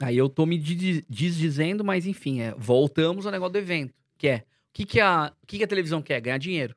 [0.00, 3.92] Aí eu tô me di- desdizendo, mas enfim, é, voltamos ao negócio do evento.
[4.16, 4.42] Que é, o
[4.72, 6.20] que, que, a, o que, que a televisão quer?
[6.20, 6.76] Ganhar dinheiro.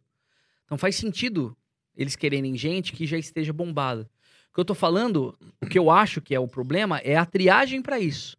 [0.65, 1.55] Então faz sentido
[1.95, 4.09] eles quererem gente que já esteja bombada.
[4.49, 7.25] O que eu tô falando, o que eu acho que é o problema é a
[7.25, 8.35] triagem pra isso.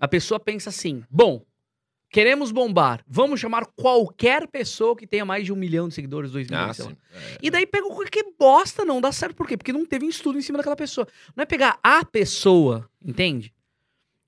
[0.00, 1.44] A pessoa pensa assim: bom,
[2.10, 3.02] Queremos bombar.
[3.06, 6.90] Vamos chamar qualquer pessoa que tenha mais de um milhão de seguidores, dois milhões, Ah.
[7.12, 7.38] É.
[7.42, 9.34] E daí pega qualquer bosta, não dá certo.
[9.36, 9.56] Por quê?
[9.56, 11.06] Porque não teve um estudo em cima daquela pessoa.
[11.36, 13.52] Não é pegar a pessoa, entende?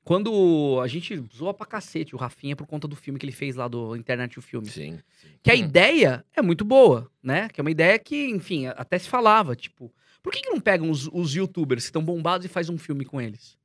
[0.02, 3.54] Quando a gente zoa pra cacete o Rafinha por conta do filme que ele fez
[3.54, 4.66] lá do Internet o Filme.
[4.68, 5.28] Sim, sim.
[5.42, 5.58] Que a Hum.
[5.58, 7.48] ideia é muito boa, né?
[7.48, 10.90] Que é uma ideia que, enfim, até se falava, tipo, por que, que não pegam
[10.90, 13.56] os, os youtubers que estão bombados e faz um filme com eles?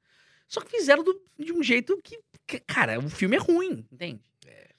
[0.48, 4.22] Só que fizeram do- de um jeito que, que, cara, o filme é ruim, entende?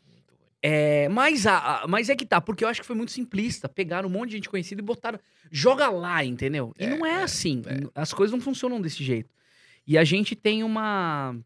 [0.06, 0.50] Muito ruim.
[0.62, 3.68] É, mas, a, a- mas é que tá, porque eu acho que foi muito simplista.
[3.68, 5.18] Pegaram um monte de gente conhecida e botaram.
[5.50, 6.72] Joga lá, entendeu?
[6.78, 7.62] E É, não é, é, assim.
[7.66, 7.88] é.
[7.94, 9.30] As coisas não funcionam desse jeito.
[9.86, 11.36] E a gente tem uma.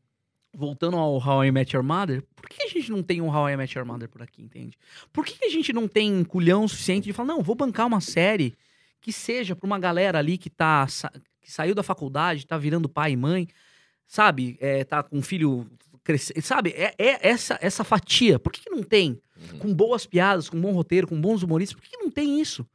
[0.53, 3.51] Voltando ao How I Met Your Mother, por que a gente não tem um How
[3.51, 4.77] I Met Your Mother por aqui, entende?
[5.13, 8.57] Por que a gente não tem culhão suficiente de falar, não, vou bancar uma série
[9.01, 10.87] que seja pra uma galera ali que tá.
[11.41, 13.47] que saiu da faculdade, tá virando pai e mãe,
[14.11, 14.59] sabe?
[14.61, 15.67] É, tá com um filho
[16.03, 16.43] crescendo.
[16.43, 16.71] Sabe?
[16.71, 18.39] É, é essa, essa fatia.
[18.41, 19.21] Por que, que não tem?
[19.53, 19.59] Uhum.
[19.59, 21.81] com boas piadas, com bom roteiro, com bons humoristas.
[21.81, 22.67] Por que não tem isso?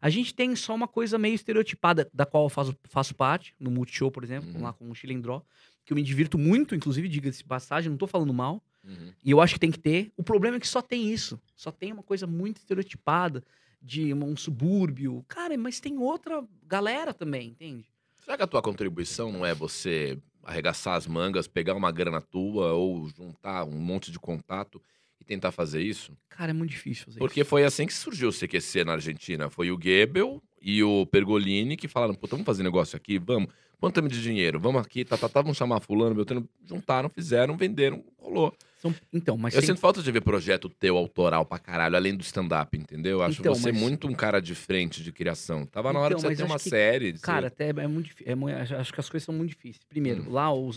[0.00, 3.70] A gente tem só uma coisa meio estereotipada, da qual eu faço, faço parte, no
[3.70, 4.62] Multishow, por exemplo, Uhum.
[4.62, 5.42] lá com o Chilindró,
[5.84, 9.12] que eu me divirto muito, inclusive, diga-se de passagem, não tô falando mal, Uhum.
[9.22, 10.12] e eu acho que tem que ter.
[10.16, 11.38] O problema é que só tem isso.
[11.54, 13.44] Só tem uma coisa muito estereotipada
[13.82, 15.22] de um subúrbio.
[15.28, 17.84] Cara, mas tem outra galera também, entende?
[18.24, 22.72] Será que a tua contribuição não é você arregaçar as mangas, pegar uma grana tua
[22.72, 24.80] ou juntar um monte de contato
[25.20, 26.16] e tentar fazer isso?
[26.28, 27.50] Cara, é muito difícil fazer Porque isso.
[27.50, 29.48] foi assim que surgiu o CQC na Argentina.
[29.50, 33.48] Foi o Goebel e o Pergolini que falaram, puta, vamos fazer negócio aqui, vamos.
[33.80, 34.58] Quanto temos de dinheiro?
[34.58, 36.48] Vamos aqui, tá, tá, tá, vamos chamar fulano, Beltrano.
[36.66, 38.54] Juntaram, fizeram, venderam, rolou.
[38.78, 42.14] São- Então, mas Eu tem- sinto falta de ver projeto teu autoral pra caralho, além
[42.14, 43.18] do stand-up, entendeu?
[43.18, 45.64] Eu acho Então, você mas- muito um cara de frente de criação.
[45.64, 47.12] Tava na hora Então, de você ter uma que, série.
[47.12, 48.30] de Cara, até é muito difícil.
[48.32, 49.80] É mui- acho que as coisas são muito difíceis.
[49.88, 50.30] Primeiro, Hum.
[50.32, 50.70] lá o,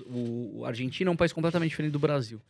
[0.59, 2.41] o Argentina é um país completamente diferente do Brasil.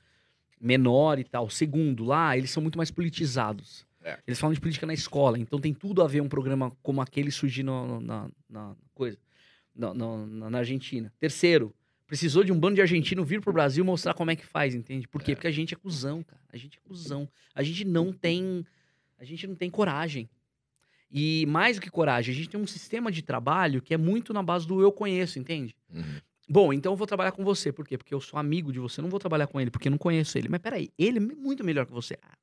[0.60, 1.50] Menor e tal.
[1.50, 3.86] Segundo, lá eles são muito mais politizados.
[4.04, 4.18] É.
[4.26, 7.30] Eles falam de política na escola, então tem tudo a ver um programa como aquele
[7.30, 9.18] surgir no- no- na, na coisa.
[9.78, 11.14] Na- na- na- na Argentina.
[11.20, 11.74] Terceiro,
[12.06, 15.08] precisou de um bando de argentino vir pro Brasil mostrar como é que faz, entende?
[15.08, 15.32] Por quê?
[15.32, 15.36] É.
[15.36, 16.42] Porque a gente é cuzão, cara.
[16.52, 17.28] A gente é cuzão.
[17.54, 18.66] A gente não tem.
[19.20, 20.30] A gente não tem coragem.
[21.12, 24.34] E mais do que coragem, a gente tem um sistema de trabalho que é muito
[24.34, 25.76] na base do eu conheço, entende?
[25.94, 26.20] Uhum.
[26.50, 27.72] Bom, então eu vou trabalhar com você.
[27.72, 27.98] Por quê?
[27.98, 29.00] Porque eu sou amigo de você.
[29.00, 30.48] Eu não vou trabalhar com ele porque eu não conheço ele.
[30.50, 32.18] Mas peraí, ele é muito melhor que você.
[32.22, 32.38] Ah,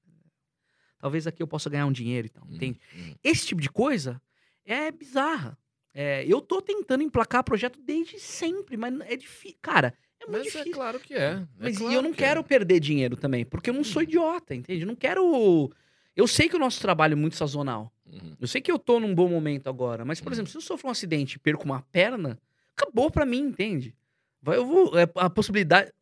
[0.99, 2.80] talvez aqui eu possa ganhar um dinheiro e tal, entende?
[2.97, 3.14] Uhum.
[3.22, 4.20] Esse tipo de coisa
[4.64, 5.57] é bizarra.
[5.95, 9.57] É, eu tô tentando emplacar projeto desde sempre, mas é difícil.
[9.62, 10.72] Cara, é muito Mas é difícil.
[10.72, 11.18] claro que é.
[11.34, 12.42] É Mas claro eu não que quero é.
[12.42, 14.80] perder dinheiro também, porque eu não sou idiota, entende?
[14.82, 15.70] Eu não quero.
[16.16, 17.92] Eu sei que o nosso trabalho é muito sazonal.
[18.07, 18.36] Uhum.
[18.40, 20.32] Eu sei que eu tô num bom momento agora, mas, por Uhum.
[20.34, 22.38] exemplo, se eu sofro um acidente e perco uma perna,
[22.76, 23.95] acabou pra mim, entende?
[24.42, 24.99] Vai, eu vou.
[24.99, 25.92] é, a possibilidade.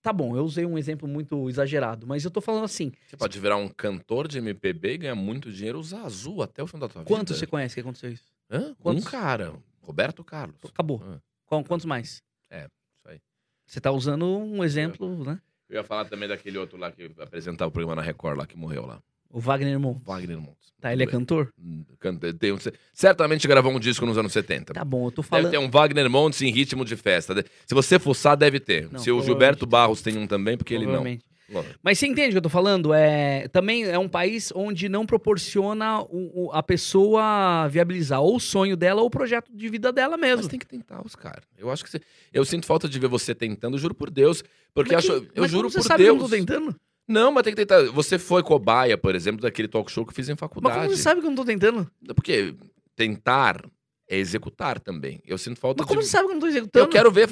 [0.00, 3.38] Tá bom, eu usei um exemplo muito exagerado, mas eu tô falando assim: Você pode
[3.40, 6.88] virar um cantor de MPB e ganhar muito dinheiro, usar azul até o fim da
[6.88, 7.40] tua quantos vida.
[7.40, 8.24] você conhece que aconteceu isso?
[8.50, 8.74] Hã?
[8.80, 9.04] Quantos?
[9.06, 10.56] Um cara, Roberto Carlos.
[10.64, 11.02] Acabou.
[11.04, 12.22] Ah, Qual- Quantos mais?
[12.50, 13.20] isso aí.
[13.66, 15.40] Você tá usando um exemplo, né?
[15.68, 18.56] Eu ia falar também daquele outro lá que apresentava o programa na Record lá, que
[18.56, 19.02] morreu lá.
[19.30, 19.92] O Wagner Mon.
[20.06, 20.72] Wagner Montes.
[20.80, 21.52] Tá, ele é cantor?
[21.62, 22.58] Hum, canta- tem um-
[22.94, 24.72] certamente gravou um disco nos anos 70.
[24.72, 25.50] Tá bom, eu tô Deve falando.
[25.50, 27.34] ter um Wagner Montes em ritmo de festa.
[27.66, 28.90] Se você fuçar, deve ter.
[28.90, 29.66] Não, Se o Gilberto.
[29.66, 31.04] Barros tem um também, porque ele não.
[31.50, 31.78] Lógico.
[31.82, 32.92] Mas você entende o que eu tô falando?
[32.92, 38.40] É, também é um país onde não proporciona o- o- a pessoa viabilizar ou o
[38.40, 40.38] sonho dela ou o projeto de vida dela mesmo.
[40.38, 41.44] Mas tem que tentar os caras.
[41.56, 42.00] Eu acho que você...
[42.32, 44.42] Eu sinto falta de ver você tentando, juro por Deus.
[44.74, 45.20] Porque Mas acho...
[45.22, 46.08] que- eu mas juro por sabe que Deus.
[46.16, 46.76] eu não tô tentando?
[47.08, 47.82] Não, mas tem que tentar.
[47.92, 50.76] Você foi cobaia, por exemplo, daquele talk show que eu fiz em Mas faculdade.
[50.76, 51.90] como você sabe que eu não tô tentando?
[52.14, 52.54] Porque
[52.94, 53.64] tentar
[54.06, 55.20] é executar também.
[55.26, 56.06] Eu sinto falta Mas como de.
[56.06, 56.84] você sabe que eu não tô executando?
[56.84, 57.28] Eu quero ver.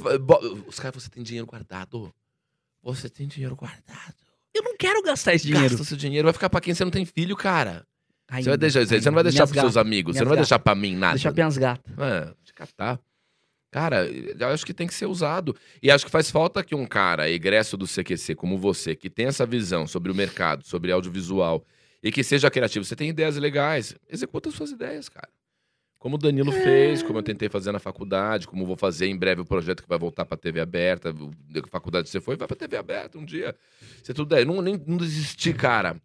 [0.67, 2.11] Os caras, você tem dinheiro guardado.
[2.95, 4.15] Você tem dinheiro guardado.
[4.55, 5.71] Eu não quero gastar esse dinheiro.
[5.71, 7.87] Gasta seu dinheiro, vai ficar pra quem você não tem filho, cara.
[8.29, 9.07] Ainda, Você, vai deixar, você ainda.
[9.11, 10.49] não vai deixar Minhas pros seus gatas, amigos, você não vai gatas.
[10.49, 11.15] deixar pra mim nada.
[11.15, 11.99] Deixar minhas gatas.
[11.99, 13.01] É, de catar.
[13.71, 15.55] Cara, eu acho que tem que ser usado.
[15.83, 19.27] E acho que faz falta que um cara, egresso do CQC, como você, que tem
[19.27, 21.65] essa visão sobre o mercado, sobre audiovisual,
[22.03, 25.29] e que seja criativo, você tem ideias legais, executa suas ideias, cara.
[26.07, 29.41] Como o Danilo fez, como eu tentei fazer na faculdade, como vou fazer em breve
[29.41, 31.13] o projeto que vai voltar pra TV aberta.
[31.13, 33.57] Da faculdade que você foi, vai pra TV aberta um dia.
[34.05, 34.47] Se tudo der.
[34.47, 36.01] Não, nem, não desistir, cara.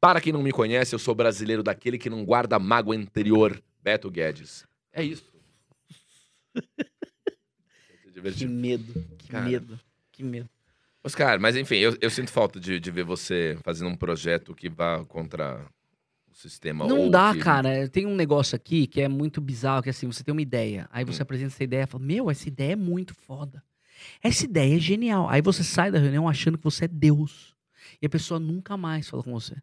[0.00, 3.62] Para quem não me conhece, eu sou brasileiro daquele que não guarda mágoa anterior.
[3.82, 4.66] Beto Guedes.
[4.90, 5.30] É isso.
[8.34, 9.44] Que medo, que Cara.
[9.44, 9.78] medo,
[10.10, 10.48] que medo.
[11.04, 14.54] Mas, cara, mas enfim, eu, eu sinto falta de, de ver você fazendo um projeto
[14.54, 15.66] que vá contra
[16.38, 16.86] sistema.
[16.86, 17.88] Não dá, que- cara.
[17.88, 21.04] Tem um negócio aqui que é muito bizarro, que assim, você tem uma ideia, aí
[21.04, 21.12] Hum.
[21.12, 23.62] você apresenta essa ideia e fala, meu, essa ideia é muito foda.
[24.22, 25.28] Essa ideia é genial.
[25.28, 27.54] Aí você sai da reunião achando que você é Deus.
[28.02, 29.54] E a pessoa nunca mais fala com você.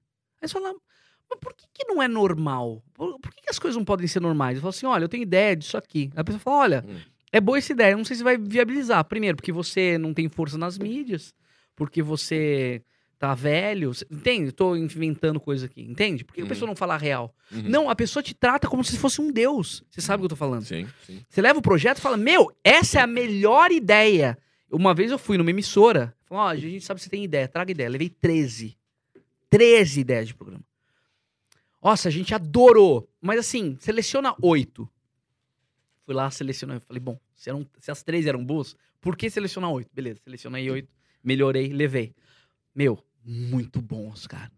[0.41, 0.73] Aí você fala,
[1.29, 2.83] mas por que, que não é normal?
[2.93, 4.55] Por, por que, que as coisas não podem ser normais?
[4.55, 6.09] Eu falo assim, olha, eu tenho ideia disso aqui.
[6.15, 6.99] Aí a pessoa fala, olha, Hum.
[7.31, 9.03] é boa essa ideia, eu não sei se vai viabilizar.
[9.05, 11.33] Primeiro, porque você não tem força nas mídias,
[11.75, 12.81] porque você
[13.27, 14.51] tá velho, entende?
[14.51, 16.25] Tô inventando coisa aqui, entende?
[16.25, 16.49] Por que a Uhum.
[16.49, 17.33] pessoa não fala a real?
[17.49, 17.61] Uhum.
[17.69, 19.81] Não, a pessoa te trata como se fosse um deus.
[19.89, 20.65] Você sabe o que eu tô falando.
[20.65, 21.23] Sim, sim.
[21.29, 24.37] Você leva o projeto e fala, meu, essa é a melhor ideia.
[24.69, 27.47] Uma vez eu fui numa emissora, falou, ó, a gente sabe que você tem ideia,
[27.47, 27.87] traga ideia.
[27.87, 28.77] Levei 13.
[29.49, 30.63] 13 ideias de programa.
[31.81, 33.07] Nossa, a gente adorou.
[33.21, 34.89] Mas assim, seleciona oito.
[36.05, 36.79] Fui lá, selecionei.
[36.81, 39.89] Falei, bom, se, eram, se as três eram boas, por que selecionar oito?
[39.93, 40.89] Beleza, selecionei oito,
[41.23, 42.13] melhorei, levei.
[42.75, 44.51] Meu, muito bons, cara.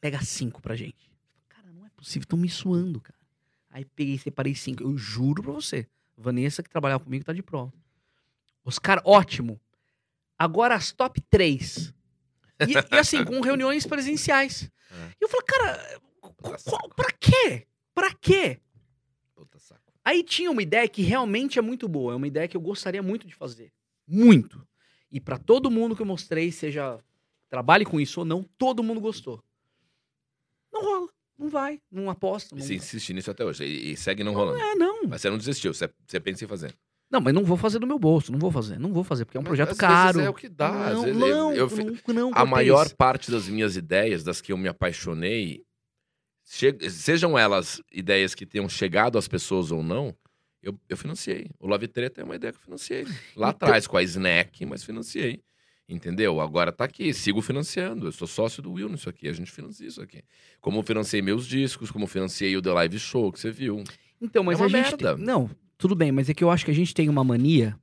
[0.00, 1.10] Pega cinco pra gente.
[1.48, 3.18] Cara, não é possível, estão me suando, cara.
[3.70, 4.82] Aí peguei, separei cinco.
[4.82, 5.86] Eu juro pra você.
[6.16, 7.72] Vanessa, que trabalhava comigo, tá de prova.
[8.64, 9.60] Os caras, ótimo.
[10.38, 11.92] Agora as top três.
[12.60, 14.70] E, e assim, com reuniões presenciais.
[14.90, 15.10] É.
[15.20, 16.00] E eu falei, cara,
[16.36, 17.66] Puta qual- pra quê?
[17.94, 18.60] Pra quê?
[19.34, 19.80] Puta saco.
[20.04, 23.02] Aí tinha uma ideia que realmente é muito boa, é uma ideia que eu gostaria
[23.02, 23.72] muito de fazer.
[24.06, 24.66] Muito.
[25.10, 26.98] E pra todo mundo que eu mostrei, seja
[27.48, 29.42] trabalhe com isso ou não, todo mundo gostou.
[30.72, 31.08] Não rola,
[31.38, 32.54] não vai, não aposta.
[32.54, 32.64] E Não...
[32.66, 33.64] você insiste nisso até hoje.
[33.64, 34.60] E, e segue não rolando.
[34.60, 35.04] É, não.
[35.06, 36.74] Mas você não desistiu, você, você pensa em fazer.
[37.10, 39.38] Não, mas não vou fazer do meu bolso, não vou fazer, não vou fazer, porque
[39.38, 40.20] é um Mas projeto caro.
[40.20, 40.90] É o que dá.
[40.92, 44.52] Não, vezes não, eu- eu- não, não, a maior parte das minhas ideias, das que
[44.52, 45.64] eu me apaixonei,
[46.44, 50.14] che- sejam elas ideias que tenham chegado às pessoas ou não,
[50.62, 51.48] eu, eu financiei.
[51.58, 53.04] O Love Treta é uma ideia que eu financiei.
[53.34, 55.42] Lá Então- atrás, com a Snack, mas financiei.
[55.88, 56.38] Entendeu?
[56.40, 58.06] Agora tá aqui, sigo financiando.
[58.08, 60.22] Eu sou sócio do Will nisso aqui, a gente financia isso aqui.
[60.60, 63.82] Como eu financiei meus discos, como eu financiei o The Live Show, que você viu.
[64.20, 64.96] Então, mas É uma a gente.
[64.98, 67.74] tem- Não, tudo bem, mas é que eu acho que a gente tem uma mania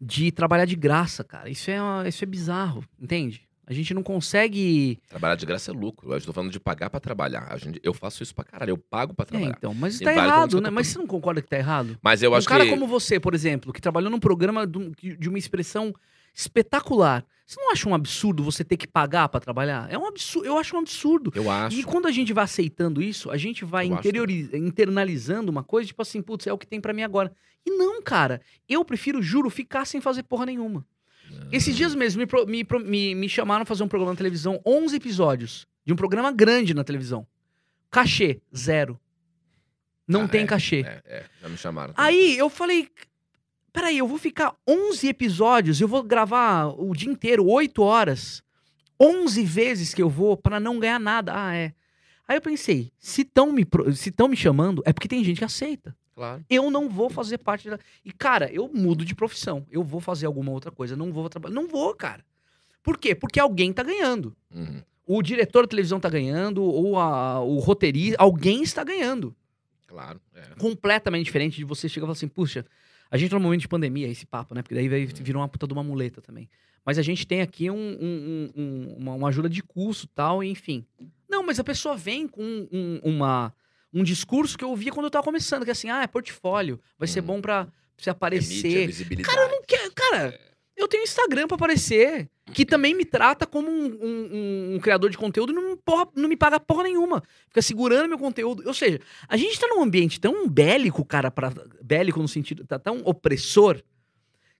[0.00, 1.50] de trabalhar de graça, cara.
[1.50, 3.42] Isso é, uma- isso é bizarro, entende?
[3.66, 4.98] A gente não consegue.
[5.08, 6.10] Trabalhar de graça é lucro.
[6.12, 7.46] Eu estou falando de pagar pra trabalhar.
[7.50, 9.54] A gente, eu faço isso pra caralho, eu pago pra É, trabalhar.
[9.56, 10.68] então, mas tá vários errado, né?
[10.68, 10.92] tô Mas falando.
[10.92, 11.98] você não concorda que tá errado?
[12.02, 12.70] Mas eu um acho cara que.
[12.70, 15.94] como você, por exemplo, que trabalhou num programa um- de uma expressão
[16.34, 17.24] espetacular.
[17.46, 19.86] Você não acha um absurdo você ter que pagar pra trabalhar?
[19.92, 20.46] É um absurdo.
[20.46, 21.30] Eu acho um absurdo.
[21.34, 21.78] Eu acho.
[21.78, 25.62] E quando a gente vai aceitando isso, a gente vai Eu acho interiori- internalizando uma
[25.62, 27.32] coisa, tipo assim, putz, é o que tem pra mim agora.
[27.66, 28.40] E não, cara.
[28.68, 30.86] Eu prefiro, juro, ficar sem fazer porra nenhuma.
[31.52, 35.66] Esses dias mesmo me, me, me, me chamaram fazer um programa na televisão, 11 episódios,
[35.84, 37.26] de um programa grande na televisão.
[37.90, 38.98] Cachê, zero.
[40.06, 40.80] Não Ah, tem é, cachê.
[40.86, 41.94] É, é, já me chamaram.
[41.96, 42.88] Aí eu falei,
[43.74, 48.42] peraí, eu vou ficar 11 episódios, eu vou gravar o dia inteiro, 8 horas,
[48.98, 51.32] 11 vezes que eu vou pra não ganhar nada.
[51.34, 51.74] Ah, é.
[52.26, 55.44] Aí eu pensei, se estão me, se tão me chamando, é porque tem gente que
[55.44, 55.94] aceita.
[56.14, 56.44] Claro.
[56.48, 57.78] Eu não vou fazer parte da.
[58.04, 59.66] E, cara, eu mudo de profissão.
[59.68, 60.96] Eu vou fazer alguma outra coisa.
[60.96, 61.52] Não vou trabalhar.
[61.54, 62.24] Não vou, cara.
[62.84, 63.16] Por quê?
[63.16, 64.34] Porque alguém tá ganhando.
[64.54, 64.80] Uhum.
[65.06, 69.34] O diretor da televisão tá ganhando, ou a- o roteirista, alguém está ganhando
[69.88, 70.20] Claro.
[70.34, 70.54] É.
[70.58, 72.64] completamente diferente de você chegar e falar assim, puxa,
[73.10, 74.62] a gente tá num momento de pandemia, esse papo, né?
[74.62, 76.48] Porque daí vai, virou uma puta de uma muleta também.
[76.84, 80.42] Mas a gente tem aqui um- um- um- um- uma, uma ajuda de custo tal,
[80.44, 80.84] enfim.
[81.28, 83.54] Não, mas a pessoa vem com um, uma,
[83.92, 86.78] um discurso que eu ouvia quando eu tava começando, que é assim, ah, é portfólio,
[86.98, 87.26] vai ser Hum.
[87.26, 88.64] bom pra você É aparecer.
[88.68, 89.34] mídia, visibilidade.
[89.34, 89.92] Cara, eu não quero.
[89.92, 90.40] Cara,
[90.76, 92.28] eu tenho Instagram pra aparecer.
[92.52, 96.28] Que também me trata como um, um- um- criador de conteúdo e não, porra- não
[96.28, 97.22] me paga porra nenhuma.
[97.48, 98.62] Fica segurando meu conteúdo.
[98.66, 101.50] Ou seja, a gente tá num ambiente tão bélico, cara, pra,
[101.82, 102.64] bélico no sentido.
[102.66, 103.76] Tá tão opressor.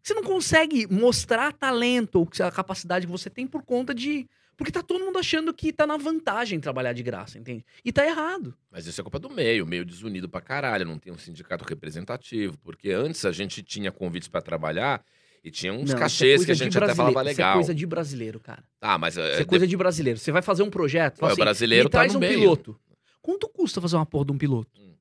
[0.03, 4.27] Que você não consegue mostrar talento ou a capacidade que você tem por conta de.
[4.57, 7.65] Porque tá todo mundo achando que tá na vantagem trabalhar de graça, entende?
[7.85, 8.55] E tá errado.
[8.71, 12.57] Mas isso é culpa do meio, meio desunido pra caralho, não tem um sindicato representativo,
[12.63, 15.05] porque antes a gente tinha convites pra trabalhar
[15.45, 17.23] e tinha uns Não, isso é cachês coisa que a gente até falava Isso é
[17.25, 17.55] legal.
[17.55, 18.65] coisa de brasileiro, cara.
[18.81, 20.19] Ah, mas Isso é, é coisa de brasileiro.
[20.19, 22.39] Você vai fazer um projeto, fala o assim, brasileiro me tá traz um meio.
[22.41, 22.81] piloto.
[23.21, 24.71] Quanto custa fazer uma porra de um piloto?
[24.81, 24.95] Hum.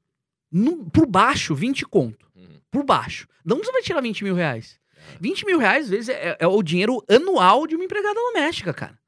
[0.52, 2.30] No- por baixo, 20 conto.
[2.36, 2.60] Uhum.
[2.70, 3.28] Por baixo.
[3.46, 4.78] De onde você vai tirar 20 mil reais?
[4.98, 5.18] Ah.
[5.20, 9.00] 20 mil reais, às vezes, é, é o dinheiro anual de uma empregada doméstica, cara.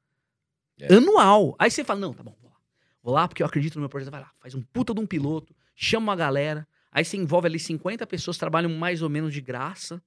[0.80, 0.94] É.
[0.94, 1.54] Anual.
[1.58, 2.56] Aí você fala, não, tá bom, vou lá.
[3.02, 4.10] Vou lá porque eu acredito no meu projeto.
[4.10, 6.66] Vai lá, faz um puta de um piloto, chama uma galera.
[6.90, 10.02] Aí você envolve ali 50 pessoas, trabalham mais ou menos de graça.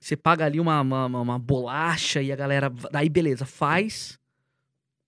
[0.00, 2.70] Você paga ali uma, uma, uma- bolacha e a galera.
[2.90, 4.18] Daí, beleza, faz.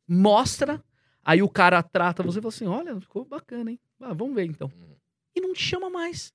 [0.07, 0.83] Mostra.
[1.25, 3.81] Aí o cara trata você e fala assim: olha, ficou bacana, hein?
[4.01, 4.71] Ah, vamos ver então.
[4.75, 4.97] Uhum.
[5.35, 6.33] E não te chama mais.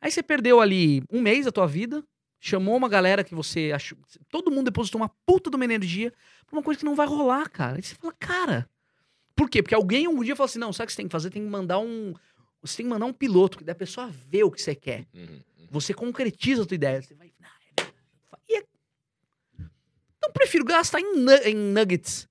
[0.00, 2.02] Aí você perdeu ali um mês da tua vida,
[2.40, 3.98] chamou uma galera que você achou.
[4.30, 6.12] Todo mundo depositou uma puta de uma energia
[6.46, 7.76] pra uma coisa que não vai rolar, cara.
[7.76, 8.68] Aí você fala, cara.
[9.36, 9.62] Por quê?
[9.62, 11.30] Porque alguém um dia falou assim: não, sabe o que você tem que fazer?
[11.30, 12.14] Tem que mandar um.
[12.62, 15.06] Você tem que mandar um piloto, que daí a pessoa vê o que você quer.
[15.14, 15.40] Uhum, uhum.
[15.70, 17.00] Você concretiza a tua ideia.
[17.00, 17.30] Você vai.
[17.42, 17.46] "Ah,
[17.78, 17.94] é verdade."
[18.48, 18.64] E é-
[20.20, 22.28] Então prefiro gastar em, nu- em nuggets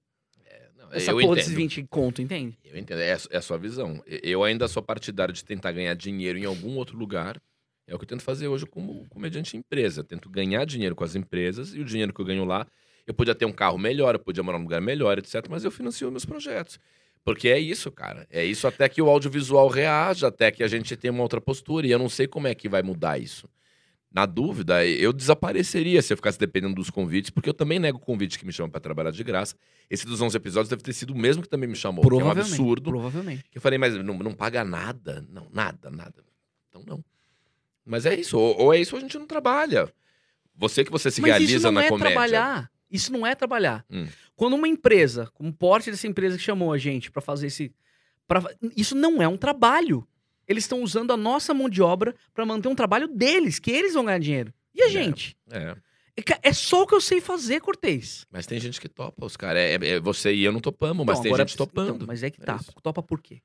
[0.91, 1.35] essa eu porra entendo.
[1.35, 2.57] desses 20 conto, entende?
[2.63, 4.01] Eu entendo, é, é a sua visão.
[4.07, 7.39] Eu ainda sou partidário de tentar ganhar dinheiro em algum outro lugar.
[7.87, 10.01] É o que eu tento fazer hoje como comediante empresa.
[10.01, 12.65] Eu tento ganhar dinheiro com as empresas e o dinheiro que eu ganho lá,
[13.05, 15.45] eu podia ter um carro melhor, eu podia morar num lugar melhor, etc.
[15.49, 16.79] Mas eu financio meus projetos.
[17.23, 18.25] Porque é isso, cara.
[18.29, 21.85] É isso até que o audiovisual reaja, até que a gente tenha uma outra postura.
[21.85, 23.47] E eu não sei como é que vai mudar isso.
[24.11, 28.39] Na dúvida, eu desapareceria se eu ficasse dependendo dos convites, porque eu também nego convite
[28.39, 29.55] que me chamam pra trabalhar de graça.
[29.87, 32.23] Esse dos 11 episódios deve ter sido o mesmo que também me chamou, que é
[32.23, 32.89] um absurdo.
[32.89, 33.45] Provavelmente.
[33.53, 35.23] Eu falei, mas não, não paga nada?
[35.29, 36.23] Não, nada, nada.
[36.69, 37.03] Então não.
[37.85, 39.91] Mas é isso, ou, ou é isso ou a gente não trabalha.
[40.55, 42.11] Você que você se Mas isso realiza não na é comédia.
[42.11, 42.71] trabalhar.
[42.91, 43.85] Isso não é trabalhar.
[43.89, 44.07] Hum.
[44.35, 47.71] Quando uma empresa, como o porte dessa empresa que chamou a gente pra fazer esse.
[48.27, 48.43] Pra,
[48.75, 50.07] isso não é um trabalho.
[50.49, 53.93] Eles estão usando a nossa mão de obra pra manter um trabalho deles, que eles
[53.93, 54.51] vão ganhar dinheiro.
[54.73, 54.89] E a É.
[54.89, 55.37] gente?
[55.51, 55.75] É,
[56.17, 58.25] É, é só o que eu sei fazer, Cortez.
[58.29, 59.61] mas tem gente que topa, os caras.
[59.61, 61.95] É, é- você e eu não topamos, mas Então, tem agora gente precisa- topando.
[61.95, 62.57] então, mas é que É tá.
[62.57, 62.73] isso.
[62.83, 63.41] Topa por quê?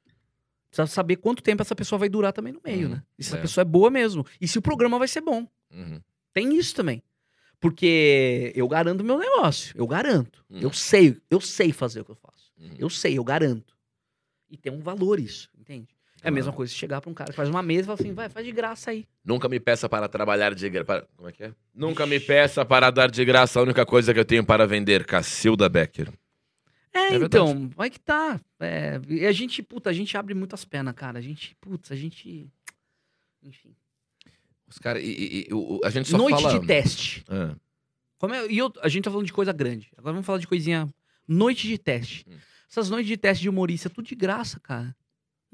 [0.71, 3.03] Precisa saber quanto tempo essa pessoa vai durar também no meio, Uhum, né?
[3.17, 3.41] E se essa é.
[3.43, 4.27] pessoa é boa mesmo.
[4.41, 5.47] E se o programa vai ser bom.
[5.73, 6.01] Uhum.
[6.33, 7.01] Tem isso também.
[7.61, 9.73] Porque eu garanto o meu negócio.
[9.79, 10.45] Eu garanto.
[10.51, 10.59] Hum.
[10.61, 12.53] Eu sei, eu sei fazer o que eu faço.
[12.59, 12.75] Uhum.
[12.79, 13.75] Eu sei, eu garanto.
[14.51, 15.49] E tem um valor isso?
[16.25, 17.99] É a mesma coisa se chegar pra um cara que faz uma mesa e fala
[18.01, 19.07] assim, vai, faz de graça aí.
[19.25, 21.07] Nunca me peça para trabalhar de graça.
[21.17, 21.53] Como é que é?
[21.75, 25.05] Nunca me peça para dar de graça a única coisa que eu tenho para vender,
[25.05, 26.11] Cacilda Becker.
[26.93, 27.25] É, verdade.
[27.27, 28.41] então, vai que tá.
[28.61, 31.19] É, e a gente, puta, a gente abre muitas pernas, cara.
[31.19, 32.47] A gente, putz, a gente.
[33.43, 33.75] Enfim.
[34.69, 35.03] Os caras.
[35.03, 36.59] E, e- e a gente só Noite fala.
[36.59, 37.25] de teste.
[37.29, 37.55] Ah,
[38.17, 39.91] Como é- e eu- a gente tá falando de coisa grande.
[39.99, 40.89] Agora vamos falar de coisinha.
[41.29, 42.25] Noite de teste.
[42.29, 42.37] Hum.
[42.71, 44.95] Essas noites de teste de humorista, tudo de graça, cara.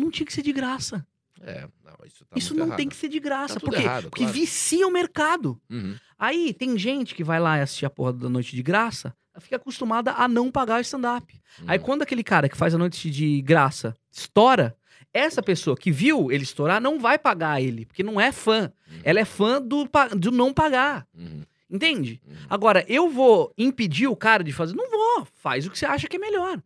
[0.01, 1.07] Não tinha que ser de graça.
[1.43, 2.77] é, não, isso tá Isso não errado.
[2.77, 3.55] tem que ser de graça.
[3.55, 3.83] Tá tudo por quê?
[3.85, 4.33] errado, Porque claro.
[4.39, 5.61] vicia o mercado.
[5.71, 5.95] Uhum.
[6.19, 9.57] Aí tem gente que vai lá e assistir a porra da noite de graça, fica
[9.57, 11.41] acostumada a não pagar o stand-up.
[11.67, 11.85] Aí Uhum.
[11.85, 14.77] quando aquele cara que faz a noite de graça estoura,
[15.15, 18.71] essa pessoa que viu ele estourar não vai pagar ele, porque não é fã.
[18.91, 19.01] Uhum.
[19.03, 21.07] Ela é fã do, do não pagar.
[21.15, 21.43] Uhum.
[21.71, 22.21] Entende?
[22.27, 22.35] Uhum.
[22.51, 24.75] Agora, eu vou impedir o cara de fazer?
[24.75, 25.27] Não vou.
[25.37, 26.61] Faz o que você acha que é melhor.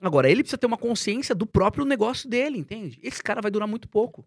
[0.00, 2.98] Agora, ele precisa ter uma consciência do próprio negócio dele, entende?
[3.02, 4.26] Esse cara vai durar muito pouco.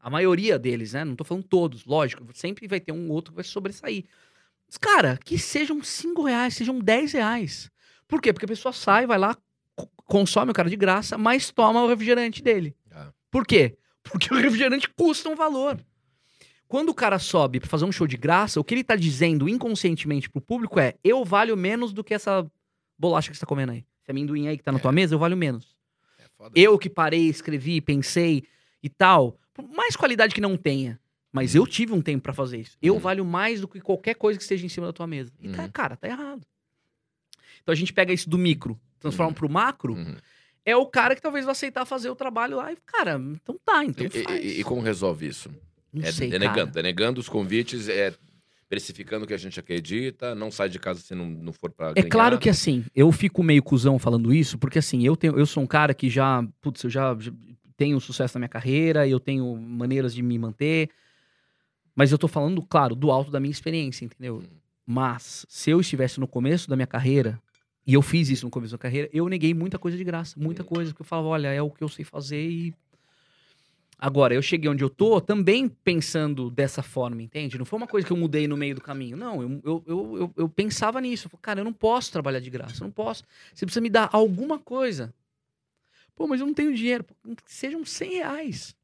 [0.00, 1.04] A maioria deles, né?
[1.04, 2.24] Não tô falando todos, lógico.
[2.34, 4.04] Sempre vai ter um outro que vai sobressair.
[4.66, 7.70] Mas, cara, que sejam 5 reais, sejam 10 reais.
[8.08, 8.32] Por quê?
[8.32, 9.36] Porque a pessoa sai, vai lá,
[9.76, 12.74] co- consome o cara de graça, mas toma o refrigerante dele.
[12.90, 13.12] Ah.
[13.30, 13.76] Por quê?
[14.02, 15.80] Porque o refrigerante custa um valor.
[16.68, 19.48] Quando o cara sobe pra fazer um show de graça, o que ele tá dizendo
[19.48, 22.44] inconscientemente pro público é: eu valho menos do que essa
[22.98, 23.84] bolacha que você tá comendo aí.
[24.06, 24.80] Esse amendoim aí que tá na É.
[24.80, 25.76] tua mesa, eu valho menos.
[26.18, 26.24] É.
[26.54, 28.44] Eu que parei, escrevi, pensei
[28.80, 31.00] e tal, por mais qualidade que não tenha,
[31.32, 32.78] mas eu tive um tempo pra fazer isso.
[32.80, 33.00] Eu Uhum.
[33.00, 35.32] valho mais do que qualquer coisa que esteja em cima da tua mesa.
[35.40, 35.70] E tá, Uhum.
[35.72, 36.46] cara, tá errado.
[37.62, 39.34] Então a gente pega isso do micro, transforma Uhum.
[39.34, 40.14] pro macro, Uhum.
[40.64, 43.84] é o cara que talvez vai aceitar fazer o trabalho lá e, cara, então tá,
[43.84, 45.50] então E, e- e como resolve isso?
[45.92, 46.70] não é sei, denegando, cara.
[46.70, 48.14] denegando os convites, é
[48.68, 51.92] precificando o que a gente acredita, não sai de casa se não, não for pra
[51.94, 55.46] É claro que assim, eu fico meio cuzão falando isso, porque assim, eu tenho, eu
[55.46, 57.32] sou um cara que já, putz, eu já, já
[57.76, 60.90] tenho sucesso na minha carreira, eu tenho maneiras de me manter,
[61.94, 64.42] mas eu tô falando, claro, do alto da minha experiência, entendeu?
[64.84, 67.40] Mas se eu estivesse no começo da minha carreira,
[67.86, 70.62] e eu fiz isso no começo da carreira, eu neguei muita coisa de graça, muita
[70.62, 70.66] Hum.
[70.66, 72.74] coisa, porque eu falava, olha, é o que eu sei fazer e
[73.98, 77.56] Agora, eu cheguei onde eu tô também pensando dessa forma, entende?
[77.56, 79.16] Não foi uma coisa que eu mudei no meio do caminho.
[79.16, 81.26] Não, eu, eu, eu, eu, eu pensava nisso.
[81.26, 83.24] Eu falei, cara, eu não posso trabalhar de graça, eu não posso.
[83.54, 85.14] Você precisa me dar alguma coisa.
[86.14, 87.04] Pô, mas eu não tenho dinheiro.
[87.04, 88.76] Pô, que Sejam 100 reais.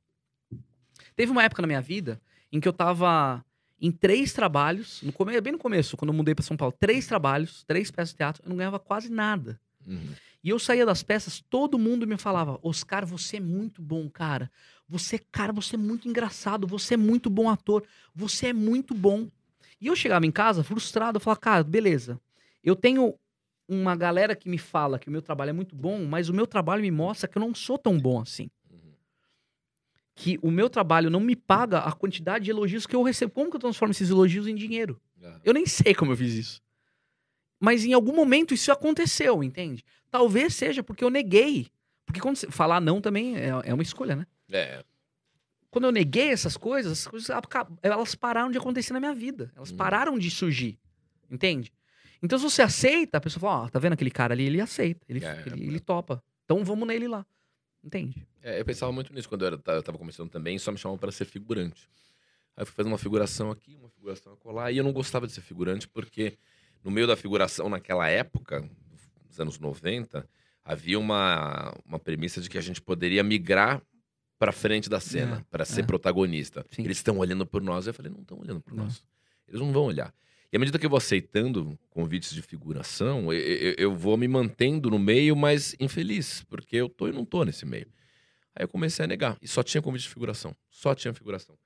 [1.15, 2.21] Teve uma época na minha vida
[2.51, 3.45] em que eu tava
[3.79, 5.39] em três trabalhos, no come...
[5.41, 8.43] bem no começo, quando eu mudei pra São Paulo, três trabalhos, três peças de teatro,
[8.45, 9.61] eu não ganhava quase nada.
[9.87, 10.15] Uhum.
[10.45, 14.51] E eu saía das peças, todo mundo me falava: Oscar, você é muito bom, cara.
[14.93, 17.83] Você, cara, você é muito engraçado, você é muito bom ator,
[18.15, 19.27] você é muito bom.
[19.81, 22.21] E eu chegava em casa frustrado, eu falava, cara, beleza.
[22.63, 23.15] Eu tenho
[23.67, 26.47] uma galera que me fala que o meu trabalho é muito bom, mas o meu
[26.47, 28.51] trabalho me mostra que eu não sou tão bom assim.
[28.71, 28.93] Uhum.
[30.15, 33.33] Que o meu trabalho não me paga a quantidade de elogios que eu recebo.
[33.33, 35.01] Como que eu transformo esses elogios em dinheiro?
[35.25, 35.41] Ah.
[35.43, 36.63] Eu nem sei como eu fiz isso.
[37.59, 39.83] Mas em algum momento isso aconteceu, entende?
[40.11, 41.69] Talvez seja porque eu neguei.
[42.05, 44.27] Porque quando você falar não também é, é uma escolha, né?
[44.53, 44.85] É.
[45.71, 47.31] Quando eu neguei essas coisas, as coisas
[47.83, 49.51] elas pararam de acontecer na minha vida.
[49.57, 49.77] Elas Hum.
[49.77, 50.79] pararam de surgir.
[51.31, 51.73] Entende?
[52.23, 54.45] Então, se você aceita, a pessoa fala: Ó, tá vendo aquele cara ali?
[54.45, 55.67] Ele aceita, ele, É, ele, é.
[55.67, 56.23] ele topa.
[56.45, 57.25] Então vamos nele lá.
[57.83, 58.25] Entende?
[58.43, 60.99] É, eu pensava muito nisso quando eu, era, eu tava começando também, só me chamavam
[60.99, 61.89] para ser figurante.
[62.57, 65.33] Aí eu fui fazendo uma figuração aqui, uma figuração acolá, e eu não gostava de
[65.33, 66.37] ser figurante porque
[66.85, 68.69] no meio da figuração naquela época,
[69.27, 70.29] nos anos 90,
[70.65, 73.83] havia uma, uma premissa de que a gente poderia migrar
[74.43, 75.85] pra frente da cena, É, pra ser é.
[75.85, 76.67] protagonista.
[76.73, 76.83] Sim.
[76.83, 77.87] Eles estão olhando por nós.
[77.87, 78.85] Eu falei, não estão olhando por Não.
[78.87, 79.01] nós.
[79.47, 80.13] Eles não vão olhar.
[80.53, 84.27] E à medida que eu vou aceitando convites de figuração, eu, eu- eu vou me
[84.27, 87.87] mantendo no meio, mas infeliz, porque eu tô e não tô nesse meio.
[88.53, 89.39] Aí eu comecei a negar.
[89.41, 90.57] E só tinha convite de figuração.
[90.69, 91.57] Só tinha figuração.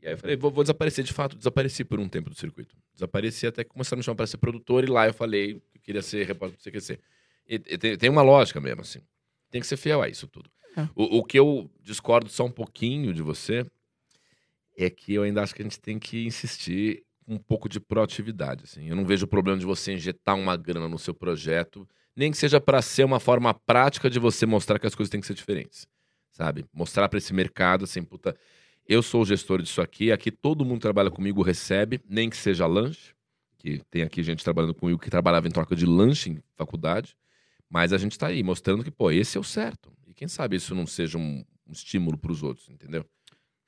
[0.00, 1.04] E aí eu falei, vou, vou desaparecer.
[1.04, 2.74] De fato, desapareci por um tempo do circuito.
[2.94, 4.82] Desapareci até que começaram a me chamar para ser produtor.
[4.82, 6.98] E lá eu falei que eu queria ser repórter do CQC.
[7.46, 9.00] E, e tem, tem uma lógica mesmo, assim.
[9.50, 10.50] Tem que ser fiel a isso tudo.
[10.76, 10.88] É.
[10.94, 13.66] O, o que eu discordo só um pouquinho de você
[14.76, 18.64] é que eu ainda acho que a gente tem que insistir um pouco de proatividade.
[18.64, 18.88] Assim.
[18.88, 22.36] Eu não vejo o problema de você injetar uma grana no seu projeto, nem que
[22.36, 25.34] seja para ser uma forma prática de você mostrar que as coisas têm que ser
[25.34, 25.86] diferentes.
[26.30, 26.64] Sabe?
[26.72, 28.36] Mostrar para esse mercado assim, puta,
[28.86, 32.36] eu sou o gestor disso aqui, aqui todo mundo que trabalha comigo recebe, nem que
[32.36, 33.14] seja lanche,
[33.56, 37.16] que tem aqui gente trabalhando comigo que trabalhava em troca de lanche em faculdade,
[37.70, 39.90] mas a gente tá aí mostrando que, pô, esse é o certo.
[40.14, 43.04] E quem sabe isso não seja um, um estímulo para os outros, entendeu?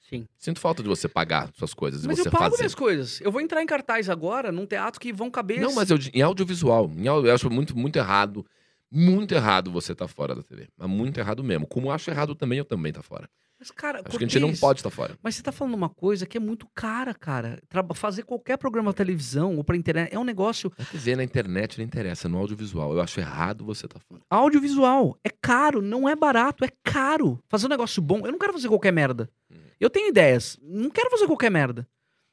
[0.09, 0.28] Sim.
[0.39, 2.59] Sinto falta de você pagar suas coisas Mas e você eu pago fazer.
[2.59, 3.20] minhas coisas.
[3.20, 5.60] Eu vou entrar em cartaz agora, num teatro que vão caber.
[5.60, 8.47] Não, mas eu, em audiovisual, em au- eu acho muito, muito errado,
[8.89, 10.68] muito errado você tá fora da TV.
[10.77, 11.66] Mas muito errado mesmo.
[11.66, 13.28] Como eu acho errado também, eu também tá fora.
[13.66, 15.18] Mas, cara, Acho que a gente não pode estar fora.
[15.22, 17.60] Mas você tá falando uma coisa que é muito cara, cara.
[17.68, 21.24] Traba- fazer qualquer programa de televisão ou pra internet é um negócio Na TV, na
[21.24, 22.28] internet, não interessa.
[22.28, 24.22] No audiovisual, eu acho errado você tá fora.
[24.30, 25.18] audiovisual.
[25.24, 27.43] É caro, não é barato, é caro.
[27.48, 28.20] Fazer um negócio bom.
[28.24, 29.28] Eu não quero fazer qualquer merda.
[29.51, 29.59] Uhum.
[29.80, 31.86] Eu tenho ideias, não quero fazer qualquer merda.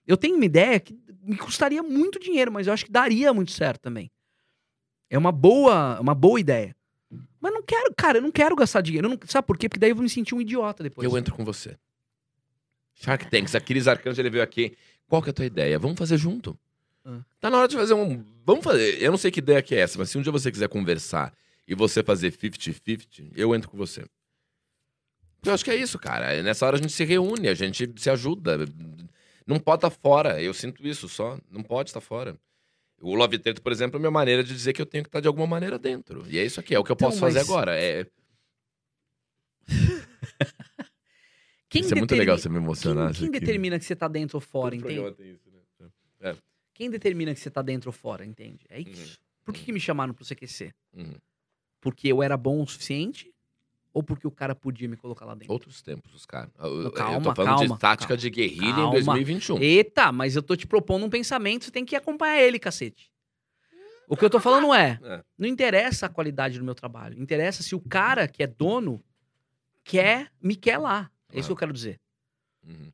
[0.05, 3.51] Eu tenho uma ideia que me custaria muito dinheiro, mas eu acho que daria muito
[3.51, 4.11] certo também.
[5.09, 6.75] É uma boa, uma boa ideia.
[7.43, 9.09] Mas não quero, cara, eu não quero gastar dinheiro.
[9.09, 9.67] Não- sabe por quê?
[9.67, 11.05] Porque daí eu vou me sentir um idiota depois.
[11.05, 11.75] Eu entro com você.
[12.95, 14.77] Shark Tanks, Aquiles Arcanjo, ele veio aqui.
[15.09, 15.77] Qual que é a tua ideia?
[15.77, 16.57] Vamos fazer junto.
[17.03, 17.19] Ah.
[17.41, 18.23] Tá na hora de fazer um.
[18.45, 18.97] Vamos fazer.
[19.03, 21.33] Eu não sei que ideia que é essa, mas se um dia você quiser conversar
[21.67, 24.05] e você fazer 50-50, eu entro com você.
[25.43, 26.41] Eu acho que é isso, cara.
[26.41, 28.59] Nessa hora a gente se reúne, a gente se ajuda.
[29.45, 30.41] Não pode estar fora.
[30.41, 31.37] Eu sinto isso só.
[31.51, 32.37] Não pode estar fora.
[33.03, 35.09] O Love Teto, por exemplo, é a minha maneira de dizer que eu tenho que
[35.09, 36.23] estar de alguma maneira dentro.
[36.29, 37.77] E é isso aqui, é o que eu Então, posso fazer mas- agora.
[37.77, 38.05] É,
[41.69, 43.13] Quem isso é muito legal você me Quem, emocionar.
[43.13, 45.01] quem determina que você tá dentro ou fora, entende?
[46.21, 46.37] né?
[46.73, 48.65] Quem determina que você tá dentro ou fora, entende?
[48.69, 49.19] É isso.
[49.43, 50.71] Por que, que me chamaram pro CQC?
[50.95, 51.15] Uhum.
[51.81, 53.32] Porque eu era bom o suficiente?
[53.93, 55.53] Ou porque o cara podia me colocar lá dentro?
[55.53, 56.49] Outros tempos, os caras.
[56.59, 58.17] Eu, eu Calma, tô falando calma, de tática calma.
[58.21, 58.91] de guerrilha em Calma.
[58.93, 59.61] 2021.
[59.61, 63.11] Eita, mas eu tô te propondo um pensamento, você tem que acompanhar ele, cacete.
[64.07, 65.23] O que eu tô falando é, É.
[65.37, 69.03] não interessa a qualidade do meu trabalho, interessa se o cara que é dono
[69.83, 71.09] quer, me quer lá.
[71.31, 71.99] É isso que eu quero dizer,
[72.65, 72.91] Uhum.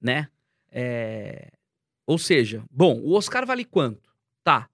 [0.00, 0.28] né?
[0.70, 1.50] É,
[2.06, 4.10] Ou seja, bom, o Oscar vale quanto?
[4.42, 4.68] Tá.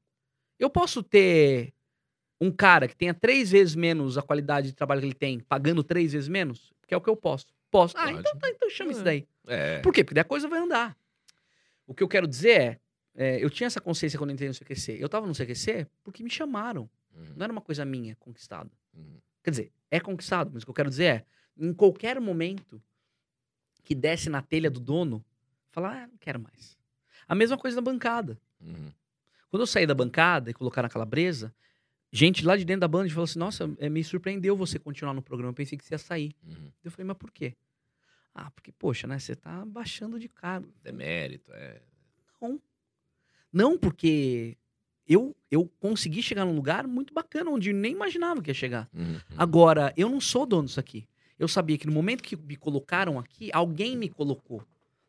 [0.59, 1.75] Eu posso ter
[2.41, 5.83] um cara que tenha três vezes menos a qualidade de trabalho que ele tem, pagando
[5.83, 6.73] três vezes menos?
[6.87, 7.47] Que é o que eu posso.
[7.71, 7.97] Posso.
[7.97, 8.19] Ah, Pode.
[8.21, 8.93] então, tá, então chama É.
[8.93, 9.27] isso daí.
[9.47, 9.79] É.
[9.81, 10.05] Por quê?
[10.05, 10.97] Porque daí a coisa vai andar.
[11.87, 12.81] O que eu quero dizer é,
[13.15, 14.97] é, eu tinha essa consciência quando eu entrei no CQC.
[15.01, 16.89] Eu tava no CQC porque me chamaram.
[17.15, 17.33] Uhum.
[17.37, 18.71] Não era uma coisa minha conquistada.
[18.95, 19.19] Uhum.
[19.43, 21.25] Quer dizer, é conquistado, mas o que eu quero dizer é,
[21.59, 22.83] em qualquer momento
[23.83, 25.25] que desce na telha do dono,
[25.71, 26.77] falar, ah, não quero mais.
[27.29, 28.39] A mesma coisa na bancada.
[28.61, 28.91] Uhum.
[29.49, 31.55] Quando eu saí da bancada e colocaram a calabresa,
[32.13, 35.23] gente lá de dentro da banda falou assim: Nossa, é, me surpreendeu você continuar no
[35.23, 35.51] programa.
[35.51, 36.35] Eu pensei que você ia sair.
[36.47, 36.71] Uhum.
[36.85, 37.55] Eu falei, mas por quê?
[38.35, 39.19] Ah, porque, poxa, né?
[39.19, 40.69] Você tá baixando de cargo.
[40.83, 41.81] Demérito, é.
[42.41, 42.61] Não.
[43.53, 44.57] Não, porque
[45.09, 48.89] eu, eu consegui chegar num lugar muito bacana, onde eu nem imaginava que ia chegar.
[48.93, 49.19] Uhum.
[49.37, 51.09] Agora, eu não sou dono disso aqui.
[51.39, 54.63] Eu sabia que no momento que me colocaram aqui, alguém me colocou.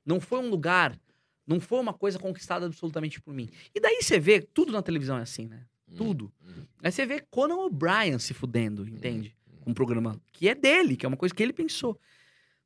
[0.06, 0.98] Não foi um lugar,
[1.45, 3.49] não foi uma coisa conquistada absolutamente por mim.
[3.74, 5.65] E daí você vê, tudo na televisão é assim, né?
[5.95, 6.31] Tudo.
[6.45, 6.65] Uhum.
[6.84, 9.35] Aí você vê Conan O'Brien se fudendo, entende?
[9.47, 9.72] Uhum.
[9.72, 11.99] Um programa que é dele, que é uma coisa que ele pensou.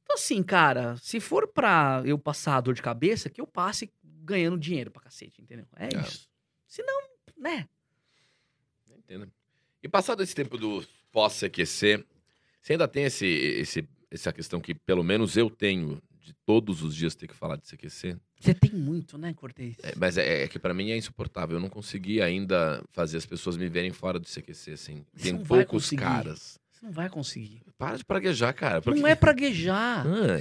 [0.03, 4.57] Então, assim, cara, se for pra eu passar dor de cabeça, que eu passe ganhando
[4.57, 5.65] dinheiro pra cacete, entendeu?
[5.76, 6.02] É, É.
[6.02, 6.30] isso.
[6.68, 7.02] Se não,
[7.38, 7.68] né?
[8.89, 9.31] Entendo.
[9.84, 12.06] E passado esse tempo do pós-CQC,
[12.61, 16.95] você ainda tem esse, esse, essa questão que pelo menos eu tenho de todos os
[16.95, 18.18] dias ter que falar de CQC?
[18.41, 19.76] Você tem muito, né, Cortez?
[19.84, 21.57] É, mas é, é que pra mim é insuportável.
[21.57, 25.05] Eu não consegui ainda fazer as pessoas me verem fora do CQC, assim.
[25.15, 26.59] Você Tem poucos caras.
[26.72, 27.61] Você não vai conseguir.
[27.77, 28.81] Para de praguejar, cara.
[28.85, 30.05] Não que- é praguejar.
[30.07, 30.39] Ah,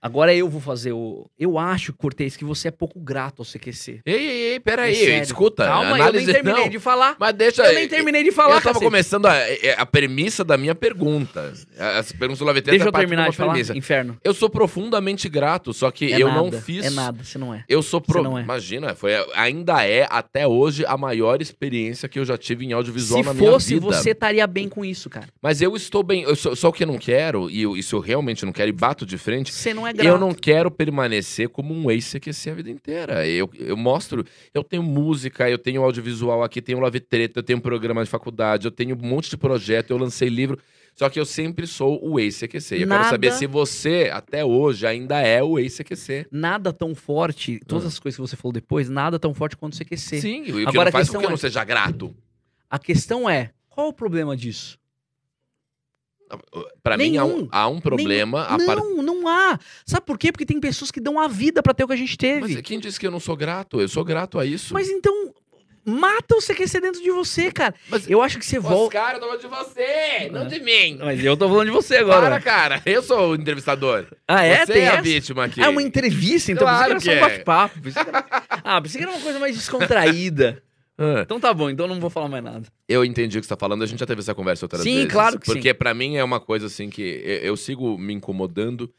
[0.00, 1.28] Agora eu vou fazer o.
[1.38, 4.00] Eu acho, Cortez, que você é pouco grato ao CQC.
[4.06, 5.64] Ei, ei, ei, peraí, É escuta.
[5.64, 6.68] Calma, análise eu nem terminei não.
[6.70, 7.16] de falar.
[7.18, 7.62] Mas deixa.
[7.66, 8.84] Eu nem terminei de falar, Eu tava cacete.
[8.84, 9.34] começando a,
[9.76, 11.52] a premissa da minha pergunta.
[11.98, 13.52] As perguntas do Laveteta Deixa eu terminar de falar.
[13.52, 13.76] premissa.
[13.76, 14.16] Inferno.
[14.22, 16.86] Eu sou profundamente grato, só que É eu nada, não fiz.
[16.86, 17.64] É nada, você não é.
[17.68, 18.22] Eu sou pro...
[18.22, 18.42] Não é.
[18.42, 23.22] Imagina, foi, ainda é até hoje a maior experiência que eu já tive em audiovisual
[23.22, 23.86] Se na minha fosse, vida.
[23.86, 25.26] você estaria bem com isso, cara.
[25.42, 26.22] Mas eu estou bem.
[26.22, 28.68] eu só, só o que eu não quero, e eu- isso eu realmente não quero,
[28.68, 29.52] e bato de frente.
[29.52, 30.06] Você não é grato.
[30.08, 33.26] Eu não quero permanecer como um ex-CQC a vida inteira.
[33.26, 34.24] Eu, eu mostro,
[34.54, 38.66] eu tenho música, eu tenho audiovisual aqui, tenho Love Treta, eu tenho programa de faculdade,
[38.66, 40.58] eu tenho um monte de projeto, eu lancei livro.
[40.94, 42.82] Só que eu sempre sou o ex-CQC.
[42.82, 46.26] Eu Nada- quero saber se você, até hoje, ainda é o ex-CQC.
[46.32, 47.88] Nada tão forte, todas Ah.
[47.88, 50.20] as coisas que você falou depois, nada tão forte quanto o CQC.
[50.20, 52.12] Sim, e o que Agora não faz com que eu é- não seja grato.
[52.68, 54.76] A questão é, qual o problema disso?
[56.82, 57.48] Pra mim, há um, Nenhum.
[57.50, 58.46] há um problema.
[58.46, 59.58] a não, par- não há.
[59.86, 60.30] Sabe por quê?
[60.32, 62.40] Porque tem pessoas que dão a vida pra ter o que a gente teve.
[62.40, 63.80] Mas quem disse que eu não sou grato?
[63.80, 64.74] Eu sou grato a isso.
[64.74, 65.32] Mas então,
[65.84, 67.74] mata o CQC dentro de você, cara.
[67.88, 68.98] Mas- Eu acho que você volta.
[68.98, 70.98] Oscar, eu tô falando de você, não de mim.
[71.00, 72.28] Mas eu tô falando de você agora.
[72.28, 72.82] Para, cara.
[72.84, 74.06] Eu sou o entrevistador.
[74.26, 74.66] Ah, é?
[74.66, 75.02] Você Tem é a essa?
[75.02, 75.62] vítima aqui.
[75.62, 77.20] É uma entrevista, então Claro que era que só um é.
[77.20, 77.80] bate-papo.
[78.64, 80.62] Ah, pensei que era uma coisa mais descontraída.
[80.98, 82.66] Ah, Então tá bom, então não vou falar mais nada.
[82.88, 83.82] Eu entendi o que você tá falando.
[83.84, 85.12] A gente já teve essa conversa outras Sim, vezes.
[85.12, 85.52] claro que sim.
[85.52, 88.92] Porque pra mim é uma coisa assim que eu, eu sigo me incomodando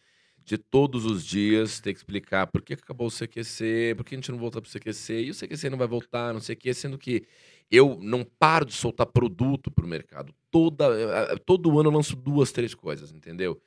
[0.46, 4.18] de todos os dias ter que explicar por que acabou o CQC, por que a
[4.18, 6.74] gente não volta pro CQC, e o CQC não vai voltar, não sei o quê,
[6.74, 7.24] sendo que
[7.70, 10.34] eu não paro de soltar produto pro mercado.
[10.50, 10.86] Toda,
[11.32, 13.62] eh, todo ano eu lanço duas, três coisas, entendeu?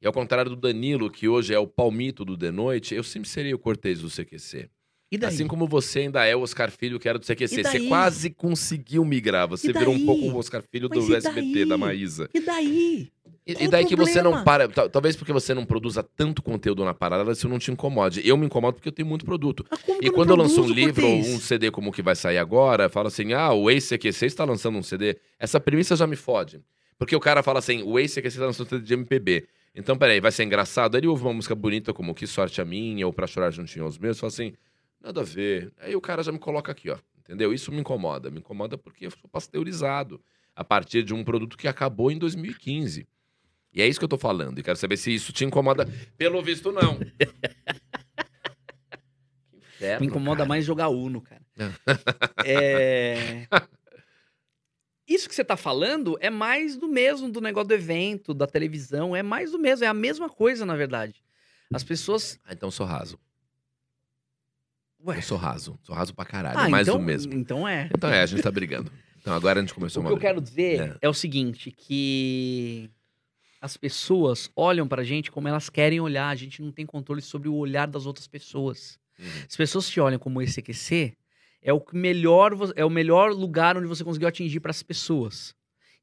[0.00, 3.28] E ao contrário do Danilo, que hoje é o palmito do The Noite, eu sempre
[3.28, 4.68] serei o Cortez do CQC.
[5.10, 5.18] E?
[5.24, 7.64] Assim como você ainda é o Oscar Filho, que era do CQC.
[7.64, 9.48] Você quase conseguiu migrar.
[9.48, 12.28] Você virou um pouco o Oscar Filho Mas do SBT, da Maísa.
[12.32, 13.08] E daí?
[13.46, 14.68] E, e daí que você não para.
[14.68, 18.20] tal- Talvez porque você não produza tanto conteúdo na parada, isso não te incomode.
[18.24, 19.64] Eu me incomodo porque eu tenho muito produto.
[19.84, 22.38] Que E quando eu lanço um livro ou um CD como o que vai sair
[22.38, 25.16] agora, fala assim: ah, o ex-CQC está lançando um CD.
[25.40, 26.60] Essa premissa já me fode.
[26.96, 29.48] Porque o cara fala assim: o ex-CQC está lançando um CD de MPB.
[29.74, 30.94] Então, peraí, vai ser engraçado.
[30.94, 33.84] Aí ele ouve uma música bonita como Que Sorte a Minha ou Pra Chorar Juntinho
[33.86, 34.52] aos Meus, fala assim:
[35.00, 35.72] nada a ver.
[35.78, 36.98] Aí o cara já me coloca aqui, ó.
[37.18, 37.52] Entendeu?
[37.52, 38.30] Isso me incomoda.
[38.30, 40.20] Me incomoda porque eu sou pasteurizado
[40.54, 43.06] a partir de um produto que acabou em 2015.
[43.72, 44.58] E é isso que eu tô falando.
[44.58, 45.86] E quero saber se isso te incomoda.
[46.16, 46.98] Pelo visto, não.
[49.54, 50.48] Inferno, Me incomoda cara.
[50.48, 51.42] mais jogar Uno, cara.
[52.44, 53.46] é...
[55.06, 59.14] Isso que você tá falando é mais do mesmo do negócio do evento, da televisão.
[59.14, 61.22] É mais do mesmo, é a mesma coisa, na verdade.
[61.72, 62.38] As pessoas.
[62.44, 63.18] Ah, então eu sou raso.
[65.06, 65.18] Ué.
[65.18, 65.78] Eu sou raso.
[65.82, 66.58] Sou raso pra caralho.
[66.58, 67.32] Ah, mais então, do mesmo.
[67.34, 67.88] Então é.
[67.94, 68.90] Então é, a gente tá brigando.
[69.20, 70.28] Então agora a gente começou O uma que eu briga.
[70.34, 70.98] quero dizer É.
[71.02, 71.08] é.
[71.08, 72.90] o seguinte, que
[73.60, 76.28] as pessoas olham pra gente como elas querem olhar.
[76.28, 78.98] A gente não tem controle sobre o olhar das outras pessoas.
[79.18, 79.26] Uhum.
[79.48, 81.14] As pessoas te olham como esse EQC,
[81.62, 85.54] é o que melhor é o melhor lugar onde você conseguiu atingir para as pessoas.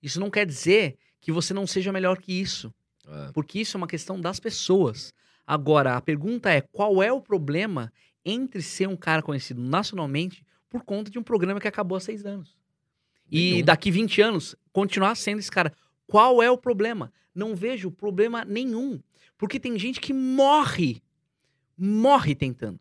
[0.03, 2.71] Isso não quer dizer que você não seja melhor que isso,
[3.07, 5.11] Ah, porque isso é uma questão das pessoas.
[5.47, 7.91] Agora, a pergunta é: qual é o problema
[8.29, 12.25] entre ser um cara conhecido nacionalmente por conta de um programa que acabou há seis
[12.25, 12.57] anos?
[13.31, 15.73] E daqui 20 anos, continuar sendo esse cara.
[16.05, 17.11] Qual é o problema?
[17.35, 18.99] Não vejo problema nenhum.
[19.37, 21.01] Porque tem gente que morre,
[21.77, 22.79] morre tentando.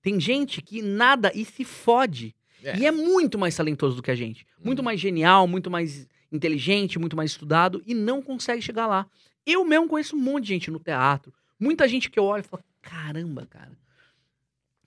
[0.00, 2.34] Tem gente que nada e se fode.
[2.64, 2.78] É.
[2.78, 4.46] E é muito mais talentoso do que a gente.
[4.64, 4.84] Muito Hum.
[4.84, 9.06] mais genial, muito mais inteligente, muito mais estudado e não consegue chegar lá.
[9.44, 11.32] Eu mesmo conheço um monte de gente no teatro.
[11.60, 13.72] Muita gente que eu olho e falo: caramba, cara,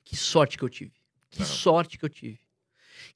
[0.05, 0.93] que sorte que eu tive.
[1.31, 1.45] Que Não.
[1.45, 2.39] sorte que eu tive.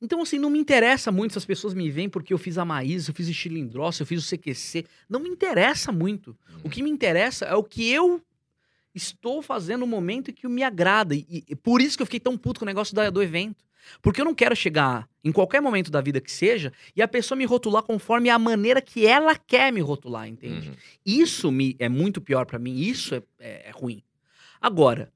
[0.01, 2.65] Então, assim, não me interessa muito se as pessoas me veem porque eu fiz a
[2.65, 4.85] Maísa, eu fiz o Chilindrossa, eu fiz o CQC.
[5.09, 6.35] Não me interessa muito.
[6.63, 8.21] O que me interessa é o que eu
[8.93, 11.15] estou fazendo no momento que me agrada.
[11.15, 13.63] E, e por isso que eu fiquei tão puto com o negócio da- do evento.
[14.01, 17.37] Porque eu não quero chegar em qualquer momento da vida que seja e a pessoa
[17.37, 20.69] me rotular conforme a maneira que ela quer me rotular, entende?
[20.69, 20.75] Uhum.
[21.05, 24.03] Isso me, é muito pior pra mim, isso é, é- é ruim.
[24.61, 25.11] Agora,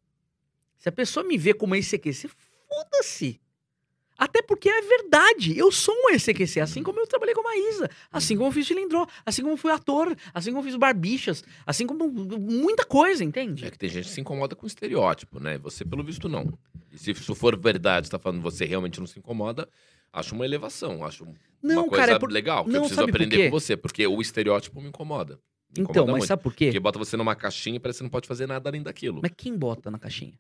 [0.84, 2.30] se a pessoa me vê como ECQC,
[2.68, 3.40] foda-se.
[4.18, 7.90] Até porque é verdade, eu sou um ECQC, assim como eu trabalhei com a Maísa,
[8.12, 11.42] assim como eu fiz Cilindró, assim como eu fui ator, assim como eu fiz Barbichas,
[11.66, 13.66] assim como muita coisa, entende?
[13.66, 15.58] É que tem gente que se incomoda com estereótipo, né?
[15.60, 16.52] Você, pelo visto, não.
[16.92, 19.70] E se isso for verdade, você tá falando você realmente não se incomoda,
[20.12, 21.34] acho uma elevação, acho uma
[21.64, 22.30] Não, coisa cara, é por...
[22.30, 25.36] legal, que não, eu preciso aprender com você, porque o estereótipo me incomoda.
[25.76, 26.28] Me Então, incomoda mas muito.
[26.28, 26.66] sabe por quê?
[26.66, 29.22] Porque bota você numa caixinha e parece que você não pode fazer nada além daquilo.
[29.24, 30.34] Mas quem bota na caixinha?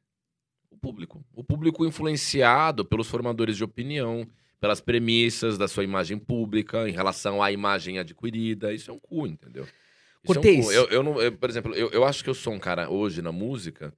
[0.83, 1.25] Público.
[1.33, 4.27] O público influenciado pelos formadores de opinião,
[4.59, 8.73] pelas premissas da sua imagem pública em relação à imagem adquirida.
[8.73, 9.63] Isso é um cu, entendeu?
[9.63, 12.53] Isso é um eu, eu não, eu, por exemplo, eu, eu acho que eu sou
[12.53, 13.93] um cara hoje na música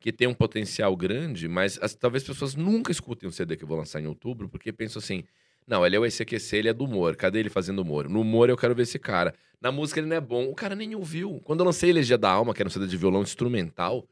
[0.00, 3.64] que tem um potencial grande, mas as- talvez as pessoas nunca escutem o CD que
[3.64, 5.24] eu vou lançar em outubro, porque pensam assim:
[5.66, 7.16] não, ele é o ECQC, ele é do humor.
[7.16, 8.08] Cadê ele fazendo humor?
[8.08, 9.34] No humor eu quero ver esse cara.
[9.60, 10.48] Na música ele não é bom.
[10.50, 11.40] O cara nem ouviu.
[11.42, 14.06] Quando eu lancei Elegia da Alma, que era um CD de violão instrumental,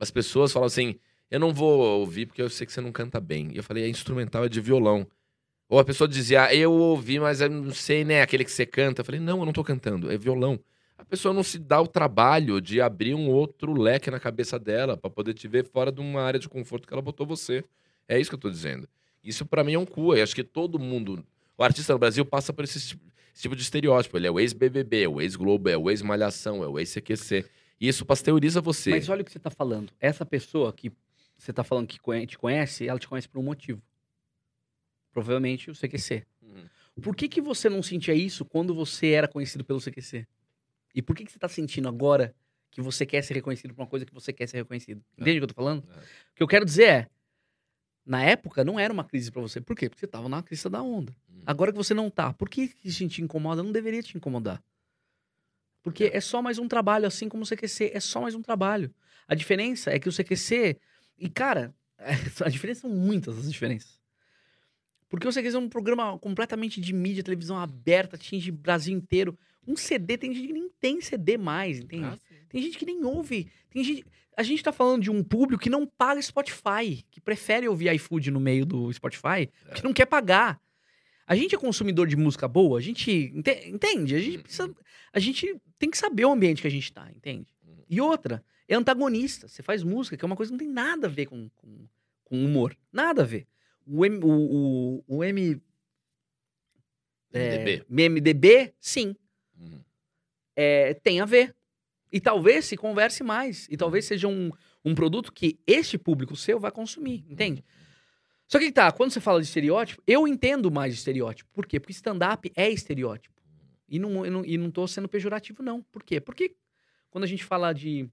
[0.00, 0.96] as pessoas falam assim:
[1.30, 3.50] eu não vou ouvir porque eu sei que você não canta bem.
[3.52, 5.06] E eu falei: é instrumental, é de violão.
[5.68, 8.22] Ou a pessoa dizia, ah, eu ouvi, mas eu não sei, né?
[8.22, 9.02] Aquele que você canta.
[9.02, 10.58] Eu falei, não, eu não tô cantando, é violão.
[10.98, 14.96] A pessoa não se dá o trabalho de abrir um outro leque na cabeça dela
[14.96, 17.64] pra poder te ver fora de uma área de conforto que ela botou você.
[18.08, 18.88] É isso que eu tô dizendo.
[19.22, 20.14] Isso pra mim é um cu.
[20.14, 21.24] Eu acho que todo mundo.
[21.56, 24.16] O artista no Brasil passa por esse tipo, esse tipo de estereótipo.
[24.16, 27.46] Ele é o ex-BBB, é o ex-Globo, é o ex-Malhação, é o ex-CQC.
[27.80, 28.90] E isso pasteuriza você.
[28.90, 29.92] Mas olha o que você tá falando.
[30.00, 30.92] Essa pessoa que
[31.40, 33.82] você tá falando que te conhece, ela te conhece por um motivo.
[35.10, 36.26] Provavelmente o CQC.
[36.42, 36.68] Uhum.
[37.02, 40.26] Por que, que você não sentia isso quando você era conhecido pelo CQC?
[40.94, 42.34] E por que, que você tá sentindo agora
[42.70, 45.02] que você quer ser reconhecido por uma coisa que você quer ser reconhecido?
[45.16, 45.82] Entende o que eu tô falando?
[45.88, 45.98] É.
[45.98, 47.08] O que eu quero dizer é,
[48.04, 49.62] na época não era uma crise pra você.
[49.62, 49.88] Por quê?
[49.88, 51.16] Porque você tava na crista da onda.
[51.26, 51.42] Uhum.
[51.46, 53.62] Agora que você não tá, por que que isso te incomoda?
[53.62, 54.62] Não deveria te incomodar.
[55.82, 58.94] Porque é só mais um trabalho, assim como o CQC, é só mais um trabalho.
[59.26, 60.78] A diferença é que o CQC.
[61.20, 61.74] E, cara,
[62.44, 64.00] a diferença são muitas as diferenças.
[65.08, 69.36] Porque o CQC é um programa completamente de mídia, televisão aberta, atinge o Brasil inteiro.
[69.66, 72.04] Um CD, tem gente que nem tem CD mais, entende?
[72.04, 72.18] Ah.
[72.48, 73.50] Tem gente que nem ouve.
[73.70, 74.06] Tem gente...
[74.36, 78.30] A gente tá falando de um público que não paga Spotify, que prefere ouvir iFood
[78.30, 80.58] no meio do Spotify, que não quer pagar.
[81.26, 84.14] A gente é consumidor de música boa, a gente ente- entende?
[84.14, 84.74] A gente precisa,
[85.12, 87.46] a gente tem que saber o ambiente que a gente tá, entende?
[87.88, 88.42] E outra,
[88.72, 89.48] é antagonista.
[89.48, 91.88] Você faz música, que é uma coisa que não tem nada a ver com, com,
[92.24, 92.76] com humor.
[92.92, 93.46] Nada a ver.
[93.86, 95.60] O M, o, o, o M,
[97.32, 97.84] MDB.
[97.88, 99.14] é, MDB, sim
[99.58, 99.80] Uhum.
[100.56, 101.54] é, tem a ver.
[102.10, 103.66] E talvez se converse mais.
[103.70, 104.50] E talvez seja um,
[104.84, 107.64] um produto que este público seu vai consumir, entende?
[108.48, 111.48] Só que tá, quando você fala de estereótipo, eu entendo mais de estereótipo.
[111.52, 111.78] Por quê?
[111.78, 113.40] Porque stand-up é estereótipo.
[113.88, 115.82] E não, eu não, e não tô sendo pejorativo, não.
[115.82, 116.20] Por quê?
[116.20, 116.56] Porque
[117.10, 118.08] quando a gente fala de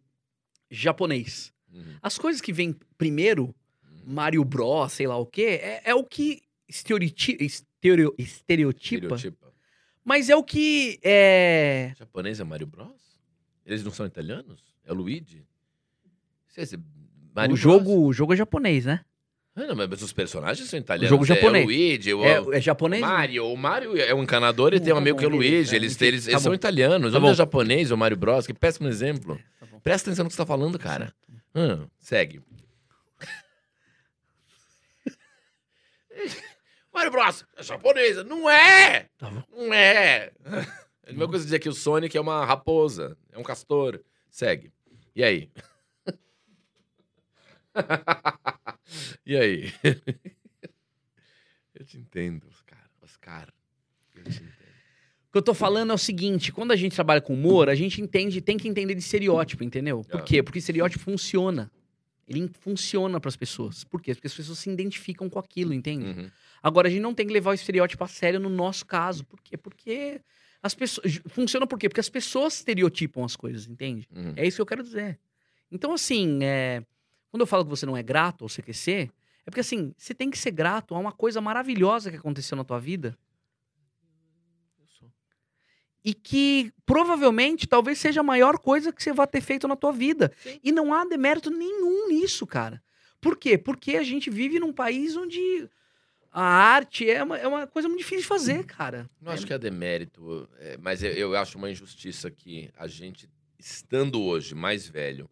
[0.69, 1.95] japonês, Uhum.
[2.01, 3.53] as coisas que vêm primeiro,
[4.05, 9.53] Mario Bros, sei lá o quê, é, é o que estereoti- estereo- estereotipa, Estereotipa.
[10.03, 11.93] mas é o que é...
[11.97, 13.17] Japonês é Mario Bros?
[13.65, 14.61] Eles não são italianos?
[14.85, 15.43] É o Luigi?
[16.47, 16.77] Sei se-
[17.35, 17.59] Mario o Bros?
[17.59, 19.01] jogo, o jogo é japonês, né?
[19.55, 21.09] Ah, não, mas os personagens são italianos.
[21.09, 21.63] jogo É- japonês.
[21.63, 23.01] É o Luigi, o, É, é japonês?
[23.01, 23.45] o Mario.
[23.47, 25.73] O Mario é um encanador e tem um tá amigo que é o Luigi.
[25.73, 27.11] é, Eles, enfim, eles, tá eles são italianos.
[27.11, 28.45] Tá O é japonês, o Mario Bros.
[28.45, 29.37] Que péssimo exemplo.
[29.83, 31.13] Presta atenção no que você tá falando, cara.
[31.55, 32.41] Hum, segue.
[36.93, 37.45] Mario Bros.
[37.55, 38.23] É japonesa.
[38.23, 39.09] Não é!
[39.17, 39.31] Tá.
[39.51, 40.31] Não é!
[41.07, 44.03] É a mesma coisa dizer que o Sonic é uma raposa, é um castor.
[44.29, 44.73] Segue.
[45.15, 45.49] E aí?
[49.25, 49.73] e aí?
[51.73, 52.89] Eu te entendo, Oscar.
[53.01, 53.53] Oscar.
[54.15, 54.51] Eu te entendo.
[54.51, 57.75] O que eu tô falando é o seguinte: quando a gente trabalha com humor, a
[57.75, 60.03] gente entende, tem que entender de estereótipo, entendeu?
[60.03, 60.23] Por Ah.
[60.23, 60.41] quê?
[60.41, 61.71] Porque estereótipo funciona.
[62.27, 63.83] Ele funciona pras pessoas.
[63.85, 64.13] Por quê?
[64.13, 66.05] Porque as pessoas se identificam com aquilo, entende?
[66.07, 66.29] Uhum.
[66.61, 69.23] Agora, a gente não tem que levar o estereótipo a sério no nosso caso.
[69.25, 69.55] Por quê?
[69.55, 70.19] Porque
[70.61, 71.21] as pessoas.
[71.27, 71.87] Funciona por quê?
[71.87, 74.07] Porque as pessoas estereotipam as coisas, entende?
[74.13, 74.33] Uhum.
[74.35, 75.17] É isso que eu quero dizer.
[75.71, 76.83] Então, assim, é,
[77.29, 79.09] quando eu falo que você não é grato ao CQC,
[79.45, 82.63] é porque, assim, você tem que ser grato a uma coisa maravilhosa que aconteceu na
[82.65, 83.17] tua vida.
[86.07, 89.91] E que provavelmente talvez seja a maior coisa que você vai ter feito na tua
[89.91, 90.31] vida.
[90.41, 90.57] Sim.
[90.63, 92.81] E não há demérito nenhum nisso, cara.
[93.19, 93.57] Por quê?
[93.57, 95.69] Porque a gente vive num país onde
[96.31, 99.09] a arte é uma, é uma coisa muito difícil de fazer, cara.
[99.21, 103.29] Não acho que é demérito, é, mas eu, eu acho uma injustiça que a gente,
[103.59, 105.29] estando hoje mais velho,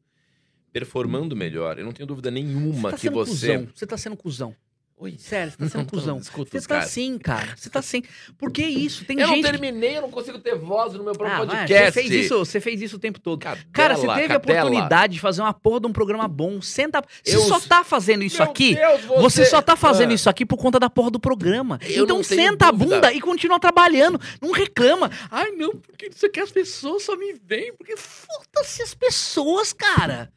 [0.74, 3.60] performando melhor, eu não tenho dúvida nenhuma tá que você.
[3.60, 3.70] cuzão.
[3.74, 4.54] Você tá sendo cuzão.
[4.98, 5.18] Oi.
[5.20, 6.18] Sério, você tá sendo cuzão.
[6.20, 7.54] Escuta Você tá assim, cara.
[7.58, 8.02] Você tá assim.
[8.38, 9.04] Por que isso?
[9.04, 9.44] Tem Eu não gente.
[9.46, 11.92] que- terminei, eu não consigo ter voz no meu próprio Ah, podcast.
[11.92, 13.42] Você fez, isso, você fez isso o tempo todo.
[13.42, 14.60] Cadela, Cara, você teve a cadela.
[14.62, 16.62] oportunidade de fazer uma porra de um programa bom.
[16.62, 17.04] Senta.
[17.22, 18.74] Você Eu- só tá fazendo isso Meu aqui.
[18.76, 21.78] Deus, Você só tá fazendo Ah, isso aqui por conta da porra do programa.
[21.84, 22.96] Eu então não senta dúvida.
[22.96, 24.18] a bunda e continua trabalhando.
[24.42, 25.12] Não reclama.
[25.30, 27.74] Ai, não, porque isso aqui as pessoas só me veem.
[27.76, 30.32] Porque foda-se as pessoas, cara.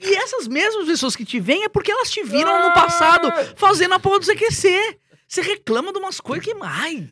[0.00, 3.52] E essas mesmas pessoas que te veem é porque elas te viram no passado Ah!
[3.56, 4.98] fazendo a porra do CQC.
[5.26, 6.54] Você reclama de umas coisas que.
[6.62, 7.08] Ai.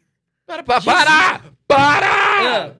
[0.46, 1.42] Para, para, para!
[1.66, 2.06] Para!
[2.08, 2.72] Ah.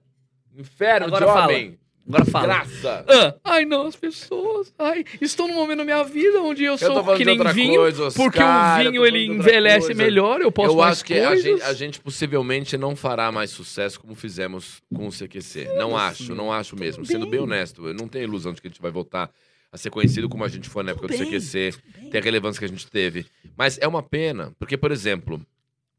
[0.55, 1.45] Inferno Agora de fala.
[1.45, 1.79] homem.
[2.07, 2.45] Agora fala.
[2.47, 3.05] Graça.
[3.09, 4.73] Ah, ai, não, as pessoas.
[4.79, 7.81] Ai, estou num momento na minha vida onde eu Eu sou que nem vinho.
[7.81, 10.03] coisa, Oscar, porque o vinho ele envelhece coisa.
[10.03, 13.49] melhor, eu posso eu mais acho que a gente, a gente possivelmente não fará mais
[13.51, 15.65] sucesso como fizemos com o CQC.
[15.77, 17.03] Não acho, não acho mesmo.
[17.03, 17.31] Tudo Sendo bem.
[17.31, 19.29] bem honesto, eu não tenho ilusão de que a gente vai voltar
[19.71, 22.21] a ser conhecido como a gente foi na época Tudo do bem, CQC, ter a
[22.21, 23.25] relevância que a gente teve.
[23.55, 25.45] Mas é uma pena, porque, por exemplo,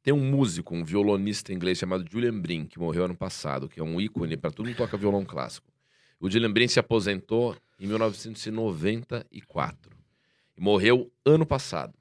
[0.03, 3.83] tem um músico, um violonista inglês chamado Julian Brin, que morreu ano passado, que é
[3.83, 5.67] um ícone para todo mundo que toca violão clássico.
[6.21, 9.93] O Julian Brin se aposentou em 1994
[10.57, 11.95] e morreu ano passado.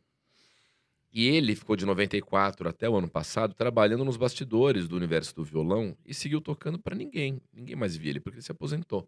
[1.14, 5.44] E ele ficou de 94 até o ano passado trabalhando nos bastidores do universo do
[5.44, 7.42] violão e seguiu tocando para ninguém.
[7.54, 9.08] Ninguém mais via ele porque ele se aposentou.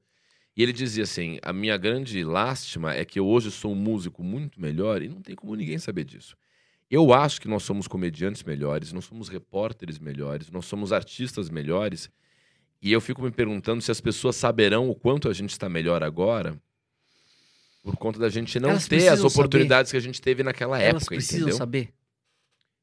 [0.55, 4.23] E ele dizia assim: "A minha grande lástima é que eu hoje sou um músico
[4.23, 6.35] muito melhor e não tem como ninguém saber disso.
[6.89, 12.09] Eu acho que nós somos comediantes melhores, nós somos repórteres melhores, nós somos artistas melhores.
[12.81, 16.01] E eu fico me perguntando se as pessoas saberão o quanto a gente está melhor
[16.01, 16.59] agora
[17.83, 20.79] por conta da gente não Elas ter as precisam oportunidades que a gente teve naquela
[20.81, 21.57] Elas época, precisam entendeu?
[21.57, 21.93] saber.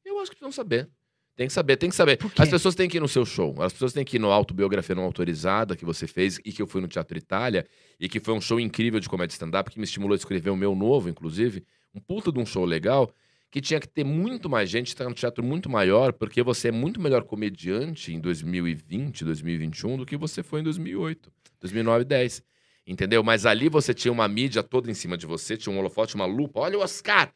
[0.05, 0.89] Eu acho que precisam saber.
[1.37, 2.17] Tem que saber, tem que saber.
[2.35, 3.61] As pessoas têm que ir no seu show.
[3.61, 6.65] As pessoas têm que ir no Autobiografia Não Autorizada que você fez e que eu
[6.65, 7.67] fui no Teatro Itália
[7.99, 10.55] e que foi um show incrível de comédia stand-up que me estimulou a escrever o
[10.55, 11.63] meu novo, inclusive.
[11.93, 13.13] Um puta de um show legal
[13.51, 16.71] que tinha que ter muito mais gente, estar no teatro muito maior, porque você é
[16.71, 21.31] muito melhor comediante em 2020, 2021 do que você foi em 2008,
[21.61, 22.43] 2009 10.
[22.87, 23.23] Entendeu?
[23.23, 26.25] Mas ali você tinha uma mídia toda em cima de você, tinha um holofote, uma
[26.25, 26.61] lupa.
[26.61, 27.31] Olha o Oscar!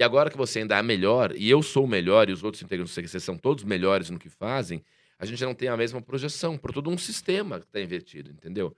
[0.00, 2.62] E agora que você ainda é melhor, e eu sou o melhor, e os outros
[2.62, 4.82] integrantes do CQC são todos melhores no que fazem,
[5.18, 8.74] a gente não tem a mesma projeção, por todo um sistema que está invertido, entendeu?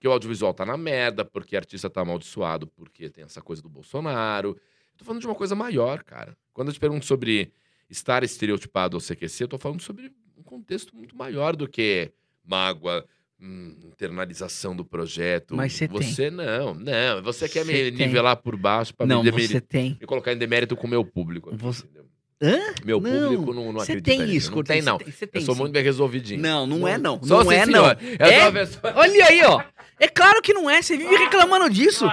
[0.00, 3.68] Que o audiovisual tá na merda, porque artista tá amaldiçoado, porque tem essa coisa do
[3.68, 4.58] Bolsonaro.
[4.96, 6.34] Tô falando de uma coisa maior, cara.
[6.54, 7.52] Quando eu te pergunto sobre
[7.90, 12.10] estar estereotipado ao CQC, eu tô falando sobre um contexto muito maior do que
[12.42, 13.06] mágoa,
[13.42, 15.56] hum, internalização do projeto.
[15.56, 16.02] Mas você tem.
[16.02, 17.22] Você não, não.
[17.24, 18.06] Você quer me tem.
[18.06, 19.96] nivelar por baixo para Não, me, demeri- você tem.
[20.00, 21.50] me colocar em demérito com o meu público.
[21.56, 22.02] Você- entendeu?
[22.44, 22.58] Hã?
[22.84, 24.98] Meu Não, público não, não Você tem isso, Não tem, não.
[24.98, 26.40] Tem, Eu sou muito bem resolvidinho.
[26.42, 27.22] Não, não é não.
[27.22, 27.86] Só não é assim, não.
[27.88, 28.50] É?
[28.50, 29.62] pessoa- Olha aí, ó.
[30.00, 30.82] É claro que não é.
[30.82, 32.04] Você vive reclamando disso.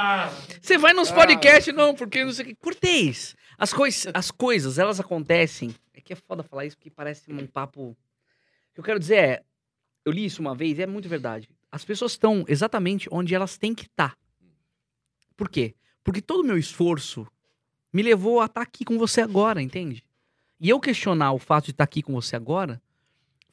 [0.61, 1.15] Você vai nos Ah.
[1.15, 2.55] podcasts, não, porque não sei o que.
[2.55, 3.35] Cortez.
[3.57, 5.73] As, cois, as coisas, elas acontecem.
[5.95, 7.89] É que é foda falar isso, porque parece um papo.
[7.89, 7.95] O
[8.75, 9.41] que eu quero dizer é.
[10.05, 11.49] Eu li isso uma vez e é muito verdade.
[11.71, 14.17] As pessoas estão exatamente onde elas têm que estar.
[15.35, 15.75] Por quê?
[16.03, 17.27] Porque todo o meu esforço
[17.93, 20.03] me levou a estar aqui com você agora, entende?
[20.59, 22.81] E eu questionar o fato de estar aqui com você agora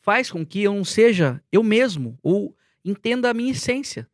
[0.00, 4.08] faz com que eu não seja eu mesmo ou entenda a minha essência.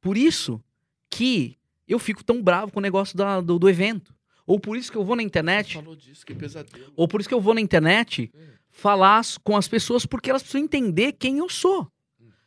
[0.00, 0.62] Por isso
[1.10, 1.56] que
[1.86, 4.14] eu fico tão bravo com o negócio da- do, do evento.
[4.46, 6.92] Ou por isso que eu vou na internet, falou disso, que pesadelo.
[6.96, 8.48] ou por isso que eu vou na internet Hum.
[8.72, 11.86] Falar com as pessoas porque elas precisam entender quem eu sou.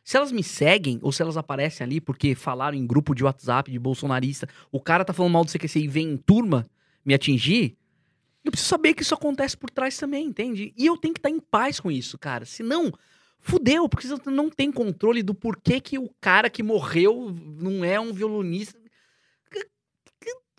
[0.03, 3.71] Se elas me seguem ou se elas aparecem ali porque falaram em grupo de WhatsApp
[3.71, 6.67] de bolsonarista, o cara tá falando mal do CQC e vem em turma
[7.03, 7.77] me atingir,
[8.43, 10.73] eu preciso saber que isso acontece por trás também, entende?
[10.77, 12.45] E eu tenho que estar em paz com isso, cara.
[12.45, 12.93] Senão,
[13.39, 17.99] fudeu, porque você não tem controle do porquê que o cara que morreu não é
[17.99, 18.79] um violonista.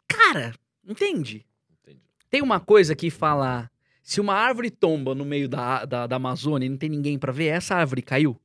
[0.09, 1.47] Cara, entende?
[1.83, 2.03] Entendi.
[2.29, 3.71] Tem uma coisa que fala:
[4.07, 7.33] se uma árvore tomba no meio da, da, da Amazônia e não tem ninguém pra
[7.33, 8.41] ver, essa árvore caiu.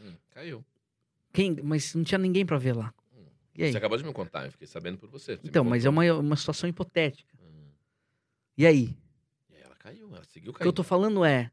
[0.00, 0.64] Hum, caiu.
[1.30, 1.56] Quem?
[1.62, 2.90] Mas não tinha ninguém pra ver lá.
[3.54, 3.70] E aí?
[3.70, 5.36] Você acabou de me contar, eu fiquei sabendo por você.
[5.36, 7.36] Você Então, mas é uma, uma situação hipotética.
[7.38, 7.66] Hum.
[8.56, 8.96] E aí?
[9.50, 10.72] E aí ela caiu, ela seguiu O que eu caindo.
[10.72, 11.50] tô falando é: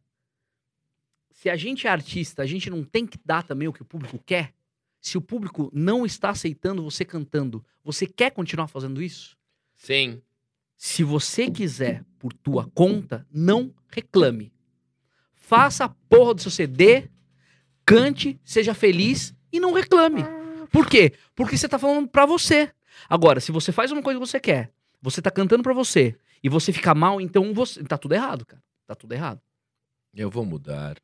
[1.30, 3.86] se a gente é artista, a gente não tem que dar também o que o
[3.86, 4.54] público quer?
[5.02, 9.38] Se o público não está aceitando você cantando, você quer continuar fazendo isso?
[9.76, 10.22] Sim.
[10.84, 14.52] Se você quiser por tua conta, não reclame.
[15.36, 17.08] Faça a porra do seu CD,
[17.86, 20.24] cante, seja feliz e não reclame.
[20.72, 21.14] Por quê?
[21.36, 22.72] Porque você tá falando pra você.
[23.08, 26.50] Agora, se você faz uma coisa que você quer, você tá cantando pra você e
[26.50, 28.64] você fica mal, então você tá tudo errado, cara.
[28.88, 29.40] Tá tudo errado.
[30.16, 30.98] Eu vou mudar.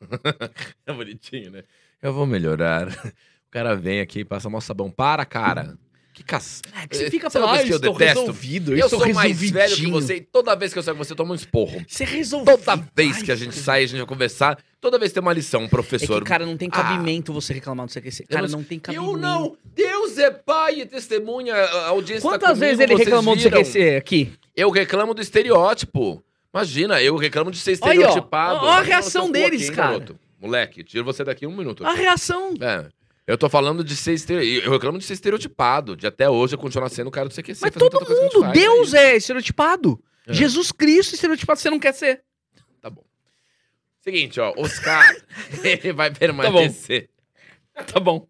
[0.86, 1.62] é bonitinho, né?
[2.00, 2.88] Eu vou melhorar.
[3.46, 4.90] O cara vem aqui e passa mal sabão.
[4.90, 5.78] Para, cara.
[6.14, 6.60] Que caç...
[6.80, 8.20] É que você fica falando, ah, que eu estou detesto?
[8.20, 10.96] resolvido, Eu estou sou mais velho que resolvidinho." você e toda vez que eu saio
[10.96, 11.84] com você, eu tomo um esporro.
[11.88, 12.56] Você resolveu.
[12.56, 15.62] Toda vez que a gente sai, a gente vai conversar, toda vez tem uma lição,
[15.62, 16.22] um É professor.
[16.22, 18.26] que, cara, não tem cabimento você reclamar do CQC.
[18.28, 19.10] Cara, não- não tem cabimento.
[19.10, 19.56] Eu não!
[19.74, 23.58] Deus é pai e testemunha, a audiência tá Quantas vezes comigo, ele reclamou do viram.
[23.64, 24.32] CQC aqui?
[24.54, 26.22] Eu reclamo do estereótipo.
[26.54, 28.64] Imagina, eu reclamo de ser Olha estereotipado.
[28.64, 29.92] Ó a reação deles, cara.
[29.94, 30.16] garoto.
[30.40, 31.84] Moleque, tiro você daqui um minuto.
[31.84, 32.54] A reação.
[32.60, 32.86] É.
[33.26, 34.66] Eu tô falando de ser estereotipado.
[34.66, 35.96] Eu reclamo de ser estereotipado.
[35.96, 37.60] De até hoje eu continuar sendo o cara do CQC.
[37.62, 39.12] Mas todo mundo, Deus é.
[39.12, 40.02] é estereotipado.
[40.26, 40.32] É.
[40.32, 42.22] Jesus Cristo estereotipado, você não quer ser.
[42.80, 43.04] Tá bom.
[44.00, 44.52] Seguinte, ó.
[44.56, 45.16] Oscar
[45.64, 47.08] ele vai permanecer.
[47.92, 48.28] Tá bom.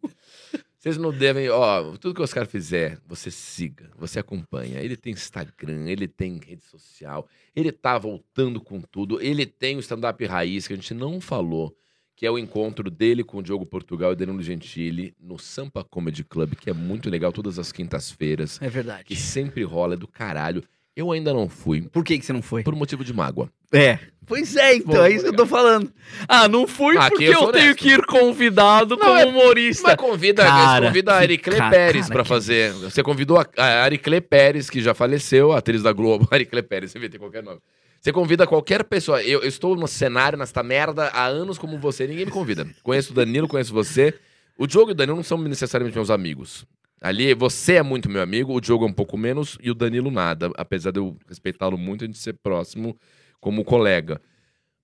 [0.84, 4.80] Vocês não devem, ó, tudo que o Oscar fizer, você siga, você acompanha.
[4.80, 7.26] Ele tem Instagram, ele tem rede social,
[7.56, 9.18] ele tá voltando com tudo.
[9.18, 11.74] Ele tem o stand-up raiz, que a gente não falou,
[12.16, 16.22] que é o encontro dele com o Diogo Portugal e Danilo Gentili no Sampa Comedy
[16.24, 19.04] Club, que é muito legal, todas as quintas-feiras, É verdade.
[19.04, 20.62] que sempre rola, é do caralho.
[20.96, 22.62] Eu ainda não fui, Por que, que você não foi?
[22.62, 23.50] por motivo de mágoa.
[23.72, 23.98] É.
[24.26, 25.92] Pois é, então, Bom, é isso que eu tô falando.
[26.28, 29.88] Ah, não fui Ah, porque eu eu, tenho que ir convidado Não, como é- humorista.
[29.88, 32.72] Mas convida, Cara, convida a Aricle Pérez cara, pra que- fazer.
[32.74, 36.28] Você convidou a, a Aricle Pérez, que já faleceu, a atriz da Globo.
[36.32, 37.58] Aricle Pérez, você vê, tem qualquer nome.
[38.04, 39.22] Você convida qualquer pessoa.
[39.22, 42.06] Eu, eu estou no cenário, nesta merda, há anos como você.
[42.06, 42.68] Ninguém me convida.
[42.82, 44.12] Conheço o Danilo, conheço você.
[44.58, 46.66] O Diogo e o Danilo não são necessariamente meus amigos.
[47.00, 50.10] Ali, você é muito meu amigo, o Diogo é um pouco menos e o Danilo
[50.10, 50.50] nada.
[50.54, 52.94] Apesar de eu respeitá-lo muito, a gente ser próximo
[53.40, 54.20] como colega.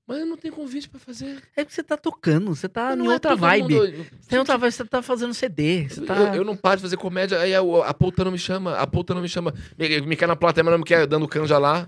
[0.08, 1.42] Mas eu não tenho convite pra fazer.
[1.54, 3.74] É porque você tá tocando, você tá Não em é outra vibe.
[3.74, 5.86] mundo- Você outra vibe, você tá fazendo CD.
[5.90, 6.16] Você tá...
[6.16, 8.86] Eu, eu não paro de fazer comédia, aí a, a Pouta não me chama, a
[8.86, 9.52] Pouta não me chama.
[9.78, 11.86] Me, me quer na plateia, mas não me quer dando canja lá.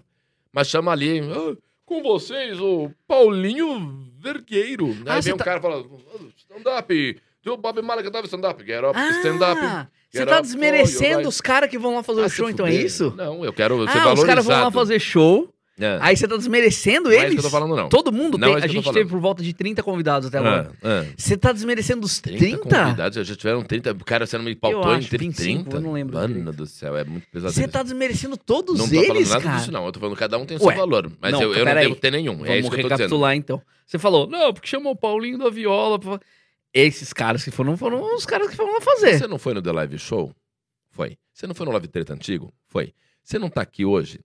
[0.52, 1.20] Mas chama ali.
[1.20, 4.96] "Ah, com vocês, o Paulinho Vergueiro.
[5.06, 5.84] Ah, aí você vem um tá- cara e fala:
[6.36, 7.20] stand-up.
[7.46, 8.64] O Bob Marley cantava stand-up.
[8.64, 9.60] Get up, stand-up.
[9.60, 12.66] Ah, você Get tá desmerecendo os caras que vão lá fazer Ah, o show, então
[12.66, 13.12] é isso?
[13.16, 14.20] Não, eu quero ser Ah, valorizado.
[14.20, 15.98] os caras vão lá fazer show, É.
[16.02, 17.34] aí você tá desmerecendo Não é isso eles?
[17.34, 17.88] que eu tô falando, não.
[17.88, 18.62] Todo mundo Não tem.
[18.62, 20.70] é A gente teve por volta de 30 convidados até agora.
[20.82, 21.12] Ah, ah.
[21.16, 22.84] Você tá desmerecendo os 30, 30?
[22.84, 23.94] convidados, já tiveram 30.
[24.04, 25.42] Cara, você não me pautou em acho, 30.
[25.42, 27.52] 25, eu não lembro Mano do céu, é muito pesado.
[27.54, 29.56] Você tá desmerecendo todos Não tô falando eles, nada cara?
[29.58, 29.86] disso, não.
[29.86, 31.10] Eu tô falando que cada um tem o Ué, seu valor.
[31.20, 32.32] Mas não, eu, eu não devo ter nenhum.
[32.36, 32.90] Vamos é isso que eu tô dizendo.
[32.98, 33.62] recapitular, então.
[33.86, 35.98] Você falou, não, porque chamou o Paulinho da Viola.
[35.98, 36.20] pra-
[36.74, 39.18] Esses caras que foram, foram os caras que foram lá fazer.
[39.18, 40.34] Você não foi no The Live Show?
[40.90, 41.16] Foi.
[41.32, 42.52] Você não foi no Live Treta Antigo?
[42.68, 42.92] Foi.
[43.24, 44.20] Você não tá aqui hoje?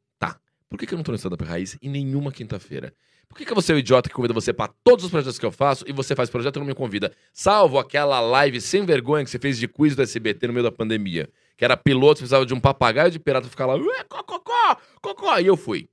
[0.70, 2.94] Por que, que eu não tô no Stand Up Raiz em nenhuma quinta-feira?
[3.30, 5.46] Por que, que você é o idiota que convida você pra todos os projetos que
[5.46, 7.12] eu faço e você faz projeto e não me convida?
[7.34, 10.72] Salvo aquela live sem vergonha que você fez de quiz do SBT no meio da
[10.72, 11.30] pandemia.
[11.58, 15.46] Que era piloto, precisava de um papagaio de pirata ficar lá, ué, cococó, cocó, e
[15.48, 15.90] eu fui.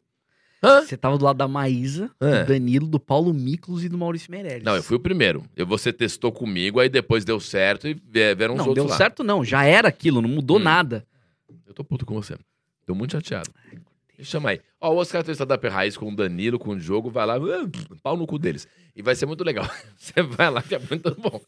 [0.62, 0.82] Hã?
[0.82, 2.42] Você tava do lado da Maísa, É.
[2.42, 4.62] do Danilo, do Paulo Miklos e do Maurício Meirelles.
[4.62, 5.44] Não, eu fui o primeiro.
[5.56, 8.96] Eu, você testou comigo, aí depois deu certo e vieram os Não, outros deu lá.
[8.96, 10.60] certo não, já era aquilo, não mudou Hum.
[10.62, 11.04] nada.
[11.66, 12.36] Eu tô puto com você.
[12.86, 13.50] Tô muito chateado.
[14.22, 14.60] Chama aí.
[14.80, 17.68] Ó, o Oscar tem stand-up raiz com o Danilo, com o jogo, vai lá, ah,
[18.02, 18.66] pau no cu deles.
[18.94, 19.68] E vai ser muito legal.
[19.98, 21.40] Você vai lá que é muito bom.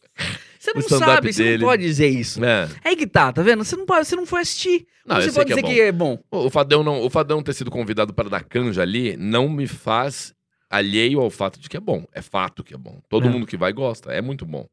[0.58, 1.58] Você O não sabe, você dele.
[1.58, 2.44] não pode dizer isso.
[2.44, 2.68] É.
[2.84, 3.62] Aí que tá, tá vendo?
[3.62, 4.84] Você não, pode, você não foi assistir.
[5.06, 6.18] Não, você pode que é dizer que é bom.
[6.30, 10.34] O Fadão, não, o Fadão ter sido convidado para dar canja ali não me faz
[10.68, 12.04] alheio ao fato de que é bom.
[12.12, 13.00] É fato que é bom.
[13.08, 13.30] Todo É.
[13.30, 14.12] mundo que vai gosta.
[14.12, 14.66] É muito bom.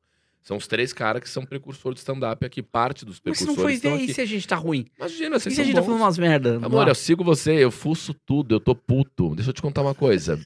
[0.44, 2.62] São os três caras que são precursores de stand-up aqui.
[2.62, 4.14] Parte dos Mas se precursores não foi ver aqui.
[4.14, 4.86] se a gente tá ruim.
[5.00, 5.86] Imagina, E vocês se a gente tá bons.
[5.88, 6.58] falando umas merda?
[6.62, 9.34] Amor, eu sigo você, eu fuço tudo, eu tô puto.
[9.36, 10.38] Deixa eu te contar uma coisa.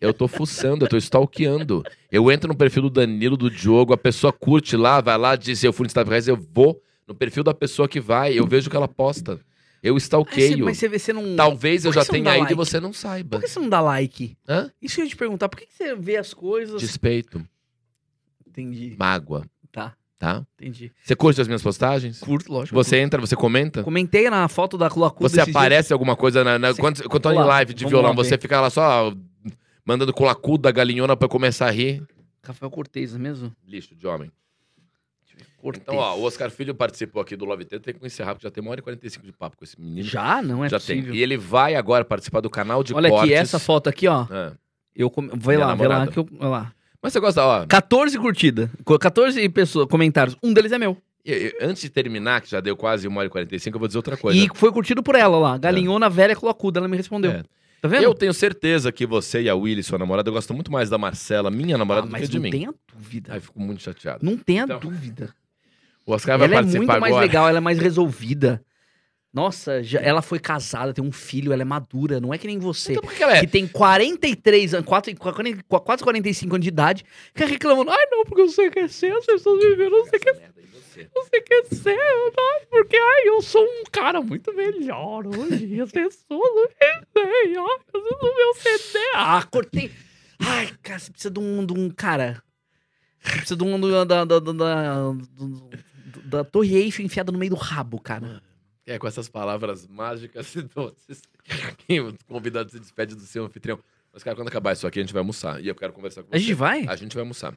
[0.00, 1.84] Eu tô fuçando, eu tô stalkeando.
[2.10, 5.62] Eu entro no perfil do Danilo, do Diogo, a pessoa curte lá, vai lá, diz
[5.62, 8.70] eu fui no Instagram, eu vou no perfil da pessoa que vai, eu vejo o
[8.70, 9.38] que ela posta.
[9.80, 10.64] Eu Mas stalkeio.
[10.64, 11.36] mas você, você não...
[11.36, 12.52] Talvez eu já tenha ido like?
[12.52, 13.30] e você não saiba.
[13.38, 14.36] Por que você não dá like?
[14.48, 14.70] Hã?
[14.80, 15.48] Isso que eu ia te perguntar.
[15.48, 16.80] Por que que você vê as coisas...
[16.80, 17.44] Despeito,
[18.52, 18.94] Entendi.
[18.98, 20.46] mágoa, Tá, tá?
[20.60, 20.92] entendi.
[21.02, 22.20] Você curte as minhas postagens?
[22.20, 22.74] Curto, lógico.
[22.76, 23.82] Você entra, você comenta?
[23.82, 26.58] Comentei na foto da Culacu Você aparece alguma coisa na.
[26.58, 29.12] na quando, quando tá em live de vamos violão, você fica lá só
[29.84, 32.02] mandando colacudo da galinhona pra eu começar a rir.
[32.44, 33.52] Rafael Cortez, é mesmo?
[33.66, 34.30] Lixo de homem.
[35.60, 35.82] Cortez.
[35.82, 38.50] Então, ó, o Oscar Filho participou aqui do Love Treta, tem que encerrar, porque já
[38.50, 40.02] tem uma hora e 45 de papo com esse menino.
[40.06, 40.42] Já?
[40.42, 41.12] Não é já possível.
[41.12, 41.20] tem.
[41.20, 43.30] E ele vai agora participar do canal de Olha cortes.
[43.30, 44.26] aqui, essa foto aqui, ó.
[44.28, 44.52] Ah.
[44.94, 45.22] Eu com...
[45.28, 46.10] Vai Minha lá, vai lá namorada.
[46.10, 46.28] que eu...
[46.32, 46.72] Vai lá.
[47.02, 47.66] Mas você gosta, ó.
[47.66, 48.68] 14 curtidas.
[49.00, 50.36] 14 pessoas, comentários.
[50.42, 50.96] Um deles é meu.
[51.24, 53.86] eu- eu- antes de terminar, que já deu quase uma hora e 45, eu vou
[53.88, 54.38] dizer outra coisa.
[54.38, 55.56] E foi curtido por ela lá.
[55.58, 56.80] Galinhona velha colocuda.
[56.80, 57.30] Ela me respondeu.
[57.30, 57.42] É.
[57.80, 58.02] Tá vendo?
[58.04, 61.50] Eu tenho certeza que você e a Willy, sua namorada, gostam muito mais da Marcela,
[61.50, 62.50] minha Ah, namorada, do mas que de não mim.
[62.50, 63.34] tenha dúvida.
[63.34, 64.24] Aí fico muito chateado.
[64.24, 65.34] Não tenha Então, dúvida.
[66.06, 67.26] O Oscar vai Ela é participar muito mais agora.
[67.26, 68.62] legal, ela é mais resolvida.
[69.32, 72.20] Nossa, já- ela foi casada, tem um filho, ela é madura.
[72.20, 72.92] Não é que nem você.
[72.92, 73.40] Então por que ela é?
[73.40, 75.10] Que tem 43 anos, 4,
[75.66, 77.04] quase 45 anos de idade,
[77.34, 77.90] fica reclamando.
[77.90, 81.08] Ai, não, porque você quer ser, as pessoas vivendo, você quer Merda, e você?
[81.14, 86.28] você quer ser, ai, porque ai, eu sou um cara muito melhor hoje, as pessoas
[86.28, 89.90] não entendem, ai, às vezes o meu CD, ah, cortei,
[90.40, 92.42] ai, cara, você precisa de um, de um cara,
[93.18, 95.70] você precisa de um, da, da, da, da, do-
[96.26, 98.42] da Torre Eiffel enfiada no meio do rabo, cara.
[98.86, 101.22] É, com essas palavras mágicas e doces.
[101.86, 103.78] que o convidado se despede do seu anfitrião.
[104.12, 105.62] Mas, cara, quando acabar isso aqui, a gente vai almoçar.
[105.62, 106.36] E eu quero conversar com você.
[106.36, 106.84] A gente vai?
[106.86, 107.56] A gente vai almoçar.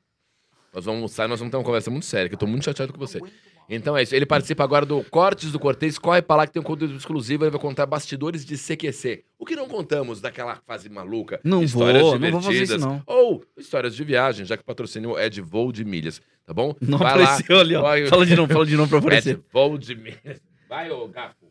[0.73, 2.64] Nós vamos almoçar e nós vamos ter uma conversa muito séria, que eu tô muito
[2.65, 3.19] chateado com você.
[3.68, 4.14] Então é isso.
[4.14, 5.97] Ele participa agora do Cortes do Cortez.
[5.97, 7.43] Corre pra lá que tem um conteúdo exclusivo.
[7.43, 9.23] Ele vai contar bastidores de CQC.
[9.39, 11.39] O que não contamos daquela fase maluca.
[11.43, 13.02] Não histórias vou, não vou fazer isso, divertidas, não.
[13.07, 16.22] Ou histórias de viagem, já que o patrocínio é de voo de milhas.
[16.45, 16.76] Tá bom?
[16.80, 17.23] Não vai lá.
[17.23, 17.81] apareceu ali, ó.
[17.81, 19.39] vai- Fala de novo, fala de novo pra É de aparecer.
[19.52, 20.39] voo de milhas.
[20.70, 21.46] Vai, ô Gafo.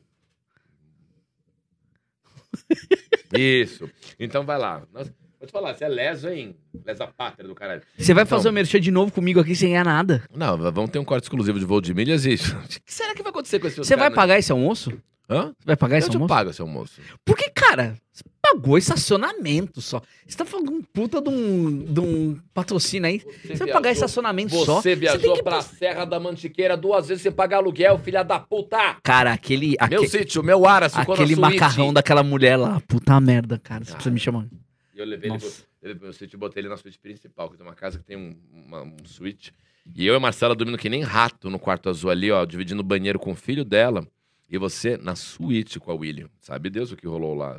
[3.37, 3.89] Isso.
[4.19, 4.83] Então vai lá.
[4.93, 6.57] Nossa, vou te falar, você é leso, hein?
[6.85, 7.83] Lesa pátria do caralho.
[7.99, 10.25] Você vai Então- fazer o merchan de novo comigo aqui sem ganhar nada.
[10.35, 12.35] Não, vamos ter um corte exclusivo de voo de milhas e.
[12.65, 14.91] O que será que vai acontecer com esse Você vai pagar esse almoço?
[15.29, 15.49] Hã?
[15.59, 16.29] Você vai pagar Eu esse te almoço?
[16.29, 17.01] pago esse almoço.
[17.25, 18.23] Porque, cara, você
[18.55, 20.01] pagou estacionamento só.
[20.27, 23.21] Você tá falando um puta de um, de um patrocínio aí.
[23.45, 24.77] Você vai pagar estacionamento só.
[24.81, 28.39] Você tem viajou que pra Serra da Mantiqueira duas vezes sem pagar aluguel, filha da
[28.39, 28.97] puta!
[29.03, 29.77] Cara, aquele.
[29.91, 31.41] Meu sítio, meu ar, ficou aquele suíte.
[31.41, 32.81] macarrão daquela mulher lá.
[32.87, 33.85] Puta merda, cara.
[33.85, 33.97] Você Cara.
[33.97, 34.47] precisa me chamar.
[34.95, 35.47] Eu levei ele, Nossa.
[35.63, 37.99] pro- levei pro meu sítio e botei ele na suíte principal, que tem uma casa
[37.99, 38.37] que tem um,
[38.67, 39.53] uma, um suíte.
[39.95, 42.81] E eu e a Marcela dormindo que nem rato no quarto azul ali, ó, dividindo
[42.81, 44.07] o banheiro com o filho dela.
[44.49, 46.29] E você na suíte com a William.
[46.41, 47.59] Sabe Deus o que rolou lá.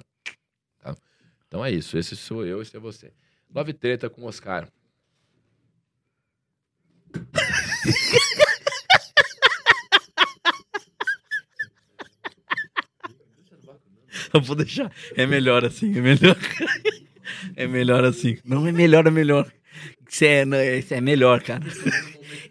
[1.55, 1.97] Então é isso.
[1.97, 3.13] Esse sou eu, esse é você.
[3.53, 4.67] Love treta com o Oscar.
[14.33, 14.91] Eu vou deixar.
[15.15, 16.35] É melhor assim, é melhor.
[17.55, 18.37] É melhor assim.
[18.43, 19.49] Não é melhor, é melhor.
[20.09, 20.43] Isso é,
[20.89, 21.63] é, melhor, cara.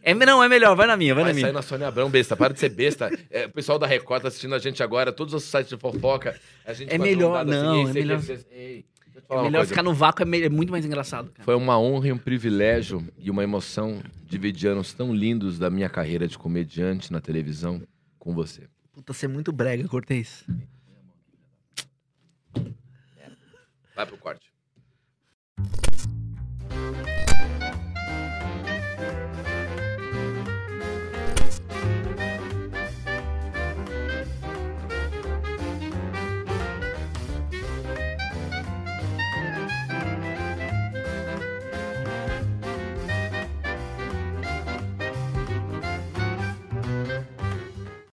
[0.03, 0.75] É, não, é melhor.
[0.77, 1.53] Vai na minha, vai, Vai na sair minha.
[1.53, 2.37] na Sônia Abrão, besta.
[2.37, 3.11] Para de ser besta.
[3.31, 6.39] É, o pessoal da Record tá assistindo a gente agora, todos os sites de fofoca.
[6.65, 8.21] A gente É melhor, ondadas não, é melhor.
[8.51, 8.85] ei,
[9.31, 9.67] É melhor coisa.
[9.69, 11.45] ficar no vácuo, é, me- é muito mais engraçado, cara.
[11.45, 15.89] Foi uma honra e um privilégio e uma emoção dividir anos tão lindos da minha
[15.89, 17.83] carreira de comediante na televisão
[18.19, 18.69] com você.
[18.93, 20.45] Puta, você é muito brega, Cortez.
[23.97, 24.47] Vai pro corte.